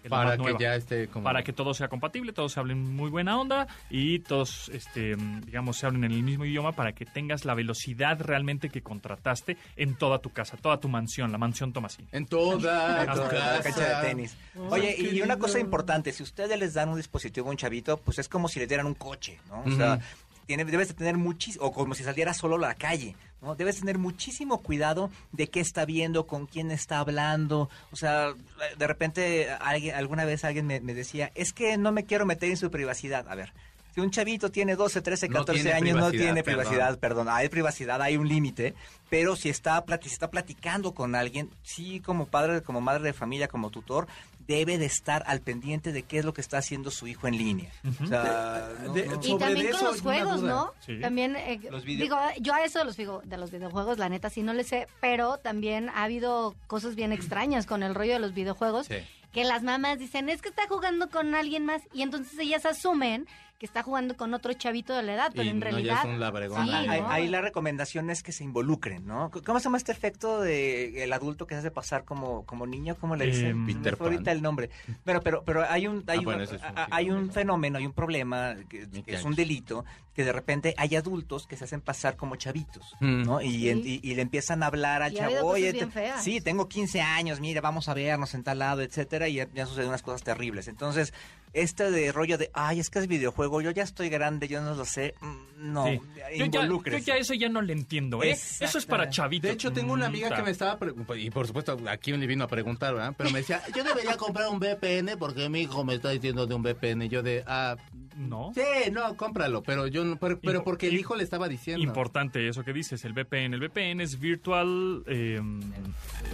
que 0.00 0.06
es 0.06 0.10
la 0.12 0.16
Para 0.16 0.28
más 0.30 0.36
que 0.38 0.42
nueva 0.44 0.58
ya 0.58 0.74
esté 0.76 1.08
como... 1.08 1.24
para 1.24 1.42
que 1.42 1.52
todo 1.52 1.74
sea 1.74 1.88
compatible, 1.88 2.32
todos 2.32 2.52
se 2.52 2.58
hablen 2.60 2.94
muy 2.96 3.10
buena 3.10 3.38
onda 3.38 3.66
y 3.90 4.20
todos, 4.20 4.70
este, 4.70 5.14
digamos, 5.44 5.76
se 5.76 5.84
hablen 5.84 6.04
en 6.04 6.12
el 6.12 6.22
mismo 6.22 6.46
idioma 6.46 6.72
para 6.72 6.92
que 6.94 7.04
tengas 7.04 7.44
la 7.44 7.52
velocidad 7.52 8.18
realmente 8.18 8.70
que 8.70 8.80
contrataste 8.80 9.58
en 9.76 9.96
toda 9.96 10.20
tu 10.20 10.30
casa, 10.30 10.56
toda 10.56 10.80
tu 10.80 10.88
mansión, 10.88 11.30
la 11.32 11.36
mansión 11.36 11.74
Tomasín. 11.74 12.08
En 12.12 12.24
toda 12.24 13.04
La 13.04 13.12
tu 13.12 13.20
cancha 13.28 13.62
casa. 13.62 14.00
de 14.00 14.08
tenis. 14.08 14.36
Oye, 14.70 14.96
y, 14.98 15.18
y 15.18 15.20
una 15.20 15.38
cosa 15.38 15.58
importante, 15.60 16.14
si 16.14 16.22
ustedes 16.22 16.58
les 16.58 16.72
dan 16.72 16.88
un 16.88 16.96
dispositivo 16.96 17.48
a 17.48 17.50
un 17.50 17.58
chavito, 17.58 17.98
pues 17.98 18.18
es 18.20 18.28
como 18.30 18.48
si 18.48 18.58
le 18.58 18.66
dieran 18.66 18.86
un 18.86 18.94
coche, 18.94 19.38
¿no? 19.50 19.64
O 19.66 19.70
sea. 19.76 20.00
Tiene, 20.50 20.64
debes 20.64 20.88
de 20.88 20.94
tener 20.94 21.16
muchísimo, 21.16 21.64
o 21.64 21.72
como 21.72 21.94
si 21.94 22.02
saliera 22.02 22.34
solo 22.34 22.56
a 22.56 22.58
la 22.58 22.74
calle, 22.74 23.14
¿no? 23.40 23.54
Debes 23.54 23.78
tener 23.78 23.98
muchísimo 23.98 24.62
cuidado 24.62 25.08
de 25.30 25.46
qué 25.46 25.60
está 25.60 25.84
viendo, 25.84 26.26
con 26.26 26.46
quién 26.46 26.72
está 26.72 26.98
hablando. 26.98 27.70
O 27.92 27.96
sea, 27.96 28.34
de 28.76 28.86
repente 28.88 29.48
alguien, 29.48 29.94
alguna 29.94 30.24
vez 30.24 30.44
alguien 30.44 30.66
me, 30.66 30.80
me 30.80 30.92
decía, 30.92 31.30
es 31.36 31.52
que 31.52 31.76
no 31.78 31.92
me 31.92 32.04
quiero 32.04 32.26
meter 32.26 32.50
en 32.50 32.56
su 32.56 32.68
privacidad. 32.68 33.28
A 33.28 33.36
ver. 33.36 33.52
Si 33.94 34.00
un 34.00 34.10
chavito 34.10 34.50
tiene 34.50 34.76
12, 34.76 35.00
13, 35.02 35.28
No 35.28 35.40
14 35.40 35.62
tiene 35.62 35.76
años, 35.76 35.96
no 35.96 36.10
tiene 36.10 36.42
perdón. 36.42 36.64
privacidad, 36.64 36.98
perdón, 36.98 37.28
hay 37.30 37.48
privacidad, 37.48 38.00
hay 38.02 38.16
un 38.16 38.28
límite, 38.28 38.74
pero 39.08 39.36
si 39.36 39.48
está, 39.48 39.84
plati- 39.84 40.04
si 40.08 40.14
está 40.14 40.30
platicando 40.30 40.92
con 40.94 41.14
alguien, 41.14 41.50
sí 41.62 42.00
como 42.00 42.26
padre, 42.26 42.62
como 42.62 42.80
madre 42.80 43.02
de 43.04 43.12
familia, 43.12 43.48
como 43.48 43.70
tutor, 43.70 44.06
debe 44.46 44.78
de 44.78 44.86
estar 44.86 45.22
al 45.26 45.40
pendiente 45.40 45.92
de 45.92 46.02
qué 46.02 46.18
es 46.18 46.24
lo 46.24 46.34
que 46.34 46.40
está 46.40 46.58
haciendo 46.58 46.90
su 46.90 47.06
hijo 47.06 47.28
en 47.28 47.36
línea. 47.38 47.70
O 48.02 48.06
sea, 48.06 48.68
no- 48.82 48.92
de- 48.92 49.06
no- 49.06 49.20
Y 49.22 49.28
Sobre 49.28 49.44
también 49.44 49.66
eso 49.68 49.78
con 49.78 49.86
los 49.86 50.00
juegos. 50.00 50.42
¿no? 50.42 50.72
Sí. 50.84 50.98
También, 51.00 51.36
eh, 51.36 51.60
Los 51.70 51.84
digo, 51.84 52.16
yo 52.40 52.54
a 52.54 52.64
eso 52.64 52.80
de 52.80 52.84
los, 52.84 52.96
figo- 52.96 53.22
de 53.24 53.36
los 53.36 53.50
videojuegos, 53.52 53.98
la 53.98 54.08
neta, 54.08 54.28
sí 54.30 54.42
no 54.42 54.52
le 54.52 54.64
sé, 54.64 54.88
pero 55.00 55.38
también 55.38 55.88
ha 55.90 56.02
habido 56.04 56.56
cosas 56.66 56.96
bien 56.96 57.12
extrañas 57.12 57.66
con 57.66 57.82
el 57.84 57.94
rollo 57.94 58.14
de 58.14 58.18
los 58.18 58.34
videojuegos, 58.34 58.86
Sí. 58.86 58.96
que 59.32 59.44
las 59.44 59.62
mamás 59.62 59.98
dicen, 60.00 60.28
es 60.28 60.42
que 60.42 60.48
está 60.48 60.66
jugando 60.68 61.08
con 61.10 61.34
alguien 61.36 61.64
más, 61.64 61.82
y 61.92 62.02
entonces 62.02 62.36
ellas 62.40 62.66
asumen 62.66 63.28
que 63.60 63.66
está 63.66 63.82
jugando 63.82 64.16
con 64.16 64.32
otro 64.32 64.54
chavito 64.54 64.94
de 64.96 65.02
la 65.02 65.12
edad, 65.12 65.30
pero 65.32 65.44
Y 65.44 65.48
en 65.50 65.60
no, 65.60 65.66
ya 65.66 65.70
realidad... 65.70 65.98
es 65.98 66.04
un 66.06 66.18
labregón. 66.18 66.64
Sí, 66.66 66.72
Ahí, 66.72 67.00
¿no? 67.02 67.10
ahí 67.10 67.28
la 67.28 67.42
recomendación 67.42 68.08
es 68.08 68.22
que 68.22 68.32
se 68.32 68.42
involucren, 68.42 69.06
¿no? 69.06 69.30
¿Cómo 69.44 69.60
se 69.60 69.64
llama 69.64 69.76
este 69.76 69.92
efecto 69.92 70.40
de 70.40 71.04
el 71.04 71.12
adulto 71.12 71.46
que 71.46 71.54
se 71.54 71.58
hace 71.58 71.70
pasar 71.70 72.04
como, 72.06 72.46
como 72.46 72.66
niño? 72.66 72.96
¿Cómo 72.98 73.16
le 73.16 73.26
dicen? 73.26 73.48
Em, 73.48 73.66
Peter 73.66 73.96
fue 73.96 74.06
ahorita 74.06 74.32
el 74.32 74.40
nombre. 74.40 74.70
Pero, 75.04 75.20
pero, 75.20 75.42
pero 75.44 75.62
hay 75.68 75.86
un, 75.86 76.02
hay, 76.06 76.20
Ah, 76.20 76.22
bueno, 76.24 76.38
un- 76.48 76.54
es 76.54 76.62
hay 76.90 77.10
un 77.10 77.30
fenómeno. 77.30 77.76
hay 77.76 77.84
un 77.84 77.92
problema 77.92 78.56
que, 78.66 78.88
es 79.06 79.24
un 79.24 79.34
delito, 79.34 79.84
que 80.20 80.24
de 80.26 80.32
repente 80.32 80.74
hay 80.76 80.96
adultos 80.96 81.46
que 81.46 81.56
se 81.56 81.64
hacen 81.64 81.80
pasar 81.80 82.16
como 82.16 82.36
chavitos, 82.36 82.94
Mm. 83.00 83.22
¿no? 83.22 83.40
Y, 83.40 83.50
Sí. 83.72 84.00
y- 84.02 84.10
y 84.10 84.14
le 84.14 84.20
empiezan 84.22 84.62
a 84.62 84.66
hablar 84.66 85.00
al 85.02 85.14
chavo, 85.14 85.34
oye, 85.46 85.72
bien 85.72 85.86
te- 85.86 85.92
feas". 85.92 86.22
sí, 86.22 86.40
tengo 86.42 86.68
15 86.68 87.00
años, 87.00 87.40
mira, 87.40 87.60
vamos 87.62 87.88
a 87.88 87.94
vernos 87.94 88.34
en 88.34 88.42
tal 88.42 88.58
lado, 88.58 88.82
etcétera, 88.82 89.28
y 89.28 89.34
ya, 89.34 89.48
ya 89.54 89.64
suceden 89.64 89.88
unas 89.88 90.02
cosas 90.02 90.22
terribles. 90.22 90.68
Entonces, 90.68 91.14
este 91.54 91.90
de 91.90 92.12
rollo 92.12 92.36
de, 92.38 92.50
ay, 92.52 92.80
es 92.80 92.90
que 92.90 92.98
es 92.98 93.06
videojuego, 93.08 93.60
yo 93.62 93.70
ya 93.70 93.82
estoy 93.82 94.08
grande, 94.10 94.46
yo 94.46 94.60
no 94.60 94.74
lo 94.74 94.84
sé. 94.84 95.14
Mm, 95.20 95.50
No, 95.60 95.84
Sí. 95.86 95.98
Yo, 95.98 96.14
ya, 96.16 96.30
yo 96.30 96.44
involúcrese. 96.46 97.04
ya 97.04 97.16
eso 97.18 97.34
ya 97.34 97.50
no 97.50 97.60
le 97.60 97.74
entiendo, 97.74 98.22
¿eh? 98.22 98.30
Eso 98.30 98.78
es 98.78 98.86
para 98.86 99.10
chavitos. 99.10 99.48
De 99.48 99.54
hecho, 99.54 99.70
tengo 99.72 99.92
una 99.92 100.06
amiga 100.06 100.30
Mm, 100.30 100.34
que 100.36 100.42
me 100.42 100.50
estaba 100.52 100.78
preguntando, 100.78 101.16
y 101.16 101.28
por 101.28 101.46
supuesto, 101.46 101.78
aquí 101.86 102.12
me 102.14 102.26
vino 102.26 102.44
a 102.44 102.48
preguntar, 102.48 102.94
¿verdad? 102.94 103.14
Pero 103.16 103.30
me 103.30 103.40
decía, 103.40 103.62
yo 103.76 103.84
debería 103.84 104.16
comprar 104.16 104.48
un 104.48 104.58
VPN 104.58 105.18
porque 105.18 105.48
mi 105.50 105.60
hijo 105.60 105.84
me 105.84 105.94
está 105.96 106.08
diciendo 106.10 106.46
de 106.46 106.54
un 106.54 106.62
VPN. 106.62 107.04
Y 107.04 107.08
yo 107.10 107.22
de, 107.22 107.44
ah, 107.46 107.76
No. 108.20 108.52
sí, 108.54 108.90
no, 108.92 109.16
cómpralo. 109.16 109.62
Pero 109.62 109.86
yo 109.86 110.04
no, 110.04 110.16
pero, 110.16 110.38
pero 110.40 110.62
porque 110.62 110.88
el 110.88 110.96
hijo 110.98 111.16
le 111.16 111.24
estaba 111.24 111.48
diciendo. 111.48 111.82
Importante 111.82 112.46
eso 112.48 112.62
que 112.64 112.72
dices, 112.72 113.04
el 113.04 113.14
VPN. 113.14 113.54
El 113.54 113.60
VPN 113.60 114.00
es 114.02 114.18
Virtual... 114.20 115.02
eh, 115.06 115.40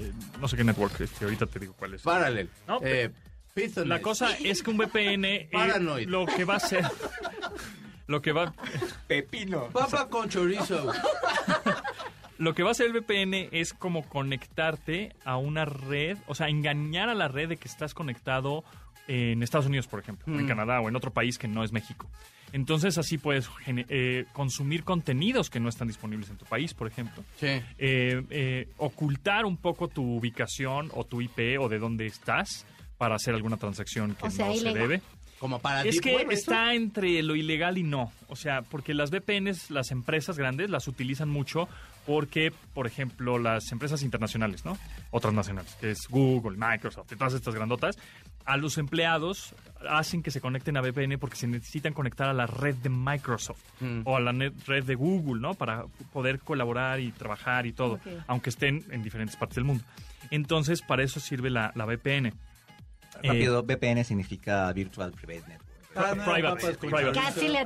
eh, 0.01 0.13
no 0.41 0.49
sé 0.49 0.57
qué 0.57 0.65
network, 0.65 1.01
este, 1.01 1.25
ahorita 1.25 1.47
te 1.47 1.61
digo 1.61 1.75
cuál 1.79 1.95
es. 1.95 2.03
Parallel. 2.03 2.51
No, 2.67 2.81
eh, 2.83 3.11
La 3.85 4.01
cosa 4.01 4.37
es 4.37 4.63
que 4.63 4.71
un 4.71 4.79
VPN 4.79 5.25
eh, 5.25 5.49
Paranoid. 5.53 6.09
lo 6.09 6.27
que 6.27 6.45
va 6.45 6.55
a 6.55 6.57
hacer... 6.59 6.85
Lo 8.09 8.23
que 8.23 8.33
va... 8.33 8.53
Pepino. 9.09 9.69
Papa 9.73 10.09
con 10.09 10.29
chorizo. 10.29 10.93
Lo 12.39 12.55
que 12.55 12.63
va 12.63 12.69
a 12.69 12.73
hacer 12.73 12.87
el 12.87 12.93
VPN 12.93 13.49
es 13.51 13.73
como 13.73 14.07
conectarte 14.09 15.15
a 15.25 15.39
una 15.39 15.65
red, 15.65 16.19
o 16.27 16.35
sea, 16.35 16.49
engañar 16.49 17.09
a 17.09 17.15
la 17.15 17.29
red 17.29 17.49
de 17.49 17.57
que 17.57 17.67
estás 17.67 17.95
conectado 17.95 18.63
en 19.09 19.43
Estados 19.43 19.67
Unidos, 19.67 19.87
por 19.87 20.01
ejemplo, 20.01 20.33
en 20.35 20.45
Mm. 20.45 20.49
Canadá 20.49 20.81
o 20.81 20.89
en 20.89 20.97
otro 20.97 21.13
país 21.13 21.39
que 21.39 21.49
no 21.49 21.63
es 21.65 21.73
México. 21.73 22.09
Entonces 22.53 22.97
así 22.99 23.19
puedes 23.19 23.49
eh, 23.67 24.25
consumir 24.33 24.85
contenidos 24.85 25.51
que 25.51 25.61
no 25.61 25.69
están 25.69 25.89
disponibles 25.89 26.31
en 26.31 26.37
tu 26.37 26.45
país, 26.45 26.75
por 26.75 26.87
ejemplo. 26.87 27.25
Sí. 27.39 27.47
Eh, 27.79 28.23
eh, 28.31 28.69
ocultar 28.79 29.45
un 29.45 29.57
poco 29.57 29.89
tu 29.89 30.17
ubicación 30.17 30.91
o 30.95 31.05
tu 31.05 31.21
IP 31.21 31.59
o 31.61 31.69
de 31.69 31.79
dónde 31.79 32.07
estás 32.07 32.65
para 32.99 33.17
hacer 33.17 33.35
alguna 33.35 33.57
transacción 33.57 34.15
que 34.15 34.27
O 34.27 34.31
sea, 34.31 34.47
no 34.47 34.55
se 34.55 34.73
debe. 34.73 35.03
Como 35.39 35.59
para 35.59 35.83
Es 35.83 36.01
que 36.01 36.27
está 36.31 36.73
entre 36.73 37.23
lo 37.23 37.37
ilegal 37.37 37.77
y 37.77 37.83
no. 37.83 38.11
O 38.29 38.37
sea, 38.37 38.63
porque 38.63 38.95
las 38.95 39.11
VPNs, 39.11 39.71
las 39.71 39.91
empresas 39.91 40.39
grandes 40.39 40.71
las 40.71 40.89
utilizan 40.89 41.29
mucho 41.29 41.69
porque, 42.07 42.53
por 42.73 42.87
ejemplo, 42.87 43.39
las 43.39 43.71
empresas 43.73 44.03
internacionales, 44.03 44.65
¿no? 44.65 44.79
Otras 45.11 45.35
nacionales, 45.35 45.75
que 45.81 45.91
es 45.91 46.07
Google, 46.09 46.57
Microsoft 46.57 47.11
y 47.13 47.17
todas 47.17 47.35
estas 47.35 47.55
grandotas, 47.55 47.99
a 48.45 48.57
los 48.57 48.79
empleados 48.79 49.55
hacen 49.91 50.23
que 50.23 50.31
se 50.31 50.41
conecten 50.41 50.77
a 50.77 50.81
VPN 50.81 51.19
porque 51.19 51.37
se 51.37 51.49
necesitan 51.49 51.93
conectar 51.93 52.29
a 52.29 52.33
la 52.33 52.47
red 52.47 52.77
de 52.77 52.89
Microsoft 52.91 53.61
Mm. 53.81 54.03
o 54.05 54.17
a 54.17 54.21
la 54.21 54.33
net- 54.33 54.55
red 54.67 54.85
de 54.85 54.95
Google, 54.95 55.41
¿no? 55.41 55.55
Para 55.55 55.85
poder 56.13 56.39
colaborar 56.39 57.01
y 57.01 57.11
trabajar 57.13 57.67
y 57.67 57.73
todo, 57.73 57.99
aunque 58.29 58.51
estén 58.51 58.85
en 58.91 59.03
diferentes 59.03 59.37
partes 59.37 59.57
del 59.57 59.65
mundo. 59.65 59.83
Entonces, 60.31 60.81
para 60.83 61.03
eso 61.03 61.19
sirve 61.21 61.51
la, 61.51 61.73
la 61.75 61.85
VPN. 61.87 62.27
Eh, 62.29 62.33
Rápido, 63.29 63.63
VPN 63.65 64.05
significa 64.05 64.73
Virtual 64.73 65.11
Private 65.13 65.49
Network. 65.49 65.66
No, 65.97 66.25
private, 66.25 66.43
papas 66.61 66.77
con 66.77 66.91
private. 66.91 67.05
chorizo. 67.07 67.21
Casi 67.35 67.49
le 67.49 67.59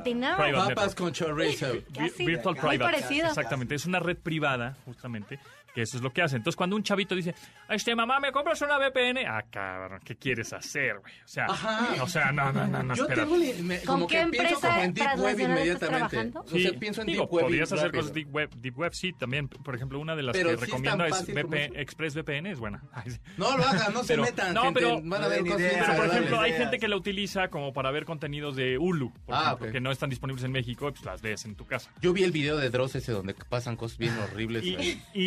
Papas 0.75 0.95
con 0.95 1.11
chorizo. 1.13 1.67
Casi. 1.93 2.25
Virtual 2.25 2.55
Muy 2.55 2.61
Private. 2.77 2.79
parecido. 2.97 3.27
Exactamente, 3.27 3.75
es 3.75 3.85
una 3.85 3.99
red 3.99 4.17
privada, 4.17 4.77
justamente, 4.85 5.39
que 5.73 5.81
eso 5.83 5.97
es 5.97 6.03
lo 6.03 6.11
que 6.11 6.21
hace. 6.21 6.35
Entonces, 6.37 6.55
cuando 6.57 6.75
un 6.75 6.83
chavito 6.83 7.15
dice, 7.15 7.33
este 7.69 7.95
mamá, 7.95 8.19
¿me 8.19 8.31
compras 8.31 8.61
una 8.61 8.77
VPN? 8.77 9.25
Ah, 9.27 9.43
cabrón, 9.49 9.99
¿qué 10.03 10.15
quieres 10.15 10.51
hacer, 10.53 10.99
güey? 10.99 11.13
O 11.23 11.27
sea, 11.27 11.45
Ajá. 11.45 12.03
o 12.03 12.07
sea, 12.07 12.31
no, 12.31 12.51
no, 12.51 12.67
no, 12.67 12.83
no, 12.83 12.95
Yo 12.95 13.03
espera. 13.03 13.23
tengo 13.23 13.37
me- 13.63 13.77
¿Con 13.79 13.85
como 13.95 14.07
qué 14.07 14.17
que 14.17 14.27
pienso 14.27 14.47
empresa 14.55 14.69
como 14.69 14.81
en 14.83 14.93
Deep 14.93 15.07
Web 15.19 15.39
inmediatamente. 15.39 15.85
trabajando? 15.87 16.39
O 16.41 16.47
sea, 16.59 16.71
pienso 16.79 17.01
en 17.01 17.07
digo, 17.07 17.23
Deep 17.23 17.33
Web. 17.33 17.45
podrías 17.45 17.71
hacer 17.71 17.85
rápido. 17.85 18.01
cosas 18.01 18.13
Deep 18.15 18.33
Web, 18.35 18.49
Deep 18.55 18.77
Web, 18.77 18.93
sí, 18.93 19.13
también. 19.13 19.47
Por 19.47 19.75
ejemplo, 19.75 19.99
una 19.99 20.15
de 20.15 20.23
las 20.23 20.35
Pero 20.35 20.49
que 20.49 20.55
sí 20.57 20.61
es 20.63 20.69
recomiendo 20.69 21.05
es 21.05 21.27
VP, 21.27 21.65
eso. 21.65 21.73
Express 21.75 22.15
VPN, 22.15 22.45
es 22.51 22.59
buena. 22.59 22.83
Ay, 22.93 23.11
sí. 23.11 23.19
No 23.37 23.57
lo 23.57 23.63
hagan, 23.65 23.93
no 23.93 24.03
se 24.03 24.13
Pero- 24.13 24.23
metan, 24.23 24.53
no, 24.53 24.63
gente. 24.63 24.79
pero- 24.81 25.01
Van 25.03 25.23
a 25.23 25.27
ver 25.27 25.41
cosas 25.41 25.59
ideas, 25.59 25.85
Pero, 25.87 25.95
por 25.97 26.05
ejemplo, 26.11 26.39
hay 26.39 26.49
ideas. 26.51 26.63
gente 26.63 26.79
que 26.79 26.87
la 26.87 26.95
utiliza 26.97 27.47
como 27.49 27.73
para 27.73 27.91
ver 27.91 28.05
contenidos 28.05 28.55
de 28.55 28.77
Hulu, 28.77 29.11
por 29.25 29.35
Ah, 29.35 29.41
ejemplo, 29.45 29.67
ok. 29.67 29.71
que 29.73 29.81
no 29.81 29.91
están 29.91 30.09
disponibles 30.09 30.43
en 30.43 30.51
México, 30.51 30.91
pues 30.91 31.03
las 31.05 31.21
ves 31.21 31.45
en 31.45 31.55
tu 31.55 31.65
casa. 31.65 31.91
Yo 32.01 32.13
vi 32.13 32.23
el 32.23 32.31
video 32.31 32.57
de 32.57 32.69
Dross 32.69 32.95
ese 32.95 33.11
donde 33.11 33.33
pasan 33.33 33.75
cosas 33.77 33.97
bien 33.97 34.17
horribles. 34.19 34.63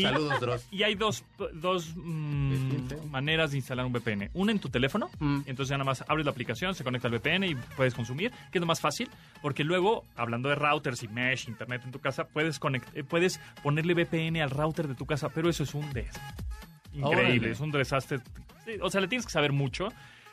Saludos, 0.03 0.34
Y 0.71 0.83
hay 0.83 0.95
dos, 0.95 1.25
dos 1.55 1.95
mm, 1.97 3.11
maneras 3.11 3.51
de 3.53 3.59
instalar 3.59 3.87
un 3.87 3.93
VPN. 3.93 4.31
Una 4.35 4.53
en 4.53 4.59
tu 4.59 4.69
teléfono, 4.69 5.11
Mm. 5.19 5.41
entonces 5.47 5.69
ya 5.71 5.77
nada 5.77 5.85
más 5.85 6.05
abres 6.09 6.25
la 6.25 6.33
aplicación, 6.33 6.75
se 6.75 6.85
conecta 6.85 7.09
al 7.09 7.15
VPN 7.15 7.45
y 7.47 7.55
puedes 7.77 7.95
consumir, 7.95 8.31
que 8.51 8.59
es 8.59 8.61
lo 8.61 8.67
más 8.67 8.81
fácil, 8.81 9.09
porque 9.43 9.65
luego, 9.65 10.05
hablando 10.17 10.49
de 10.49 10.55
routers 10.55 11.03
y 11.03 11.09
mesh, 11.09 11.49
internet 11.49 11.83
en 11.85 11.93
tu 11.93 12.01
casa, 12.01 12.25
puedes, 12.25 12.61
conect- 12.61 12.89
eh, 12.95 13.05
puedes 13.05 13.39
ponerle 13.63 13.95
VPN 13.95 14.41
al 14.43 14.51
router 14.51 14.89
de 14.89 14.95
tu 14.95 15.07
casa, 15.07 15.29
pero 15.29 15.49
eso 15.49 15.63
es 15.65 15.75
un 15.75 15.93
des. 15.93 16.11
Increíble, 16.93 17.39
Órale. 17.39 17.51
es 17.51 17.61
un 17.61 17.71
desastre. 17.73 18.19
O 18.81 18.91
sea, 18.91 19.01
le 19.01 19.09
tienes 19.09 19.27
que 19.27 19.33
saber 19.33 19.53
mucho. 19.53 19.89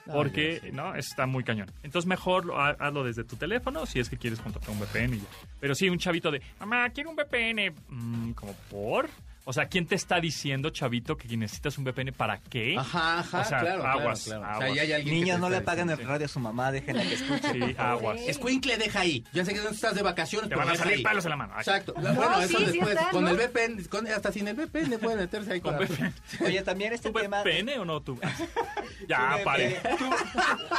Ah, 0.07 0.13
Porque. 0.13 0.71
¿no? 0.73 0.95
Está 0.95 1.27
muy 1.27 1.43
cañón. 1.43 1.71
Entonces, 1.83 2.07
mejor 2.07 2.45
lo- 2.45 2.59
ha- 2.59 2.71
hazlo 2.71 3.03
desde 3.03 3.23
tu 3.23 3.35
teléfono 3.35 3.85
si 3.85 3.99
es 3.99 4.09
que 4.09 4.17
quieres 4.17 4.39
contratar 4.39 4.71
un 4.71 4.79
VPN 4.79 5.15
y 5.15 5.19
ya. 5.19 5.25
Pero 5.59 5.75
sí, 5.75 5.89
un 5.89 5.99
chavito 5.99 6.31
de, 6.31 6.41
mamá, 6.59 6.89
quiero 6.89 7.11
un 7.11 7.15
VPN. 7.15 7.71
Mm, 7.89 8.31
¿Como 8.31 8.53
por? 8.71 9.09
O 9.43 9.53
sea, 9.53 9.65
¿quién 9.67 9.87
te 9.87 9.95
está 9.95 10.19
diciendo, 10.19 10.69
chavito, 10.69 11.17
que 11.17 11.27
necesitas 11.35 11.77
un 11.79 11.83
VPN 11.83 12.13
para 12.13 12.37
qué? 12.39 12.75
Ajá, 12.77 13.19
ajá, 13.19 13.39
O 13.41 13.45
sea, 13.45 13.59
claro, 13.59 13.85
aguas, 13.87 14.23
claro. 14.25 14.41
O 14.41 14.45
aguas. 14.45 14.73
sea, 14.75 14.83
ya 14.85 14.95
hay 14.97 15.05
Niños, 15.05 15.39
no 15.39 15.49
le 15.49 15.57
apaguen 15.57 15.89
el 15.89 15.97
radio 15.97 16.25
a 16.25 16.29
su 16.29 16.39
mamá, 16.39 16.71
déjenla 16.71 17.01
que 17.01 17.13
escuche. 17.15 17.51
Sí, 17.51 17.75
aguas. 17.77 18.19
Escuincle, 18.27 18.77
deja 18.77 18.99
ahí. 18.99 19.25
Ya 19.33 19.43
sé 19.43 19.53
que 19.53 19.61
no 19.61 19.69
estás 19.69 19.95
de 19.95 20.03
vacaciones, 20.03 20.47
Te 20.49 20.55
van 20.55 20.69
a 20.69 20.75
salir 20.75 20.97
ahí. 20.97 21.03
pelos 21.03 21.25
en 21.25 21.29
la 21.31 21.35
mano. 21.37 21.53
Exacto. 21.57 21.93
No, 21.97 22.13
bueno, 22.13 22.37
sí, 22.37 22.43
eso 22.43 22.57
sí 22.59 22.65
después. 22.65 22.97
con 23.11 23.23
¿no? 23.23 23.29
el 23.31 23.37
VPN, 23.37 23.83
con- 23.89 24.07
hasta 24.07 24.31
sin 24.31 24.47
el 24.47 24.55
VPN 24.55 24.99
pueden 24.99 25.17
meterse 25.19 25.53
ahí 25.53 25.61
¿Con 25.61 25.75
con 25.75 25.87
VPN? 25.87 26.13
Oye, 26.45 26.61
también 26.61 26.93
este 26.93 27.09
¿Tu 27.11 27.19
tema... 27.19 27.41
VPN 27.41 27.79
o 27.79 27.85
no 27.85 28.01
tú? 28.01 28.19
ya, 29.07 29.39
pare. 29.43 29.79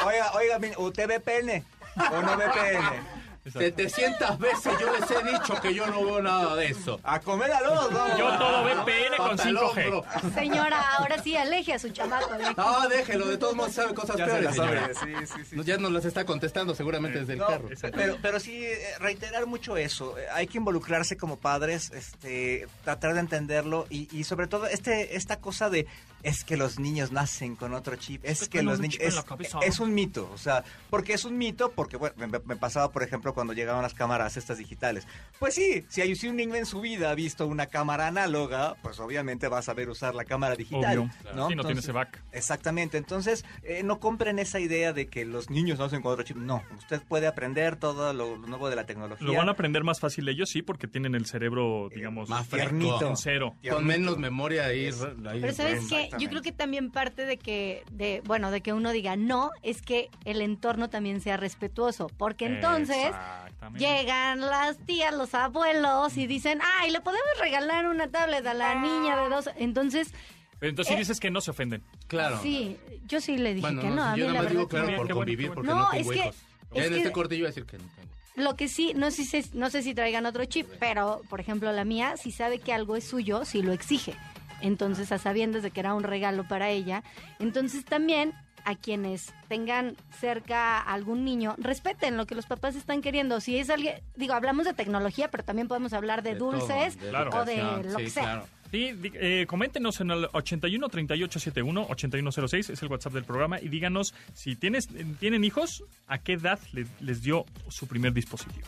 Oiga, 0.06 0.32
oiga, 0.34 0.78
¿usted 0.78 1.08
VPN 1.08 1.64
o 1.96 2.22
no 2.22 2.36
VPN? 2.36 3.21
700 3.50 4.38
veces 4.38 4.72
yo 4.80 4.92
les 4.92 5.10
he 5.10 5.32
dicho 5.32 5.54
que 5.60 5.74
yo 5.74 5.86
no 5.88 6.04
veo 6.04 6.22
nada 6.22 6.54
de 6.56 6.66
eso. 6.66 7.00
A 7.02 7.20
comer 7.20 7.50
a 7.52 7.60
los 7.60 7.90
dos. 7.90 8.18
Yo 8.18 8.38
todo 8.38 8.62
VPN 8.64 9.16
con 9.16 9.30
Hasta 9.30 9.48
el 9.48 9.56
5G. 9.56 9.62
hombro. 9.86 10.04
Señora, 10.34 10.80
ahora 10.98 11.22
sí 11.22 11.36
aleje 11.36 11.72
a 11.74 11.78
su 11.78 11.88
chamaco 11.90 12.34
de 12.36 12.44
aquí. 12.46 12.54
No, 12.56 12.88
déjelo, 12.88 13.26
de 13.26 13.38
todos 13.38 13.56
modos 13.56 13.72
sabe 13.72 13.94
cosas 13.94 14.16
Ya 14.16 14.26
peores, 14.26 14.44
la 14.44 14.52
señora. 14.52 14.94
sabe, 14.94 15.26
sí, 15.26 15.26
sí, 15.36 15.44
sí. 15.50 15.56
No, 15.56 15.62
Ya 15.64 15.76
nos 15.78 15.90
las 15.92 16.04
está 16.04 16.24
contestando 16.24 16.74
seguramente 16.74 17.18
desde 17.20 17.32
el 17.34 17.38
No, 17.40 17.46
carro. 17.46 17.68
pero, 17.92 18.16
pero 18.22 18.38
sí, 18.40 18.64
eh, 18.64 18.78
reiterar 19.00 19.46
mucho 19.46 19.76
eso. 19.76 20.16
Eh, 20.18 20.26
Hay 20.32 20.46
que 20.46 20.58
involucrarse 20.58 21.16
como 21.16 21.36
padres, 21.38 21.90
este, 21.92 22.66
tratar 22.84 23.14
de 23.14 23.20
entenderlo 23.20 23.86
y, 23.90 24.08
y 24.16 24.24
sobre 24.24 24.46
todo 24.46 24.66
este, 24.66 25.16
esta 25.16 25.40
cosa 25.40 25.68
de 25.68 25.86
es 26.22 26.44
que 26.44 26.56
los 26.56 26.78
niños 26.78 27.10
nacen 27.10 27.56
con 27.56 27.74
otro 27.74 27.96
chip, 27.96 28.24
es 28.24 28.42
que 28.48 28.58
que 28.58 28.62
los 28.62 28.78
niños 28.78 28.98
es, 29.00 29.16
es 29.62 29.80
un 29.80 29.92
mito, 29.92 30.30
o 30.32 30.38
sea, 30.38 30.62
porque 30.88 31.14
es 31.14 31.24
un 31.24 31.36
mito, 31.36 31.72
porque 31.72 31.96
bueno, 31.96 32.14
me, 32.16 32.38
me 32.38 32.54
pasaba 32.54 32.92
por 32.92 33.02
ejemplo 33.02 33.31
cuando 33.32 33.52
llegaban 33.52 33.82
las 33.82 33.94
cámaras 33.94 34.36
estas 34.36 34.58
digitales. 34.58 35.06
Pues 35.38 35.54
sí, 35.54 35.84
si 35.88 36.00
hay 36.00 36.14
si 36.16 36.28
un 36.28 36.36
niño 36.36 36.54
en 36.54 36.66
su 36.66 36.80
vida 36.80 37.10
ha 37.10 37.14
visto 37.14 37.46
una 37.46 37.66
cámara 37.66 38.06
análoga, 38.08 38.76
pues 38.82 39.00
obviamente 39.00 39.48
va 39.48 39.58
a 39.58 39.62
saber 39.62 39.88
usar 39.88 40.14
la 40.14 40.24
cámara 40.24 40.54
digital, 40.56 40.98
Obvio. 40.98 41.10
¿no? 41.34 41.48
Sí, 41.48 41.54
no 41.54 41.64
tiene 41.64 41.80
ese 41.80 41.92
back. 41.92 42.22
Exactamente, 42.32 42.96
entonces 42.98 43.44
eh, 43.62 43.82
no 43.82 43.98
compren 44.00 44.38
esa 44.38 44.60
idea 44.60 44.92
de 44.92 45.06
que 45.06 45.24
los 45.24 45.50
niños 45.50 45.78
nacen 45.78 46.02
con 46.02 46.12
otro 46.12 46.24
chip. 46.24 46.36
No, 46.36 46.62
usted 46.76 47.02
puede 47.08 47.26
aprender 47.26 47.76
todo 47.76 48.12
lo, 48.12 48.36
lo 48.36 48.46
nuevo 48.46 48.68
de 48.70 48.76
la 48.76 48.84
tecnología. 48.86 49.26
Lo 49.26 49.34
van 49.34 49.48
a 49.48 49.52
aprender 49.52 49.84
más 49.84 50.00
fácil 50.00 50.28
ellos, 50.28 50.50
sí, 50.50 50.62
porque 50.62 50.86
tienen 50.86 51.14
el 51.14 51.26
cerebro, 51.26 51.88
digamos, 51.94 52.28
más 52.28 52.48
tiernito. 52.48 53.14
cero. 53.16 53.54
Con 53.68 53.84
menos 53.86 54.18
memoria 54.18 54.66
ahí. 54.66 54.86
ahí- 54.86 55.40
Pero 55.40 55.52
sabes 55.52 55.78
que 55.80 55.84
Exactamente. 55.84 56.16
yo 56.18 56.28
creo 56.30 56.42
que 56.42 56.52
también 56.52 56.90
parte 56.90 57.24
de 57.26 57.36
que, 57.38 57.84
de, 57.90 58.22
bueno, 58.24 58.50
de 58.50 58.60
que 58.60 58.72
uno 58.72 58.90
diga 58.92 59.16
no, 59.16 59.50
es 59.62 59.82
que 59.82 60.08
el 60.24 60.40
entorno 60.40 60.88
también 60.90 61.20
sea 61.20 61.36
respetuoso, 61.36 62.08
porque 62.16 62.46
entonces 62.46 63.12
Exactamente. 63.44 63.86
llegan 63.86 64.40
las 64.40 64.76
tías, 64.78 65.14
los 65.14 65.34
abuelos 65.34 66.16
y 66.16 66.26
dicen, 66.26 66.60
ay, 66.80 66.90
le 66.90 67.00
podemos 67.00 67.26
regalar 67.40 67.86
una 67.86 68.08
tablet 68.08 68.46
a 68.46 68.54
la 68.54 68.74
niña 68.76 69.16
de 69.22 69.28
dos, 69.28 69.48
entonces, 69.56 70.12
Pero 70.58 70.70
entonces 70.70 70.90
sí 70.90 70.94
Eh, 70.94 70.98
dices 70.98 71.18
que 71.20 71.30
no 71.30 71.40
se 71.40 71.50
ofenden. 71.50 71.82
Claro. 72.06 72.40
sí, 72.42 72.76
yo 73.06 73.20
sí 73.20 73.36
le 73.36 73.54
dije 73.54 73.62
Bueno, 73.66 73.82
que 73.82 73.88
no, 73.88 73.96
no, 73.96 74.04
a 74.04 74.12
mí 74.14 74.20
yo 74.20 74.26
la 74.26 74.32
nada 74.34 74.42
más 74.44 74.52
verdad 74.54 74.58
digo 74.60 74.68
claro 74.68 74.96
por 74.96 75.10
convivir 75.10 75.46
qué 75.50 75.54
bueno. 75.54 75.54
porque 75.54 75.68
No, 75.70 75.78
no, 75.78 75.90
tengo 75.90 76.12
es 76.12 76.16
que- 76.18 76.24
hijos. 76.24 76.36
es 76.36 76.76
Ya 76.76 76.84
en 76.84 76.90
que- 76.90 76.96
este 76.98 77.12
corte 77.12 77.34
yo 77.36 77.38
iba 77.40 77.48
a 77.48 77.50
decir 77.50 77.64
que 77.66 77.78
no 77.78 77.84
tengo. 77.96 78.12
Lo 78.34 78.56
que 78.56 78.68
sí, 78.68 78.92
no 78.94 79.10
sé, 79.10 79.24
si, 79.24 79.44
no 79.52 79.68
sé 79.70 79.82
si 79.82 79.92
traigan 79.94 80.24
otro 80.24 80.44
chip, 80.46 80.66
pero 80.80 81.20
por 81.28 81.40
ejemplo 81.40 81.70
la 81.72 81.84
mía, 81.84 82.16
si 82.16 82.30
sabe 82.32 82.60
que 82.60 82.72
algo 82.72 82.96
es 82.96 83.04
suyo, 83.04 83.44
si 83.44 83.60
lo 83.62 83.72
exige. 83.72 84.14
Entonces, 84.62 85.10
a 85.12 85.18
sabiendas 85.18 85.62
de 85.64 85.70
que 85.72 85.80
era 85.80 85.92
un 85.94 86.04
regalo 86.04 86.46
para 86.46 86.70
ella. 86.70 87.02
Entonces 87.40 87.84
también 87.84 88.32
a 88.64 88.74
quienes 88.74 89.32
tengan 89.48 89.96
cerca 90.18 90.78
a 90.78 90.92
algún 90.92 91.24
niño, 91.24 91.54
respeten 91.58 92.16
lo 92.16 92.26
que 92.26 92.34
los 92.34 92.46
papás 92.46 92.76
están 92.76 93.02
queriendo. 93.02 93.40
Si 93.40 93.58
es 93.58 93.70
alguien, 93.70 93.96
digo, 94.16 94.34
hablamos 94.34 94.64
de 94.66 94.74
tecnología, 94.74 95.28
pero 95.30 95.42
también 95.44 95.68
podemos 95.68 95.92
hablar 95.92 96.22
de, 96.22 96.34
todo, 96.36 96.52
dulces 96.52 96.96
Claro. 96.96 97.30
o 97.32 97.44
de 97.44 97.56
lo 97.84 97.98
sí, 97.98 98.04
que 98.04 98.10
sea. 98.10 98.22
claro. 98.22 98.46
Sí, 98.70 98.98
eh, 99.14 99.44
coméntenos 99.46 100.00
en 100.00 100.10
el 100.12 100.28
81 100.32 100.88
38 100.88 101.38
71 101.40 101.86
8106, 101.90 102.70
es 102.70 102.82
el 102.82 102.88
WhatsApp 102.88 103.12
del 103.12 103.24
programa, 103.24 103.60
y 103.60 103.68
díganos 103.68 104.14
si 104.32 104.56
tienes, 104.56 104.88
tienen 105.20 105.44
hijos, 105.44 105.84
a 106.06 106.16
qué 106.18 106.32
edad 106.34 106.58
le- 106.72 106.86
les 107.00 107.20
dio 107.22 107.44
su 107.68 107.86
primer 107.86 108.14
dispositivo. 108.14 108.66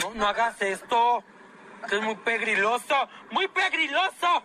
No, 0.00 0.14
no 0.14 0.28
hagas 0.28 0.62
esto, 0.62 1.24
que 1.88 1.96
es 1.96 2.02
muy 2.02 2.14
pegriloso, 2.16 2.94
muy 3.32 3.48
pegriloso. 3.48 4.44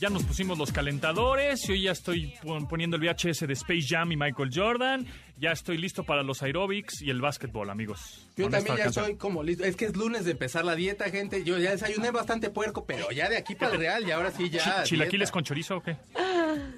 Ya 0.00 0.10
nos 0.10 0.22
pusimos 0.22 0.56
los 0.58 0.70
calentadores. 0.70 1.66
Yo 1.66 1.74
ya 1.74 1.90
estoy 1.90 2.32
pon- 2.42 2.68
poniendo 2.68 2.96
el 2.96 3.02
VHS 3.02 3.46
de 3.48 3.52
Space 3.54 3.86
Jam 3.88 4.12
y 4.12 4.16
Michael 4.16 4.50
Jordan. 4.54 5.06
Ya 5.36 5.50
estoy 5.52 5.76
listo 5.78 6.04
para 6.04 6.22
los 6.22 6.42
aerobics 6.42 7.02
y 7.02 7.10
el 7.10 7.20
básquetbol, 7.20 7.68
amigos. 7.70 8.26
Yo 8.36 8.48
también 8.48 8.76
ya 8.76 8.84
canción. 8.84 9.04
estoy 9.06 9.18
como 9.18 9.42
listo. 9.42 9.64
Es 9.64 9.74
que 9.76 9.86
es 9.86 9.96
lunes 9.96 10.24
de 10.24 10.32
empezar 10.32 10.64
la 10.64 10.76
dieta, 10.76 11.10
gente. 11.10 11.42
Yo 11.42 11.58
ya 11.58 11.72
desayuné 11.72 12.10
bastante 12.12 12.50
puerco, 12.50 12.84
pero 12.86 13.10
ya 13.10 13.28
de 13.28 13.36
aquí 13.38 13.54
para 13.56 13.72
el 13.72 13.78
real 13.78 14.06
y 14.06 14.10
ahora 14.12 14.30
sí 14.30 14.48
ya. 14.50 14.82
Chi- 14.84 14.90
¿Chilaquiles 14.90 15.18
dieta. 15.28 15.32
con 15.32 15.42
chorizo 15.44 15.76
o 15.78 15.82
qué? 15.82 15.96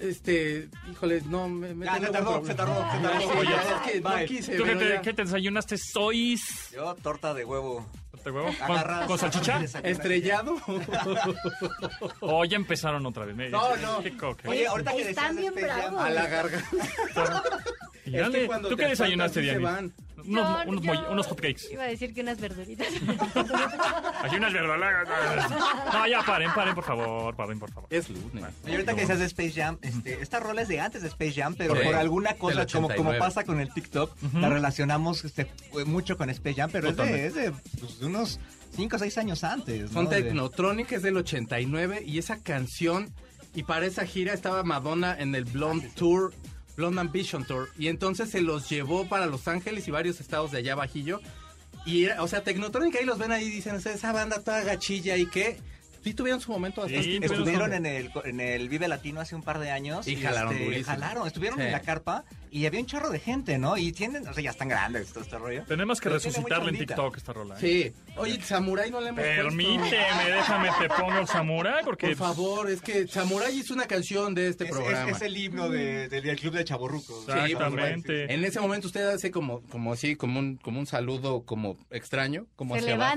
Este, 0.00 0.68
híjole, 0.90 1.20
no 1.26 1.48
me, 1.48 1.74
me 1.74 1.84
Ya, 1.86 1.94
tengo 1.94 2.06
se 2.06 2.12
tardó, 2.12 2.44
se 2.46 2.54
tardó, 2.54 2.74
se 2.92 2.98
tardó. 3.02 3.20
Sí, 3.20 3.26
Oye, 3.38 3.50
ya, 3.50 3.62
es 3.86 3.92
que 3.92 4.00
no 4.00 4.10
bye. 4.16 4.26
quise, 4.26 4.56
¿Tú 4.56 4.64
qué 4.64 4.76
te, 4.76 4.88
ya. 4.88 5.02
qué 5.02 5.12
te 5.12 5.22
desayunaste? 5.24 5.76
¿Sois? 5.78 6.70
Yo, 6.74 6.94
torta 7.02 7.34
de 7.34 7.44
huevo. 7.44 7.86
¿De 8.24 8.30
huevo? 8.30 8.50
¿Con, 9.06 9.18
salchicha? 9.18 9.60
¿Estrellado? 9.82 10.56
Oh, 12.20 12.44
ya 12.44 12.56
empezaron 12.56 13.04
otra 13.06 13.24
vez. 13.24 13.34
me- 13.34 13.48
No, 13.48 13.76
no. 13.76 14.02
Qué 14.02 14.16
co- 14.16 14.36
qué- 14.36 14.48
Oye, 14.48 14.66
ahorita 14.66 14.92
que 14.92 15.10
Están 15.10 15.36
decías 15.36 15.54
bien 15.54 15.66
bravos. 15.66 16.00
A 16.02 16.10
la 16.10 16.26
garganta. 16.26 16.68
Y 18.06 18.12
dale, 18.12 18.26
Es 18.26 18.42
que 18.42 18.46
cuando 18.46 18.68
¿Tú 18.68 18.76
qué 18.76 18.86
desayunaste, 18.86 19.34
se 19.40 19.40
Diana? 19.42 19.60
van. 19.70 19.92
Unos, 20.16 20.26
No, 20.26 20.62
unos, 20.66 20.84
yo 20.84 20.92
moll- 20.92 21.12
unos 21.12 21.26
hotcakes. 21.28 21.72
Iba 21.72 21.84
a 21.84 21.86
decir 21.86 22.12
que 22.12 22.20
unas 22.20 22.38
verduritas. 22.40 22.88
Aquí 24.22 24.36
unas 24.36 24.52
verdolagas. 24.52 25.08
No, 25.92 26.06
ya 26.06 26.22
paren, 26.22 26.50
paren, 26.54 26.74
por 26.74 26.84
favor, 26.84 27.34
paren, 27.36 27.58
por 27.58 27.70
favor. 27.72 27.88
Es 27.90 28.08
lunes. 28.10 28.44
Oye, 28.64 28.72
ahorita 28.74 28.94
que 28.94 29.00
decías 29.00 29.18
de 29.18 29.24
Space 29.26 29.52
Jam, 29.52 29.78
este, 29.82 30.20
esta 30.22 30.40
rola 30.40 30.62
es 30.62 30.68
de 30.68 30.80
antes 30.80 31.02
de 31.02 31.08
Space 31.08 31.32
Jam, 31.40 31.54
pero 31.56 31.74
Sí, 31.74 31.82
por 31.84 31.94
alguna 31.94 32.34
cosa, 32.34 32.66
como, 32.66 32.88
como 32.88 33.10
89. 33.10 33.18
pasa 33.18 33.44
con 33.44 33.60
el 33.60 33.72
TikTok, 33.72 34.14
la 34.34 34.48
relacionamos 34.48 35.24
este, 35.24 35.50
mucho 35.86 36.16
con 36.16 36.28
Space 36.30 36.56
Jam, 36.56 36.70
pero 36.70 36.88
es 36.90 36.96
de, 36.96 37.26
es 37.26 37.34
de, 37.34 37.52
pues, 37.80 37.98
de 38.00 38.06
unos 38.06 38.40
5 38.76 38.96
o 38.96 38.98
6 38.98 39.18
años 39.18 39.42
antes. 39.44 39.90
Son 39.90 40.08
Technotronic, 40.08 40.92
es 40.92 41.02
del 41.02 41.16
89 41.16 42.02
y 42.06 42.18
esa 42.18 42.42
canción, 42.42 43.10
y 43.54 43.62
para 43.62 43.86
esa 43.86 44.04
gira 44.06 44.32
estaba 44.34 44.62
Madonna 44.64 45.16
en 45.18 45.34
el 45.34 45.44
Blonde 45.44 45.88
Tour, 45.94 46.32
Blonde 46.80 47.02
Ambition 47.02 47.44
Tour, 47.44 47.68
y 47.78 47.88
entonces 47.88 48.30
se 48.30 48.40
los 48.40 48.70
llevó 48.70 49.06
para 49.06 49.26
Los 49.26 49.48
Ángeles 49.48 49.86
y 49.86 49.90
varios 49.90 50.18
estados 50.18 50.50
de 50.50 50.58
allá 50.58 50.74
bajillo. 50.74 51.20
Y, 51.84 52.06
o 52.06 52.26
sea, 52.26 52.42
Technotronic 52.42 52.96
ahí 52.96 53.04
los 53.04 53.18
ven 53.18 53.32
ahí 53.32 53.44
y 53.44 53.50
dicen, 53.50 53.76
"O 53.76 53.80
sea, 53.80 53.92
esa 53.92 54.12
banda 54.12 54.40
toda 54.42 54.62
gachilla 54.64 55.18
y 55.18 55.26
que 55.26 55.58
sí 56.02 56.14
tuvieron 56.14 56.40
su 56.40 56.50
momento 56.52 56.80
bastante 56.82 57.04
Sí. 57.04 57.18
Estuvieron 57.22 57.72
en 57.72 57.86
el, 57.86 58.10
en 58.24 58.40
el 58.40 58.68
Vive 58.68 58.88
Latino 58.88 59.20
hace 59.20 59.34
un 59.34 59.42
par 59.42 59.58
de 59.58 59.70
años. 59.70 60.06
Y 60.08 60.16
jalaron 60.16 60.56
este. 60.56 60.84
Jalaron, 60.84 61.26
estuvieron 61.26 61.58
Sí. 61.58 61.64
en 61.66 61.72
la 61.72 61.80
carpa 61.80 62.24
y 62.50 62.66
había 62.66 62.80
un 62.80 62.86
chorro 62.86 63.10
de 63.10 63.18
gente, 63.20 63.58
¿no? 63.58 63.76
Y 63.76 63.92
tienen, 63.92 64.26
o 64.26 64.32
sea, 64.34 64.42
ya 64.42 64.50
están 64.50 64.68
grandes 64.68 65.12
todo 65.12 65.22
este 65.24 65.38
rollo. 65.38 65.62
Tenemos 65.64 66.00
que 66.00 66.08
Pero 66.08 66.20
tiene 66.20 66.32
resucitarla 66.36 66.70
en. 66.70 66.78
TikTok 66.78 67.16
esta 67.16 67.32
rola. 67.32 67.54
¿eh? 67.56 67.58
Sí. 67.60 68.14
Oye, 68.16 68.40
Samurai 68.42 68.90
no 68.90 69.00
le 69.00 69.08
hemos 69.10 69.22
puesto. 69.22 69.42
Permíteme, 69.44 70.30
déjame 70.30 70.68
te 70.80 70.88
pongo 70.88 71.18
el 71.20 71.26
samurai 71.26 71.84
porque 71.84 72.08
Por 72.08 72.16
favor, 72.16 72.70
es 72.70 72.80
que 72.82 73.06
Samurai 73.06 73.56
hizo 73.56 73.72
una 73.74 73.86
canción 73.86 74.34
de 74.34 74.48
este 74.48 74.64
Es, 74.64 74.70
programa. 74.70 75.10
es- 75.10 75.16
es 75.16 75.22
el 75.22 75.36
himno 75.36 75.68
de- 75.68 76.08
de- 76.08 76.20
del 76.20 76.38
club 76.38 76.54
de 76.54 76.64
Chaborrucos. 76.64 77.26
Exactamente. 77.28 78.32
En 78.32 78.44
ese 78.44 78.60
momento 78.60 78.86
usted 78.86 79.06
hace 79.08 79.30
como, 79.30 79.62
como 79.68 79.92
así, 79.92 80.16
como 80.16 80.38
un, 80.38 80.56
como 80.56 80.80
un 80.80 80.86
saludo 80.86 81.44
como 81.44 81.76
extraño, 81.90 82.46
como 82.56 82.74
Se 82.74 82.80
hacia 82.80 82.94
abajo. 82.94 83.10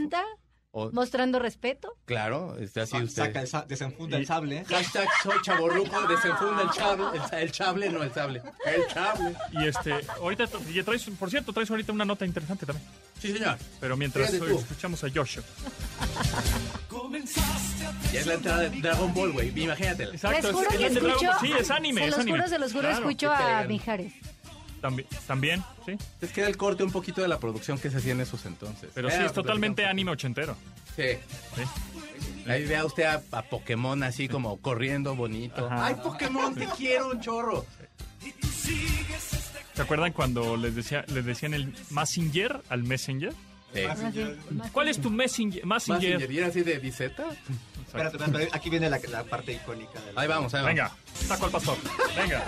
O- 0.75 0.89
mostrando 0.91 1.37
respeto. 1.37 1.95
claro, 2.05 2.57
está 2.59 2.81
así 2.81 2.97
usted. 2.97 3.25
Saca 3.31 3.41
el, 3.61 3.67
desenfunda 3.67 4.17
el 4.17 4.25
sable. 4.25 4.65
Hashtag 4.65 5.07
soy 5.21 5.35
chaborruco, 5.43 6.01
desenfunda 6.07 6.63
el 6.63 6.69
chable, 6.71 7.05
el, 7.41 7.51
chable, 7.51 7.89
no 7.91 8.01
el 8.01 8.11
sable. 8.11 8.41
El 8.65 8.87
chable. 8.87 9.35
Y 9.51 9.67
este, 9.67 9.93
ahorita, 10.19 10.45
y 10.73 10.81
traes, 10.81 11.03
por 11.19 11.29
cierto, 11.29 11.53
traes 11.53 11.69
ahorita 11.69 11.91
una 11.93 12.05
nota 12.05 12.25
interesante 12.25 12.65
también. 12.65 12.87
Sí, 13.19 13.31
señor. 13.31 13.57
Pero 13.79 13.95
mientras 13.95 14.33
hoy 14.33 14.55
escuchamos 14.55 15.03
a 15.03 15.09
Joshua. 15.13 15.43
Ya 18.11 18.19
es 18.19 18.25
la 18.27 18.33
entrada 18.33 18.59
de 18.69 18.81
Dragon 18.81 19.13
Ball, 19.13 19.31
güey. 19.31 19.49
Imagínatela. 19.63 20.11
Exacto, 20.11 20.47
Les 20.47 20.51
juro 20.55 20.69
es- 20.69 20.77
que 20.77 20.85
es 20.87 20.93
de 20.95 20.99
Dragon 21.01 21.11
escucho. 21.23 21.31
Ball. 21.31 21.39
Sí, 21.41 21.53
es 21.59 21.71
anime, 21.71 22.01
Se 22.01 22.05
es 22.07 22.11
los 22.11 22.19
anime. 22.19 22.37
juro, 22.37 22.49
se 22.49 22.59
los 22.59 22.71
juro, 22.71 22.81
Claro, 22.89 22.97
escucho 23.09 23.31
a. 23.31 23.63
Mijares. 23.63 24.13
También, 24.83 25.07
también, 25.25 25.63
sí. 25.85 25.93
Es 26.19 26.33
que 26.33 26.41
era 26.41 26.49
el 26.49 26.57
corte 26.57 26.83
un 26.83 26.91
poquito 26.91 27.21
de 27.21 27.29
la 27.29 27.39
producción 27.39 27.79
que 27.79 27.89
se 27.89 27.99
hacía 27.99 28.11
en 28.11 28.19
esos 28.19 28.45
entonces. 28.45 28.89
Pero 28.93 29.09
sí, 29.09 29.15
Era, 29.15 29.27
es 29.27 29.31
totalmente 29.31 29.85
anime 29.85 30.11
ochentero. 30.11 30.57
Sí. 30.97 31.03
Sí. 31.55 31.61
Ahí 32.45 32.65
vea 32.65 32.83
usted 32.83 33.03
a, 33.03 33.23
a 33.31 33.43
Pokémon 33.43 34.03
así 34.03 34.27
como 34.27 34.57
corriendo 34.57 35.15
bonito. 35.15 35.67
Ajá. 35.67 35.85
Ay, 35.85 35.95
Pokémon, 36.03 36.53
te 36.53 36.67
quiero 36.77 37.11
un 37.11 37.21
chorro. 37.21 37.65
¿Se 39.73 39.81
acuerdan 39.81 40.11
cuando 40.11 40.57
les 40.57 40.75
decía, 40.75 41.05
les 41.07 41.23
decían 41.23 41.53
el 41.53 41.73
Messenger 41.89 42.61
al 42.67 42.83
Messenger? 42.83 43.33
Sí. 43.73 43.83
¿Cuál 44.73 44.89
es 44.89 44.99
tu 44.99 45.09
Messenger? 45.09 45.65
Messenger. 45.65 46.11
Messenger, 46.11 46.29
¿y 46.29 46.37
era 46.39 46.47
así 46.47 46.61
de 46.61 46.77
diseta? 46.77 47.23
Espérate, 47.93 48.17
espérate, 48.17 48.49
aquí 48.57 48.69
viene 48.71 48.89
la, 48.89 48.99
la 49.09 49.23
parte 49.23 49.51
icónica. 49.53 49.99
De 50.01 50.13
la- 50.13 50.21
Ahí 50.21 50.27
vamos, 50.27 50.53
ahí 50.53 50.61
vamos. 50.63 50.75
Venga, 50.75 50.91
saco 51.27 51.45
al 51.45 51.51
pastor. 51.51 51.77
Venga, 52.17 52.43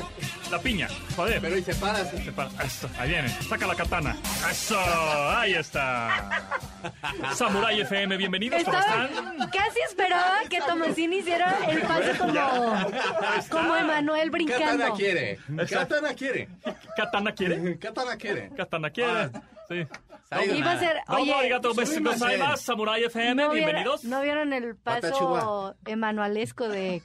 la 0.50 0.60
piña. 0.60 0.88
Joder. 1.16 1.40
Pero 1.40 1.58
y 1.58 1.64
se 1.64 1.76
para. 1.76 2.04
Se 2.04 2.32
para. 2.32 2.50
Eso, 2.64 2.90
ahí 2.98 3.10
viene. 3.10 3.30
Saca 3.44 3.68
la 3.68 3.76
katana. 3.76 4.16
Eso, 4.50 4.80
ahí 5.38 5.54
está. 5.54 6.48
Samurai 7.36 7.80
FM, 7.82 8.18
bienvenidos. 8.18 8.64
¿Cómo 8.64 8.80
están? 8.80 9.10
casi 9.52 9.80
esperaba 9.88 10.40
que 10.50 10.60
Tomasini 10.62 11.18
hiciera 11.18 11.56
el 11.70 11.82
paso 11.82 12.18
como, 12.18 12.92
como 13.50 13.76
Emanuel 13.76 14.30
brincando. 14.32 14.66
Katana 14.66 14.92
quiere. 14.96 15.32
Exacto. 15.60 15.96
Katana 15.96 16.14
quiere. 16.16 16.50
¿Katana 16.98 17.32
quiere? 17.34 17.78
Katana 17.78 18.18
quiere. 18.18 18.50
Katana 18.56 18.90
quiere. 18.90 19.30
Sí. 19.70 19.88
Iba 20.44 20.72
a 20.72 20.80
ser, 20.80 20.98
oye, 21.08 21.34
arigato 21.34 21.74
Samurai 22.58 23.04
FM, 23.04 23.36
¿no, 23.36 23.52
vieron, 23.52 23.54
bienvenidos. 23.54 24.04
¿no 24.04 24.22
vieron 24.22 24.54
el 24.54 24.76
paso 24.76 25.76
emanuelesco 25.86 26.68
de... 26.68 27.02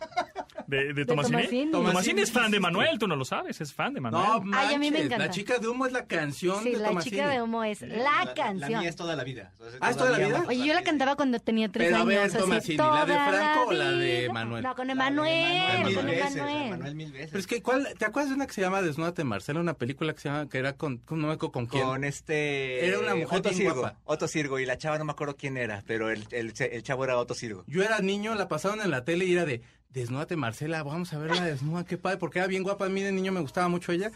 ¿De, 0.71 0.93
de 0.95 1.05
Tomasini? 1.05 1.71
Tomasini. 1.71 2.21
Es 2.23 2.31
fan 2.33 2.51
de 2.51 2.61
Manuel, 2.61 2.99
tú 2.99 3.09
no 3.09 3.17
lo 3.17 3.25
sabes, 3.25 3.61
es 3.61 3.73
fan 3.73 3.93
de 3.93 4.01
Manuel. 4.01 4.25
No, 4.45 4.57
Ay, 4.57 4.75
a 4.75 4.79
mí 4.79 4.91
me 4.91 4.99
encanta. 5.01 5.27
La 5.27 5.31
chica 5.31 5.59
de 5.59 5.69
humo 5.69 5.87
es 5.87 5.93
la 5.93 6.07
canción 6.07 6.63
Sí, 6.63 6.71
de 6.71 6.79
la 6.79 6.97
chica 7.01 7.29
de 7.29 7.43
humo 7.43 7.65
es 7.65 7.81
la, 7.83 7.97
La 8.25 8.35
canción. 8.35 8.81
mía 8.81 8.89
es 8.89 8.97
toda 8.97 9.17
la 9.17 9.25
vida. 9.25 9.51
Entonces, 9.55 9.79
¿Ah, 9.83 9.91
es 9.91 9.97
toda 9.97 10.11
la 10.17 10.19
vida? 10.27 10.45
Oye, 10.47 10.67
yo 10.67 10.73
la 10.75 10.83
cantaba 10.83 11.17
cuando 11.17 11.39
tenía 11.41 11.69
tres 11.71 11.87
Pero 11.89 11.97
a 11.97 12.01
años. 12.01 12.09
ver, 12.09 12.19
así, 12.21 12.39
Tomasini, 12.39 12.77
¿la 12.77 13.05
de 13.07 13.13
Franco 13.15 13.69
o 13.69 13.73
la 13.73 13.91
de. 13.93 14.31
Manuel? 14.33 14.63
No, 14.63 14.75
con 14.77 14.87
La 14.87 14.93
Emanuel, 14.93 15.85
Mil 15.87 15.95
con 15.97 16.07
veces, 16.07 16.37
Emanuel. 16.37 16.71
Manuel 16.71 16.95
mil 16.95 17.13
veces. 17.13 17.29
Pero 17.31 17.41
es 17.41 17.47
que, 17.47 17.63
¿cuál, 17.63 17.89
¿te 17.99 18.05
acuerdas 18.05 18.31
de 18.31 18.37
una 18.37 18.47
que 18.47 18.53
se 18.53 18.61
llama 18.61 18.81
Desnúdate 18.83 19.25
Marcela? 19.25 19.61
Una 19.61 19.75
película 19.75 20.13
que 20.15 20.21
se 20.21 20.29
llama, 20.29 20.49
que 20.49 20.59
era 20.59 20.75
con, 20.77 20.99
con 20.99 21.21
no 21.21 21.27
me 21.27 21.33
acuerdo 21.35 21.53
con 21.53 21.67
quién. 21.67 21.85
Con 21.85 22.05
este... 22.05 22.87
Era 22.87 22.99
una 23.01 23.15
mujer 23.15 23.39
Otto 23.41 23.53
Sirgo. 23.53 23.91
Otto 24.05 24.29
Sirgo. 24.29 24.59
Y 24.61 24.67
la 24.67 24.79
chava 24.79 24.99
no 24.99 25.05
me 25.05 25.13
acuerdo 25.13 25.37
quién 25.37 25.57
era, 25.57 25.83
pero 25.87 26.11
el, 26.11 26.25
el, 26.31 26.53
el 26.59 26.83
chavo 26.83 27.05
era 27.05 27.17
Otto 27.19 27.35
Sirgo. 27.35 27.65
Yo 27.67 27.83
era 27.83 27.99
niño, 28.01 28.35
la 28.35 28.47
pasaban 28.49 28.81
en 28.81 28.91
la 28.91 29.05
tele 29.05 29.25
y 29.25 29.33
era 29.33 29.45
de, 29.45 29.63
desnúdate 29.93 30.37
Marcela, 30.37 30.83
vamos 30.83 31.13
a 31.13 31.19
verla 31.19 31.45
desnuda, 31.45 31.85
qué 31.85 31.97
padre, 31.99 32.19
porque 32.19 32.39
era 32.39 32.49
bien 32.49 32.63
guapa, 32.63 32.87
a 32.87 32.89
mí 32.89 33.03
de 33.03 33.13
niño 33.13 33.33
me 33.33 33.41
gustaba 33.41 33.69
mucho 33.69 33.93
ella. 33.93 34.11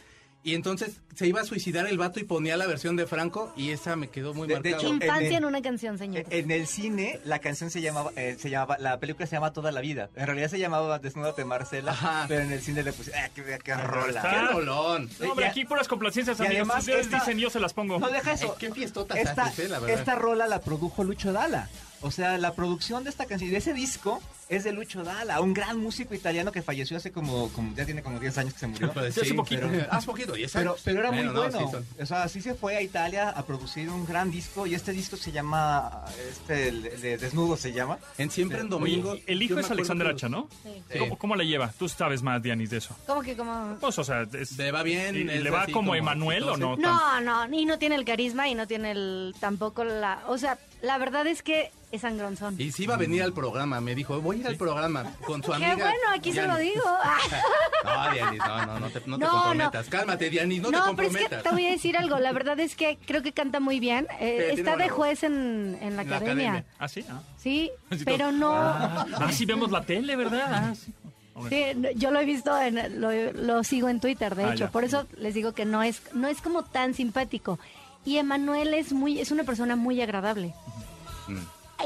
Y 0.47 0.55
entonces 0.55 1.01
se 1.15 1.27
iba 1.27 1.41
a 1.41 1.45
suicidar 1.45 1.87
el 1.87 1.97
vato 1.97 2.21
y 2.21 2.25
ponía 2.25 2.59
la 2.59 2.67
versión 2.67 2.97
de 2.97 3.07
Franco 3.07 3.51
y 3.57 3.71
esa 3.71 3.97
me 3.97 4.09
quedó 4.11 4.35
muy 4.35 4.47
De- 4.47 4.57
de 4.57 4.61
marcada. 4.73 4.77
hecho, 4.83 4.93
Infancia 4.93 5.27
En 5.29 5.33
en 5.33 5.39
el- 5.39 5.45
una 5.47 5.63
canción, 5.63 5.97
señor. 5.97 6.25
En 6.29 6.51
el 6.51 6.67
cine, 6.67 7.19
la 7.25 7.39
canción 7.39 7.71
se 7.71 7.81
llamaba, 7.81 8.11
eh, 8.15 8.37
se 8.39 8.51
llamaba, 8.51 8.77
la 8.79 9.01
película 9.01 9.27
se 9.27 9.37
llama 9.37 9.55
Toda 9.55 9.73
la 9.73 9.81
Vida. 9.81 10.11
En 10.15 10.27
realidad 10.27 10.49
se 10.51 10.59
llamaba 10.59 10.99
Desnúdate 10.99 11.47
Marcela, 11.47 11.93
Ajá. 11.93 12.27
pero 12.29 12.43
en 12.43 12.53
el 12.53 12.61
cine 12.61 12.83
le 12.83 12.93
puse, 12.93 13.11
ah, 13.15 13.31
qué, 13.35 13.59
qué 13.65 13.75
rola. 13.75 14.21
¡Qué 14.21 14.53
rolón! 14.53 15.09
No, 15.19 15.31
hombre, 15.31 15.47
y- 15.47 15.49
aquí 15.49 15.65
puras 15.65 15.89
complacencias, 15.89 16.39
y 16.39 16.43
amigos. 16.43 16.57
además 16.69 16.79
Ustedes 16.81 17.07
esta- 17.07 17.21
dicen, 17.21 17.39
yo 17.39 17.49
se 17.49 17.59
las 17.61 17.73
pongo. 17.73 17.99
No 17.99 18.11
deja 18.11 18.33
eso. 18.35 18.55
Qué 18.59 18.71
fiestotas 18.71 19.17
esta, 19.17 19.45
haces, 19.45 19.65
eh, 19.65 19.69
la 19.71 19.79
verdad. 19.79 19.99
esta 19.99 20.15
rola 20.15 20.47
la 20.47 20.61
produjo 20.61 21.05
Lucho 21.05 21.33
Dalla. 21.33 21.71
O 22.05 22.11
sea, 22.11 22.37
la 22.39 22.53
producción 22.55 23.03
de 23.03 23.11
esta 23.11 23.25
canción, 23.27 23.51
de 23.51 23.57
ese 23.57 23.73
disco, 23.73 24.21
es 24.51 24.63
de 24.63 24.73
Lucho 24.73 25.03
Dalla, 25.03 25.41
un 25.41 25.55
gran 25.55 25.79
músico 25.81 26.15
italiano 26.15 26.53
que 26.53 26.61
falleció 26.61 26.99
hace 26.99 27.11
como, 27.11 27.49
como 27.53 27.75
ya 27.75 27.87
tiene 27.87 28.03
como 28.03 28.21
10 28.21 28.37
años 28.39 28.53
que 28.53 28.61
se 28.61 28.67
murió. 28.67 28.93
Pues 28.93 29.15
Sí, 29.15 29.21
hace 29.23 29.33
poquito. 29.35 29.67
pero- 29.71 29.91
hace 29.91 30.07
poquito, 30.07 30.33
10 30.35 30.53
Pero, 30.53 30.71
años. 30.73 30.83
pero 30.85 31.01
era 31.01 31.11
muy 31.13 31.25
Bueno, 31.27 31.49
no, 31.51 31.71
sí 31.71 31.77
O 32.03 32.05
sea, 32.07 32.29
sí 32.29 32.43
se 32.43 32.55
fue 32.55 32.77
a 32.77 32.83
Italia 32.83 33.31
a 33.31 33.43
producir 33.47 33.89
un 33.89 34.05
gran 34.07 34.31
disco 34.31 34.67
y 34.67 34.75
este 34.75 34.93
disco 34.93 35.17
se 35.17 35.33
llama, 35.33 36.05
este, 36.31 36.69
el, 36.69 36.87
el 36.87 37.01
de 37.01 37.17
Desnudo 37.17 37.57
se 37.57 37.73
llama. 37.73 37.99
En 38.19 38.31
Siempre 38.31 38.59
en 38.59 38.65
Oye, 38.67 38.71
Domingo. 38.71 39.17
el 39.27 39.43
hijo 39.43 39.59
es 39.59 39.71
Alexander 39.71 40.09
Hacha, 40.09 40.29
¿no? 40.29 40.49
Sí. 40.63 40.99
¿Cómo, 40.99 41.17
cómo 41.17 41.37
la 41.37 41.45
lleva? 41.45 41.73
Tú 41.79 41.89
sabes 41.89 42.23
más, 42.23 42.43
Dianis, 42.43 42.69
de 42.69 42.77
eso. 42.77 42.95
¿Cómo 43.07 43.23
que 43.23 43.35
como...? 43.35 43.79
Pues, 43.81 43.99
o 43.99 44.05
sea, 44.05 44.27
es- 44.39 44.59
¿Le 44.59 44.71
va 44.73 44.83
bien? 44.83 45.17
¿Y- 45.17 45.19
y 45.21 45.29
¿Es 45.31 45.43
le 45.43 45.51
va 45.51 45.67
como 45.73 45.95
Emanuel 45.95 46.45
o 46.45 46.57
no? 46.59 46.77
No, 46.77 47.21
no, 47.23 47.47
y 47.51 47.65
no 47.65 47.79
tiene 47.79 47.95
el 47.95 48.05
carisma 48.05 48.47
y 48.47 48.55
no 48.55 48.67
tiene 48.67 48.91
el 48.91 49.35
tampoco 49.41 49.85
la... 49.85 50.23
O 50.29 50.37
sea, 50.37 50.59
la 50.85 50.99
verdad 50.99 51.27
es 51.27 51.43
que 51.43 51.71
es 51.93 52.01
sangronzón. 52.03 52.57
Y 52.59 52.73
sí 52.73 52.85
iba 52.85 52.95
a 52.95 52.99
venir 52.99 53.23
al 53.23 53.33
programa, 53.33 53.81
me 53.81 53.95
dijo, 53.95 54.21
voy 54.21 54.37
a 54.37 54.41
ir 54.41 54.47
al 54.49 54.57
programa 54.57 55.13
con 55.27 55.43
su 55.43 55.51
Qué 55.51 55.57
amiga. 55.65 55.75
bueno, 55.77 56.01
aquí 56.17 56.33
se 56.33 56.43
lo 56.47 56.57
Dianis. 56.57 56.75
digo. 56.75 56.85
No, 57.85 58.11
Dianis, 58.13 58.39
no, 58.41 58.67
no, 58.67 58.81
no 58.81 58.89
te, 58.91 59.01
no 59.07 59.19
te 59.19 59.25
No, 59.25 59.31
comprometas. 59.31 59.89
Cálmate, 59.89 60.31
Dianis, 60.31 60.63
no, 60.63 60.71
te 60.71 60.73
pero 60.73 60.83
es 60.89 60.97
que 60.97 61.03
comprometas. 61.05 61.43
te 61.43 61.51
voy 61.51 61.67
a 61.67 61.71
decir 61.71 61.97
algo. 61.99 62.19
La 62.19 62.33
verdad 62.33 62.59
es 62.61 62.75
que 62.77 62.97
creo 63.07 63.23
que 63.23 63.33
canta 63.33 63.61
muy 63.61 63.79
bien. 63.81 64.07
Eh, 64.21 64.53
tiene 64.55 64.71
está 64.71 64.77
de 64.77 64.89
juez 64.89 65.23
en, 65.23 65.77
en 65.83 65.97
la 65.97 66.03
En 66.03 66.13
academia. 66.13 66.51
academia. 66.51 66.65
¿Ah, 66.79 66.89
sí? 66.89 67.05
Ah. 67.11 67.21
Sí, 67.37 67.71
Así 67.91 68.05
pero 68.05 68.33
no... 68.33 68.53
Ah, 68.55 69.29
sí 69.33 69.45
vemos 69.45 69.71
la 69.71 69.83
tele, 69.85 70.17
¿verdad? 70.17 70.47
Ah, 70.51 70.75
sí. 70.75 70.93
Sí, 71.51 71.65
no, 71.75 71.91
yo 71.97 72.13
lo 72.13 72.21
he 72.21 72.25
visto, 72.25 72.57
en, 72.63 73.01
lo, 73.01 73.11
lo 73.33 73.65
sigo 73.65 73.89
en 73.89 73.99
Twitter, 73.99 74.37
de 74.37 74.45
Ah, 74.45 74.49
hecho. 74.53 74.67
ya. 74.67 74.71
Por 74.71 74.85
eso 74.85 75.05
les 75.19 75.35
digo 75.35 75.51
que 75.53 75.65
no 75.65 75.83
es, 75.83 76.01
no 76.15 76.29
es 76.29 76.41
como 76.41 76.63
tan 76.63 76.95
simpático. 76.95 77.59
Y 78.05 78.19
Emanuel 78.19 78.75
es 78.75 78.93
muy, 78.93 79.21
es 79.21 79.31
una 79.31 79.45
persona 79.45 79.77
muy 79.77 80.01
agradable. 80.03 80.55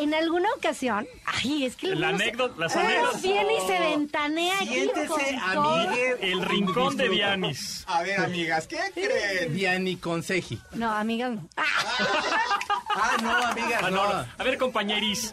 En 0.00 0.14
alguna 0.14 0.48
ocasión, 0.56 1.06
ay, 1.24 1.64
es 1.64 1.74
que 1.74 1.94
La 1.94 2.08
anécdota- 2.10 2.54
las 2.58 2.76
anécdotas. 2.76 3.22
viene 3.22 3.54
y 3.56 3.66
se 3.66 3.78
ventanea 3.80 4.54
aquí 4.56 4.68
Siéntese, 4.68 5.38
todo. 5.54 5.74
amigue. 5.74 6.16
El 6.20 6.42
rincón 6.44 6.96
de 6.96 7.08
Dianis. 7.08 7.84
A 7.88 8.02
ver, 8.02 8.20
amigas, 8.20 8.66
¿qué 8.68 8.78
creen? 8.94 9.54
Diani 9.54 9.96
Conseji. 9.96 10.60
No, 10.74 10.92
amigas, 10.92 11.32
no. 11.32 11.48
Ah, 11.56 11.64
Ah, 13.00 13.16
no, 13.22 13.36
amigas, 13.36 13.82
Ah, 13.82 13.90
no. 13.90 14.12
no, 14.12 14.26
A 14.38 14.42
ver, 14.44 14.58
compañeris. 14.58 15.32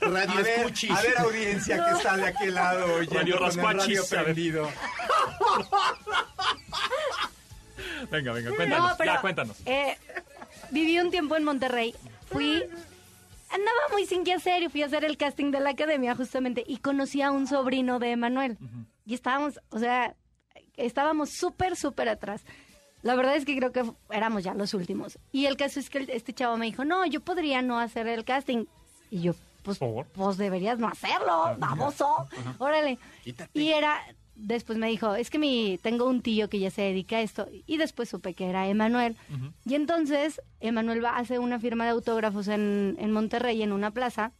Radio 0.00 0.30
A 0.32 0.42
ver, 0.42 0.58
escuchis. 0.60 0.90
a 0.90 1.02
ver, 1.02 1.18
audiencia 1.18 1.84
que 1.84 1.90
está 1.96 2.16
de 2.16 2.26
aquel 2.28 2.54
lado 2.54 2.84
oyendo 2.94 3.14
Radio 3.14 3.36
radio 3.38 3.46
Rascuachis, 3.46 4.12
a 4.12 4.16
ver. 4.16 4.24
prendido. 4.24 4.70
Venga, 8.10 8.32
venga, 8.32 8.50
cuéntanos. 8.54 8.90
no, 8.90 8.96
pero 8.96 9.12
ya, 9.14 9.20
cuéntanos. 9.20 9.56
eh, 9.66 9.96
viví 10.70 10.98
un 10.98 11.10
tiempo 11.10 11.36
en 11.36 11.44
Monterrey. 11.44 11.94
Fui, 12.26 12.62
andaba 13.50 13.80
muy 13.92 14.06
sin 14.06 14.24
qué 14.24 14.32
hacer 14.34 14.62
y 14.62 14.68
fui 14.68 14.82
a 14.82 14.86
hacer 14.86 15.04
el 15.04 15.16
casting 15.16 15.50
de 15.50 15.60
la 15.60 15.70
academia 15.70 16.14
justamente 16.14 16.64
y 16.66 16.78
conocí 16.78 17.22
a 17.22 17.30
un 17.30 17.46
sobrino 17.46 17.98
de 17.98 18.10
Emanuel. 18.12 18.58
Y 19.06 19.14
estábamos, 19.14 19.60
o 19.70 19.78
sea, 19.78 20.14
estábamos 20.76 21.30
súper, 21.30 21.76
súper 21.76 22.08
atrás. 22.08 22.42
La 23.02 23.14
verdad 23.16 23.36
es 23.36 23.44
que 23.44 23.56
creo 23.56 23.70
que 23.70 23.84
éramos 24.10 24.42
ya 24.44 24.54
los 24.54 24.72
últimos. 24.72 25.18
Y 25.30 25.44
el 25.46 25.56
caso 25.58 25.78
es 25.78 25.90
que 25.90 26.06
este 26.08 26.32
chavo 26.32 26.56
me 26.56 26.64
dijo, 26.66 26.84
no, 26.86 27.04
yo 27.04 27.20
podría 27.20 27.60
no 27.60 27.78
hacer 27.78 28.06
el 28.08 28.24
casting. 28.24 28.64
Y 29.10 29.20
yo, 29.20 29.34
pues, 29.62 29.76
¿Por? 29.78 30.06
pues 30.06 30.38
deberías 30.38 30.78
no 30.78 30.88
hacerlo, 30.88 31.54
baboso. 31.58 32.26
Órale. 32.58 32.98
Quítate. 33.22 33.50
Y 33.60 33.72
era, 33.72 34.00
después 34.36 34.78
me 34.78 34.88
dijo, 34.88 35.14
es 35.14 35.30
que 35.30 35.38
mi, 35.38 35.78
tengo 35.82 36.06
un 36.06 36.22
tío 36.22 36.48
que 36.48 36.58
ya 36.58 36.70
se 36.70 36.82
dedica 36.82 37.16
a 37.16 37.20
esto. 37.22 37.48
Y 37.66 37.76
después 37.76 38.08
supe 38.08 38.34
que 38.34 38.48
era 38.48 38.68
Emanuel. 38.68 39.16
Y 39.64 39.74
entonces, 39.74 40.40
Emanuel 40.60 41.04
va 41.04 41.10
a 41.10 41.18
hacer 41.18 41.38
una 41.40 41.58
firma 41.60 41.84
de 41.84 41.90
autógrafos 41.90 42.48
en, 42.48 42.96
en 42.98 43.12
Monterrey, 43.12 43.62
en 43.62 43.72
una 43.72 43.90
plaza. 43.90 44.32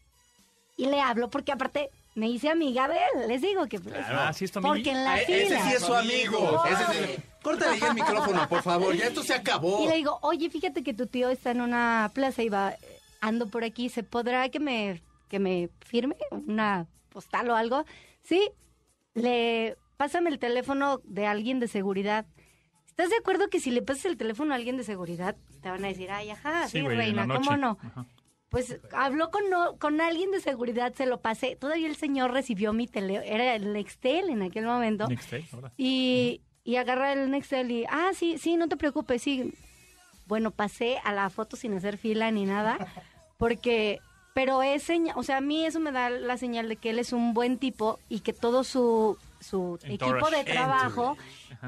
Y 0.76 0.86
le 0.86 1.00
hablo 1.00 1.30
porque 1.30 1.52
aparte 1.52 1.90
me 2.16 2.28
hice 2.28 2.48
amiga 2.50 2.88
de 2.88 2.94
él. 2.96 3.28
Les 3.28 3.42
digo 3.42 3.66
que... 3.66 3.78
pues, 3.80 3.94
Ah, 4.08 4.32
sí 4.32 4.44
es 4.46 4.52
tu 4.52 4.60
Porque 4.60 4.90
en 4.90 5.04
la 5.04 5.14
Ah, 5.14 5.18
fila... 5.18 5.38
ese 5.38 5.60
sí 5.62 5.72
es 5.74 5.82
su 5.82 5.94
amigo. 5.94 6.62
Ese 6.66 6.84
sí 7.16 7.22
Córtale 7.42 7.78
ya 7.78 7.88
el 7.88 7.94
micrófono, 7.94 8.48
por 8.48 8.62
favor. 8.62 8.94
Ya 8.96 9.06
esto 9.06 9.22
se 9.22 9.34
acabó. 9.34 9.84
Y 9.84 9.88
le 9.88 9.96
digo, 9.96 10.18
oye, 10.22 10.48
fíjate 10.48 10.82
que 10.82 10.94
tu 10.94 11.06
tío 11.06 11.28
está 11.28 11.50
en 11.50 11.60
una 11.60 12.10
plaza 12.14 12.42
y 12.42 12.48
va, 12.48 12.70
eh, 12.72 12.78
ando 13.20 13.48
por 13.48 13.64
aquí, 13.64 13.90
¿se 13.90 14.02
podrá 14.02 14.48
que 14.48 14.60
me, 14.60 15.02
que 15.28 15.38
me 15.38 15.68
firme 15.86 16.16
una 16.30 16.86
postal 17.10 17.50
o 17.50 17.54
algo? 17.54 17.84
Sí, 18.22 18.48
le, 19.12 19.76
pásame 19.96 20.30
el 20.30 20.38
teléfono 20.38 21.00
de 21.04 21.26
alguien 21.26 21.60
de 21.60 21.68
seguridad. 21.68 22.26
¿Estás 22.86 23.10
de 23.10 23.16
acuerdo 23.16 23.48
que 23.48 23.60
si 23.60 23.70
le 23.70 23.82
pasas 23.82 24.04
el 24.06 24.16
teléfono 24.16 24.52
a 24.52 24.56
alguien 24.56 24.76
de 24.76 24.84
seguridad, 24.84 25.36
te 25.62 25.68
van 25.70 25.84
a 25.84 25.88
decir, 25.88 26.10
ay, 26.10 26.30
ajá, 26.30 26.68
sí, 26.68 26.80
reina, 26.82 27.26
¿cómo 27.26 27.56
no? 27.56 27.78
Ajá. 27.82 28.06
Pues 28.50 28.78
habló 28.92 29.30
con, 29.32 29.50
no- 29.50 29.76
con 29.78 30.00
alguien 30.00 30.30
de 30.30 30.38
seguridad, 30.40 30.94
se 30.94 31.06
lo 31.06 31.20
pasé. 31.20 31.56
Todavía 31.56 31.88
el 31.88 31.96
señor 31.96 32.30
recibió 32.32 32.72
mi 32.72 32.86
teléfono, 32.86 33.26
era 33.28 33.54
el 33.56 33.72
Nextel 33.72 34.30
en 34.30 34.42
aquel 34.42 34.64
momento. 34.66 35.08
Nextel, 35.08 35.44
ahora. 35.52 35.72
Y, 35.76 36.40
y 36.62 36.76
agarra 36.76 37.12
el 37.12 37.30
Nextel 37.32 37.70
y, 37.72 37.84
ah, 37.90 38.10
sí, 38.14 38.38
sí, 38.38 38.56
no 38.56 38.68
te 38.68 38.76
preocupes, 38.76 39.22
sí. 39.22 39.52
Bueno, 40.26 40.52
pasé 40.52 40.98
a 41.02 41.12
la 41.12 41.28
foto 41.30 41.56
sin 41.56 41.74
hacer 41.74 41.98
fila 41.98 42.30
ni 42.30 42.44
nada, 42.44 42.78
porque, 43.38 43.98
pero 44.34 44.62
es 44.62 44.84
señal, 44.84 45.14
o 45.18 45.24
sea, 45.24 45.38
a 45.38 45.40
mí 45.40 45.66
eso 45.66 45.80
me 45.80 45.90
da 45.90 46.08
la 46.10 46.36
señal 46.38 46.68
de 46.68 46.76
que 46.76 46.90
él 46.90 47.00
es 47.00 47.12
un 47.12 47.34
buen 47.34 47.58
tipo 47.58 47.98
y 48.08 48.20
que 48.20 48.32
todo 48.32 48.62
su, 48.62 49.18
su 49.44 49.78
Entourage. 49.84 50.18
equipo 50.26 50.30
de 50.30 50.44
trabajo 50.52 51.16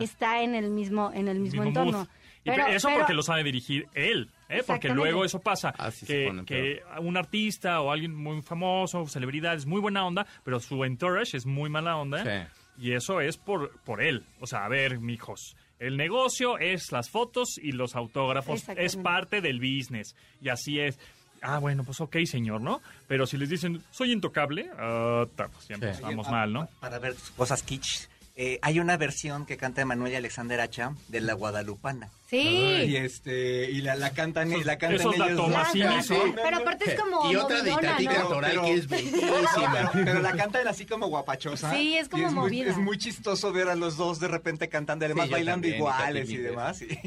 está 0.00 0.42
en 0.42 0.54
el 0.54 0.70
mismo, 0.70 1.10
en 1.14 1.28
el 1.28 1.38
mismo, 1.40 1.62
entorno. 1.62 2.08
Y 2.44 2.50
Pero- 2.50 2.66
eso 2.68 2.86
pero- 2.88 3.00
porque 3.00 3.14
lo 3.14 3.22
sabe 3.22 3.42
dirigir 3.42 3.86
él, 3.94 4.30
¿eh? 4.48 4.62
porque 4.64 4.88
luego 4.90 5.24
eso 5.24 5.40
pasa, 5.40 5.74
Ah, 5.78 5.90
sí, 5.90 6.06
se 6.06 6.30
que, 6.44 6.44
que 6.46 6.82
un 7.00 7.16
artista 7.16 7.80
o 7.80 7.90
alguien 7.90 8.14
muy 8.14 8.40
famoso, 8.42 9.04
celebridad, 9.08 9.54
es 9.54 9.66
muy 9.66 9.80
buena 9.80 10.06
onda, 10.06 10.26
pero 10.44 10.60
su 10.60 10.84
entourage 10.84 11.36
es 11.36 11.44
muy 11.44 11.68
mala 11.70 11.96
onda, 11.96 12.22
Sí. 12.22 12.84
y 12.84 12.92
eso 12.92 13.20
es 13.20 13.36
por, 13.36 13.76
por 13.80 14.00
él. 14.00 14.24
O 14.40 14.46
sea, 14.46 14.64
a 14.64 14.68
ver, 14.68 15.00
mijos, 15.00 15.56
el 15.80 15.96
negocio 15.96 16.56
es 16.58 16.92
las 16.92 17.10
fotos 17.10 17.58
y 17.60 17.72
los 17.72 17.96
autógrafos, 17.96 18.68
es 18.76 18.96
parte 18.96 19.40
del 19.40 19.58
business, 19.58 20.14
y 20.40 20.48
así 20.48 20.78
es. 20.78 21.00
Ah, 21.42 21.58
bueno, 21.58 21.84
pues 21.84 22.00
ok, 22.00 22.16
señor, 22.26 22.60
¿no? 22.60 22.80
Pero 23.08 23.26
si 23.26 23.36
les 23.36 23.48
dicen, 23.48 23.82
soy 23.90 24.12
intocable, 24.12 24.70
ah, 24.78 25.26
pues 25.36 25.68
ya 25.68 25.74
empezamos 25.76 26.26
Oye, 26.26 26.32
mal, 26.36 26.48
ah, 26.48 26.52
¿no? 26.52 26.66
pa- 26.66 26.80
Para 26.80 26.98
ver 26.98 27.14
cosas 27.36 27.62
kitsch. 27.62 28.08
eh, 28.38 28.58
hay 28.60 28.80
una 28.80 28.96
versión 28.98 29.46
que 29.46 29.56
canta 29.56 29.80
Emanuel 29.80 30.12
y 30.12 30.16
Alexander 30.16 30.60
Hacha 30.60 30.92
de 31.08 31.20
La 31.22 31.32
Guadalupana. 31.32 32.10
Sí. 32.28 32.38
Y 32.86 32.96
este 32.96 33.70
y 33.70 33.80
la, 33.80 33.94
la 33.96 34.10
cantan, 34.10 34.50
Esos- 34.52 34.64
la 34.66 34.76
cantan 34.76 35.00
esos 35.00 35.14
ellos. 35.14 36.32
Pero 36.34 36.56
aparte 36.58 36.92
es 36.92 37.00
como 37.00 37.30
Y 37.32 37.36
otra 37.36 37.60
Itatí 37.60 38.04
¿no? 38.06 38.40
Pero- 38.40 38.62
que 38.62 38.74
es 38.74 38.86
pero, 38.88 39.02
bellísima. 39.02 39.90
pero 39.94 40.20
la 40.20 40.32
cantan 40.36 40.68
así 40.68 40.84
como 40.84 41.06
guapachosa. 41.06 41.72
Sí, 41.72 41.96
es 41.96 42.08
como 42.10 42.24
Y 42.24 42.26
muy- 42.26 42.34
movida. 42.34 42.70
es 42.72 42.76
muy 42.76 42.98
chistoso 42.98 43.52
ver 43.52 43.68
a 43.68 43.74
los 43.76 43.96
dos 43.96 44.20
de 44.20 44.28
repente 44.28 44.68
cantando, 44.68 45.04
además 45.06 45.26
Sí, 45.28 45.32
bailando 45.32 45.54
también, 45.62 45.76
iguales 45.76 46.28
y 46.30 46.36
demás. 46.36 46.82
y- 46.82 46.98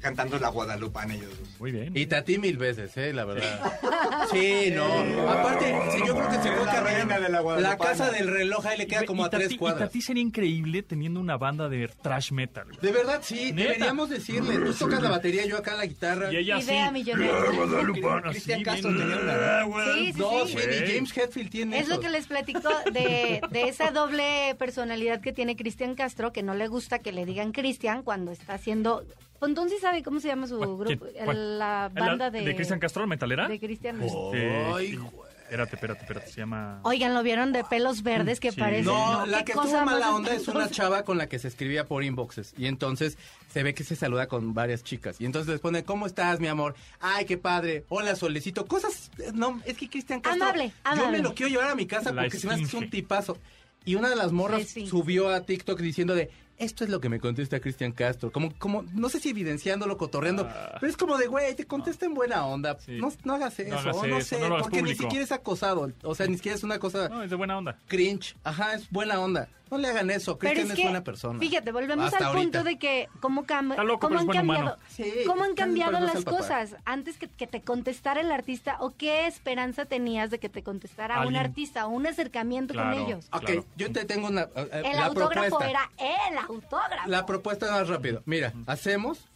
cantando 0.00 0.38
la 0.38 0.48
Guadalupana 0.48 1.14
ellos 1.14 1.30
dos. 1.38 1.48
Muy 1.60 1.72
bien. 1.72 1.96
Y 1.96 2.06
Tati 2.06 2.38
mil 2.38 2.56
veces, 2.58 2.96
eh, 2.96 3.12
la 3.12 3.24
verdad. 3.24 3.72
Sí, 4.30 4.70
no. 4.74 4.84
Aparte, 5.30 5.74
sí, 5.92 5.98
yo 6.06 6.14
creo 6.16 6.28
que 6.28 6.36
se 6.42 6.48
Es 6.48 6.54
fue 6.56 6.66
la 6.66 6.80
reina 6.80 6.98
caminando. 7.00 7.22
de 7.24 7.28
la 7.30 7.40
Guadalupana. 7.40 7.76
casa 7.78 8.10
del 8.10 8.28
reloj 8.28 8.66
ahí 8.66 8.78
le 8.78 8.86
queda 8.86 9.04
como 9.04 9.22
Y 9.22 9.26
a 9.26 9.30
tres 9.30 9.48
Tati- 9.48 9.54
Y 9.54 9.58
cuadras. 9.58 9.88
Tati 9.88 10.00
sería 10.02 10.22
increíble 10.22 10.82
teniendo 10.82 11.20
una 11.20 11.36
banda 11.36 11.68
de 11.68 11.88
trash 12.02 12.32
metal. 12.32 12.66
De 12.80 12.92
verdad, 12.92 13.20
sí, 13.22 13.52
Neta. 13.52 13.68
deberíamos 13.72 14.10
decirle. 14.10 14.58
Tú 14.72 14.72
tocas 14.74 15.02
la 15.02 15.10
batería, 15.10 15.44
yo 15.46 15.58
acá 15.58 15.74
la 15.74 15.86
guitarra. 15.86 16.32
Y 16.32 16.36
ella. 16.38 16.58
Idea 16.60 16.90
millonaria. 16.90 17.50
Guadalupana, 17.54 18.30
Cristian 18.30 18.62
Castro 18.62 18.90
tenía 18.96 19.16
una- 19.16 19.34
Ah. 19.34 19.64
Sí, 19.94 20.12
sí, 20.12 20.18
No, 20.18 20.46
sí. 20.46 20.52
sí, 20.58 20.66
ni 20.68 20.92
James 20.94 21.16
Hetfield 21.16 21.50
tiene 21.50 21.78
Es 21.78 21.88
lo 21.88 22.00
que 22.00 22.08
les 22.08 22.26
platico 22.26 22.68
de, 22.92 23.40
de 23.50 23.68
esa 23.68 23.90
doble 23.90 24.54
personalidad 24.58 25.20
que 25.20 25.32
tiene 25.32 25.56
Cristian 25.56 25.94
Castro, 25.94 26.32
que 26.32 26.42
no 26.42 26.54
le 26.54 26.66
gusta 26.68 26.98
que 26.98 27.12
le 27.12 27.24
digan 27.26 27.52
Cristian 27.52 28.02
cuando 28.02 28.30
está 28.32 28.54
haciendo... 28.54 29.04
Pontón 29.44 29.68
sí 29.68 29.76
sabe 29.80 30.02
cómo 30.02 30.20
se 30.20 30.28
llama 30.28 30.46
su 30.46 30.56
¿Cuál? 30.56 30.76
grupo, 30.78 31.06
la 31.26 31.34
¿La- 31.34 31.90
banda 31.94 32.30
de... 32.30 32.40
¿De 32.42 32.54
Cristian 32.56 32.78
Castro, 32.80 33.06
metalera? 33.06 33.46
De 33.46 33.60
Cristian. 33.60 34.00
Este, 34.02 34.64
Ay, 34.74 34.90
sí. 34.92 34.96
güey. 34.96 35.34
Espérate, 35.44 35.76
espérate, 35.76 36.00
espérate. 36.00 36.30
Se 36.30 36.40
llama. 36.40 36.80
Oigan, 36.84 37.12
¿lo 37.12 37.22
vieron 37.22 37.52
de 37.52 37.62
pelos 37.64 38.02
verdes 38.02 38.40
que 38.40 38.50
Sí. 38.50 38.58
parece? 38.58 38.84
No, 38.84 39.26
la 39.26 39.40
qué 39.40 39.52
que 39.52 39.52
estuvo 39.52 39.84
mala 39.84 40.14
onda 40.14 40.34
es 40.34 40.48
una 40.48 40.68
chava 40.70 41.02
con 41.04 41.18
la 41.18 41.28
que 41.28 41.38
se 41.38 41.48
escribía 41.48 41.84
por 41.84 42.02
inboxes. 42.02 42.54
Y 42.56 42.66
entonces 42.66 43.18
se 43.52 43.62
ve 43.62 43.74
que 43.74 43.84
se 43.84 43.94
saluda 43.94 44.26
con 44.26 44.54
varias 44.54 44.82
chicas. 44.82 45.20
Y 45.20 45.26
entonces 45.26 45.52
les 45.52 45.60
pone, 45.60 45.84
¿cómo 45.84 46.06
estás, 46.06 46.40
mi 46.40 46.48
amor? 46.48 46.74
Ay, 46.98 47.26
qué 47.26 47.36
padre. 47.36 47.84
Hola, 47.90 48.16
solecito. 48.16 48.64
Cosas, 48.66 49.10
eh, 49.18 49.30
no, 49.34 49.60
es 49.66 49.76
que 49.76 49.88
Cristian 49.90 50.20
Castro. 50.22 50.42
Amable, 50.44 50.68
Yo 50.68 50.74
amable. 50.90 51.18
me 51.18 51.22
lo 51.22 51.34
quiero 51.34 51.50
llevar 51.50 51.70
a 51.70 51.74
mi 51.74 51.86
casa 51.86 52.10
La 52.10 52.22
porque 52.22 52.38
se 52.38 52.46
me 52.48 52.54
hace 52.54 52.62
que 52.62 52.68
es 52.68 52.74
un 52.74 52.88
tipazo. 52.90 53.36
Y 53.84 53.96
una 53.96 54.08
de 54.08 54.16
las 54.16 54.32
morras 54.32 54.74
La 54.74 54.86
subió 54.86 55.28
a 55.28 55.42
TikTok 55.42 55.78
diciendo 55.78 56.14
de, 56.14 56.30
esto 56.58 56.84
es 56.84 56.90
lo 56.90 57.00
que 57.00 57.08
me 57.08 57.20
contesta 57.20 57.60
Cristian 57.60 57.92
Castro. 57.92 58.30
Como, 58.32 58.52
como, 58.58 58.84
no 58.92 59.08
sé 59.08 59.20
si 59.20 59.30
evidenciándolo, 59.30 59.96
cotorreando. 59.96 60.48
pero 60.80 60.90
es 60.90 60.96
como 60.96 61.18
de, 61.18 61.26
güey, 61.26 61.54
te 61.54 61.66
contesta 61.66 62.06
en 62.06 62.14
buena 62.14 62.46
onda. 62.46 62.72
Ah. 62.72 62.78
Sí. 62.84 62.98
No, 63.00 63.12
no 63.24 63.34
hagas 63.34 63.58
eso. 63.58 63.70
No 63.70 63.78
hagas 63.78 63.96
no 63.96 64.18
eso, 64.18 64.36
sé, 64.36 64.48
no 64.48 64.58
porque 64.58 64.82
ni 64.82 64.94
siquiera 64.94 65.24
es 65.24 65.32
acosado. 65.32 65.90
O 66.02 66.14
sea, 66.14 66.26
ni 66.26 66.36
siquiera 66.36 66.56
es 66.56 66.62
una 66.64 66.78
cosa 66.78 67.08
No, 67.08 67.22
es 67.22 67.30
de 67.30 67.36
buena 67.36 67.58
onda. 67.58 67.78
cringe. 67.86 68.36
Ajá, 68.44 68.74
es 68.74 68.88
buena 68.90 69.18
onda. 69.20 69.48
No 69.70 69.78
le 69.78 69.88
hagan 69.88 70.10
eso. 70.10 70.38
Cristian 70.38 70.66
es 70.66 70.72
es, 70.72 70.76
que, 70.76 70.82
buena 70.84 71.02
persona. 71.02 71.40
fíjate, 71.40 71.72
volvemos 71.72 72.12
Hasta 72.12 72.28
al 72.28 72.36
punto 72.36 72.62
de 72.62 72.78
que 72.78 73.08
cómo, 73.20 73.44
cam- 73.44 73.74
loco, 73.84 74.08
cómo 74.08 74.20
han 74.20 74.26
cambiado. 74.28 74.76
Sí, 74.88 75.04
cómo 75.26 75.42
han 75.44 75.54
cambiado 75.54 75.98
las 76.00 76.24
cosas. 76.24 76.76
Antes 76.84 77.16
que, 77.18 77.28
que 77.28 77.46
te 77.46 77.62
contestara 77.62 78.20
el 78.20 78.30
artista, 78.30 78.76
o 78.80 78.90
qué 78.96 79.26
esperanza 79.26 79.86
tenías 79.86 80.30
de 80.30 80.38
que 80.38 80.48
te 80.48 80.62
contestara 80.62 81.26
un 81.26 81.34
artista, 81.36 81.86
o 81.86 81.90
un 81.90 82.06
acercamiento 82.06 82.74
Claro. 82.74 82.96
con 82.96 83.06
ellos. 83.06 83.26
Ok, 83.32 83.44
Claro. 83.44 83.64
yo 83.76 83.90
te 83.92 84.04
tengo 84.04 84.28
una. 84.28 84.42
eh, 84.42 84.48
eh, 84.56 84.82
El 84.84 84.96
la 84.96 85.06
autógrafo 85.06 85.58
propuesta. 85.58 85.70
era 85.70 85.90
el 86.30 86.38
autógrafo. 86.38 87.08
La 87.08 87.26
propuesta 87.26 87.70
más 87.70 87.88
rápido. 87.88 88.22
Mira, 88.26 88.52
hacemos 88.66 89.28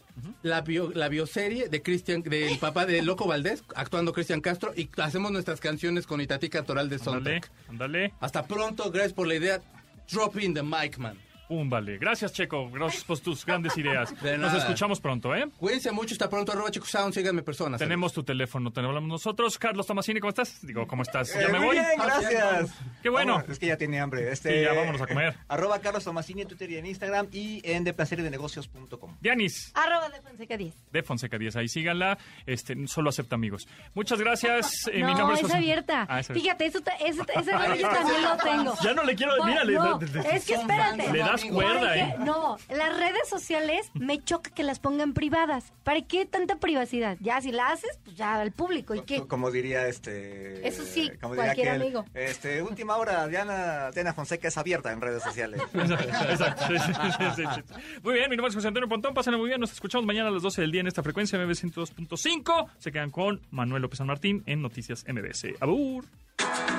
la, 0.43 0.61
bio- 0.61 0.91
la 0.93 1.09
bioserie 1.09 1.69
de 1.69 1.81
Cristian, 1.81 2.21
del 2.21 2.57
papá 2.59 2.85
de 2.85 3.01
Loco 3.01 3.25
Valdés, 3.27 3.63
actuando 3.75 4.13
Cristian 4.13 4.41
Castro, 4.41 4.73
y 4.75 4.89
hacemos 5.01 5.31
nuestras 5.31 5.59
canciones 5.59 6.05
con 6.05 6.21
Itati 6.21 6.49
Cantoral 6.49 6.87
de 6.89 6.95
Ándale, 6.97 7.11
Soundtrack. 7.11 7.51
ándale. 7.69 8.13
Hasta 8.19 8.45
pronto, 8.45 8.91
gracias 8.91 9.13
por 9.13 9.27
la 9.27 9.35
idea. 9.35 9.61
Drop 10.09 10.37
in 10.37 10.55
the 10.55 10.63
mic, 10.63 10.97
man. 10.97 11.17
Pum, 11.49 11.67
vale. 11.67 11.97
Gracias, 11.97 12.31
Checo. 12.31 12.69
Gracias 12.69 13.03
por 13.03 13.17
tus 13.19 13.43
grandes 13.43 13.75
ideas. 13.75 14.13
De 14.21 14.37
Nos 14.37 14.53
escuchamos 14.53 15.01
pronto, 15.01 15.35
¿eh? 15.35 15.47
Cuídense 15.57 15.91
mucho, 15.91 16.13
hasta 16.13 16.29
pronto, 16.29 16.51
arroba 16.51 16.69
Chico 16.69 16.85
Sound, 16.85 17.11
síganme 17.13 17.41
personas. 17.41 17.79
Tenemos 17.79 18.13
tu 18.13 18.23
teléfono, 18.23 18.71
te 18.71 18.79
hablamos 18.81 19.09
nosotros. 19.09 19.57
Carlos 19.57 19.87
Tomasini, 19.87 20.19
¿cómo 20.19 20.29
estás? 20.29 20.59
Digo, 20.61 20.85
¿cómo 20.87 21.01
estás? 21.01 21.35
Eh, 21.35 21.39
¿Ya 21.41 21.47
me 21.49 21.57
muy 21.57 21.67
voy? 21.69 21.75
bien, 21.77 21.87
gracias. 21.97 22.69
Qué 23.01 23.09
bueno. 23.09 23.33
Vamos, 23.37 23.49
es 23.49 23.57
que 23.57 23.65
ya 23.65 23.77
tiene 23.77 23.99
hambre. 23.99 24.31
Este, 24.31 24.59
Sí, 24.59 24.61
ya 24.63 24.73
vámonos 24.73 25.01
a 25.01 25.07
comer. 25.07 25.35
Arroba 25.47 25.79
Carlos 25.79 26.03
Tomasini 26.03 26.43
en 26.43 26.47
Twitter 26.47 26.69
y 26.69 26.77
en 26.77 26.85
Instagram 26.85 27.27
y 27.31 27.61
en 27.63 27.83
deplaceresdenegocios.com. 27.83 29.17
Dianis, 29.19 29.71
Arroba 29.73 30.09
de 30.09 30.21
Fonseca 30.21 30.55
10. 30.55 30.75
de 30.91 31.03
Fonseca 31.03 31.37
10, 31.39 31.55
ahí 31.55 31.67
síganla. 31.67 32.17
Este, 32.45 32.75
solo 32.87 33.09
acepta 33.09 33.33
amigos. 33.35 33.67
Muchas 33.95 34.19
gracias. 34.19 34.87
Eh, 34.87 34.97
mi 34.97 35.01
no, 35.13 35.17
nombre 35.17 35.35
es, 35.37 35.41
José- 35.41 35.57
abierta. 35.57 36.05
Ah, 36.07 36.19
es 36.19 36.29
abierta. 36.29 36.33
Fíjate, 36.59 36.65
eso 36.67 36.81
ta- 36.81 36.95
ese, 36.95 37.51
rollo 37.51 37.89
también 37.89 38.21
lo 38.21 38.37
tengo. 38.37 38.75
Ya 38.83 38.93
no 38.93 39.03
le 39.03 39.15
quiero. 39.15 39.33
Mira, 39.45 39.63
no, 39.63 39.99
es 40.31 40.45
que 40.45 40.53
espérate. 40.53 41.11
Le 41.11 41.19
das 41.19 41.38
más 41.39 41.43
amigo. 41.43 41.55
cuerda, 41.55 41.79
¿Para 41.81 41.95
¿eh? 41.97 42.15
No, 42.19 42.57
las 42.69 42.97
redes 42.97 43.29
sociales 43.29 43.91
me 43.93 44.21
choca 44.23 44.51
que 44.51 44.63
las 44.63 44.79
pongan 44.79 45.13
privadas. 45.13 45.71
¿Para 45.83 46.01
qué 46.01 46.25
tanta 46.25 46.57
privacidad? 46.57 47.17
Ya, 47.19 47.41
si 47.41 47.51
la 47.51 47.69
haces, 47.69 47.99
pues 48.03 48.15
ya 48.15 48.35
al 48.35 48.51
público. 48.51 48.95
¿Y 48.95 49.01
qué? 49.01 49.25
Como 49.27 49.51
diría 49.51 49.87
este. 49.87 50.67
Eso 50.67 50.83
sí, 50.83 51.11
como 51.21 51.33
diría 51.33 51.53
cualquier 51.53 51.69
aquel, 51.69 51.81
amigo. 51.81 52.05
Este, 52.13 52.61
última 52.61 52.97
hora, 52.97 53.27
Diana, 53.27 53.91
Diana 53.91 54.13
Fonseca 54.13 54.47
es 54.47 54.57
abierta 54.57 54.91
en 54.91 55.01
redes 55.01 55.23
sociales. 55.23 55.61
Exacto, 55.73 56.65
sí, 56.67 56.77
sí, 56.77 56.93
sí, 57.17 57.23
sí, 57.35 57.43
sí. 57.55 57.99
Muy 58.03 58.13
bien, 58.13 58.29
mi 58.29 58.35
nombre 58.35 58.49
es 58.49 58.55
José 58.55 58.67
Antonio 58.67 58.89
Pontón. 58.89 59.13
Pásenla 59.13 59.37
muy 59.37 59.47
bien. 59.47 59.59
Nos 59.59 59.71
escuchamos 59.71 60.05
mañana 60.05 60.29
a 60.29 60.31
las 60.31 60.41
12 60.41 60.61
del 60.61 60.71
día 60.71 60.81
en 60.81 60.87
esta 60.87 61.03
frecuencia 61.03 61.39
MB 61.39 61.51
102.5. 61.51 62.69
Se 62.77 62.91
quedan 62.91 63.09
con 63.11 63.41
Manuel 63.51 63.81
López 63.81 63.97
San 63.97 64.07
Martín 64.07 64.43
en 64.45 64.61
Noticias 64.61 65.05
MBS. 65.07 65.55
Abur. 65.59 66.05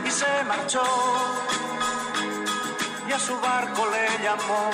y 0.06 0.10
se 0.10 0.44
marchó 0.46 0.82
y 3.10 3.12
a 3.12 3.18
su 3.18 3.34
barco 3.40 3.88
le 3.90 4.24
llamó 4.24 4.70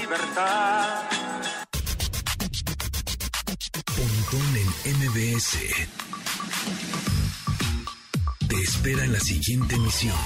libertad. 0.00 1.02
Pontón 3.84 4.56
en 4.84 4.96
MBS. 4.98 5.58
Te 8.48 8.56
espera 8.56 9.04
en 9.04 9.12
la 9.12 9.20
siguiente 9.20 9.74
emisión. 9.74 10.16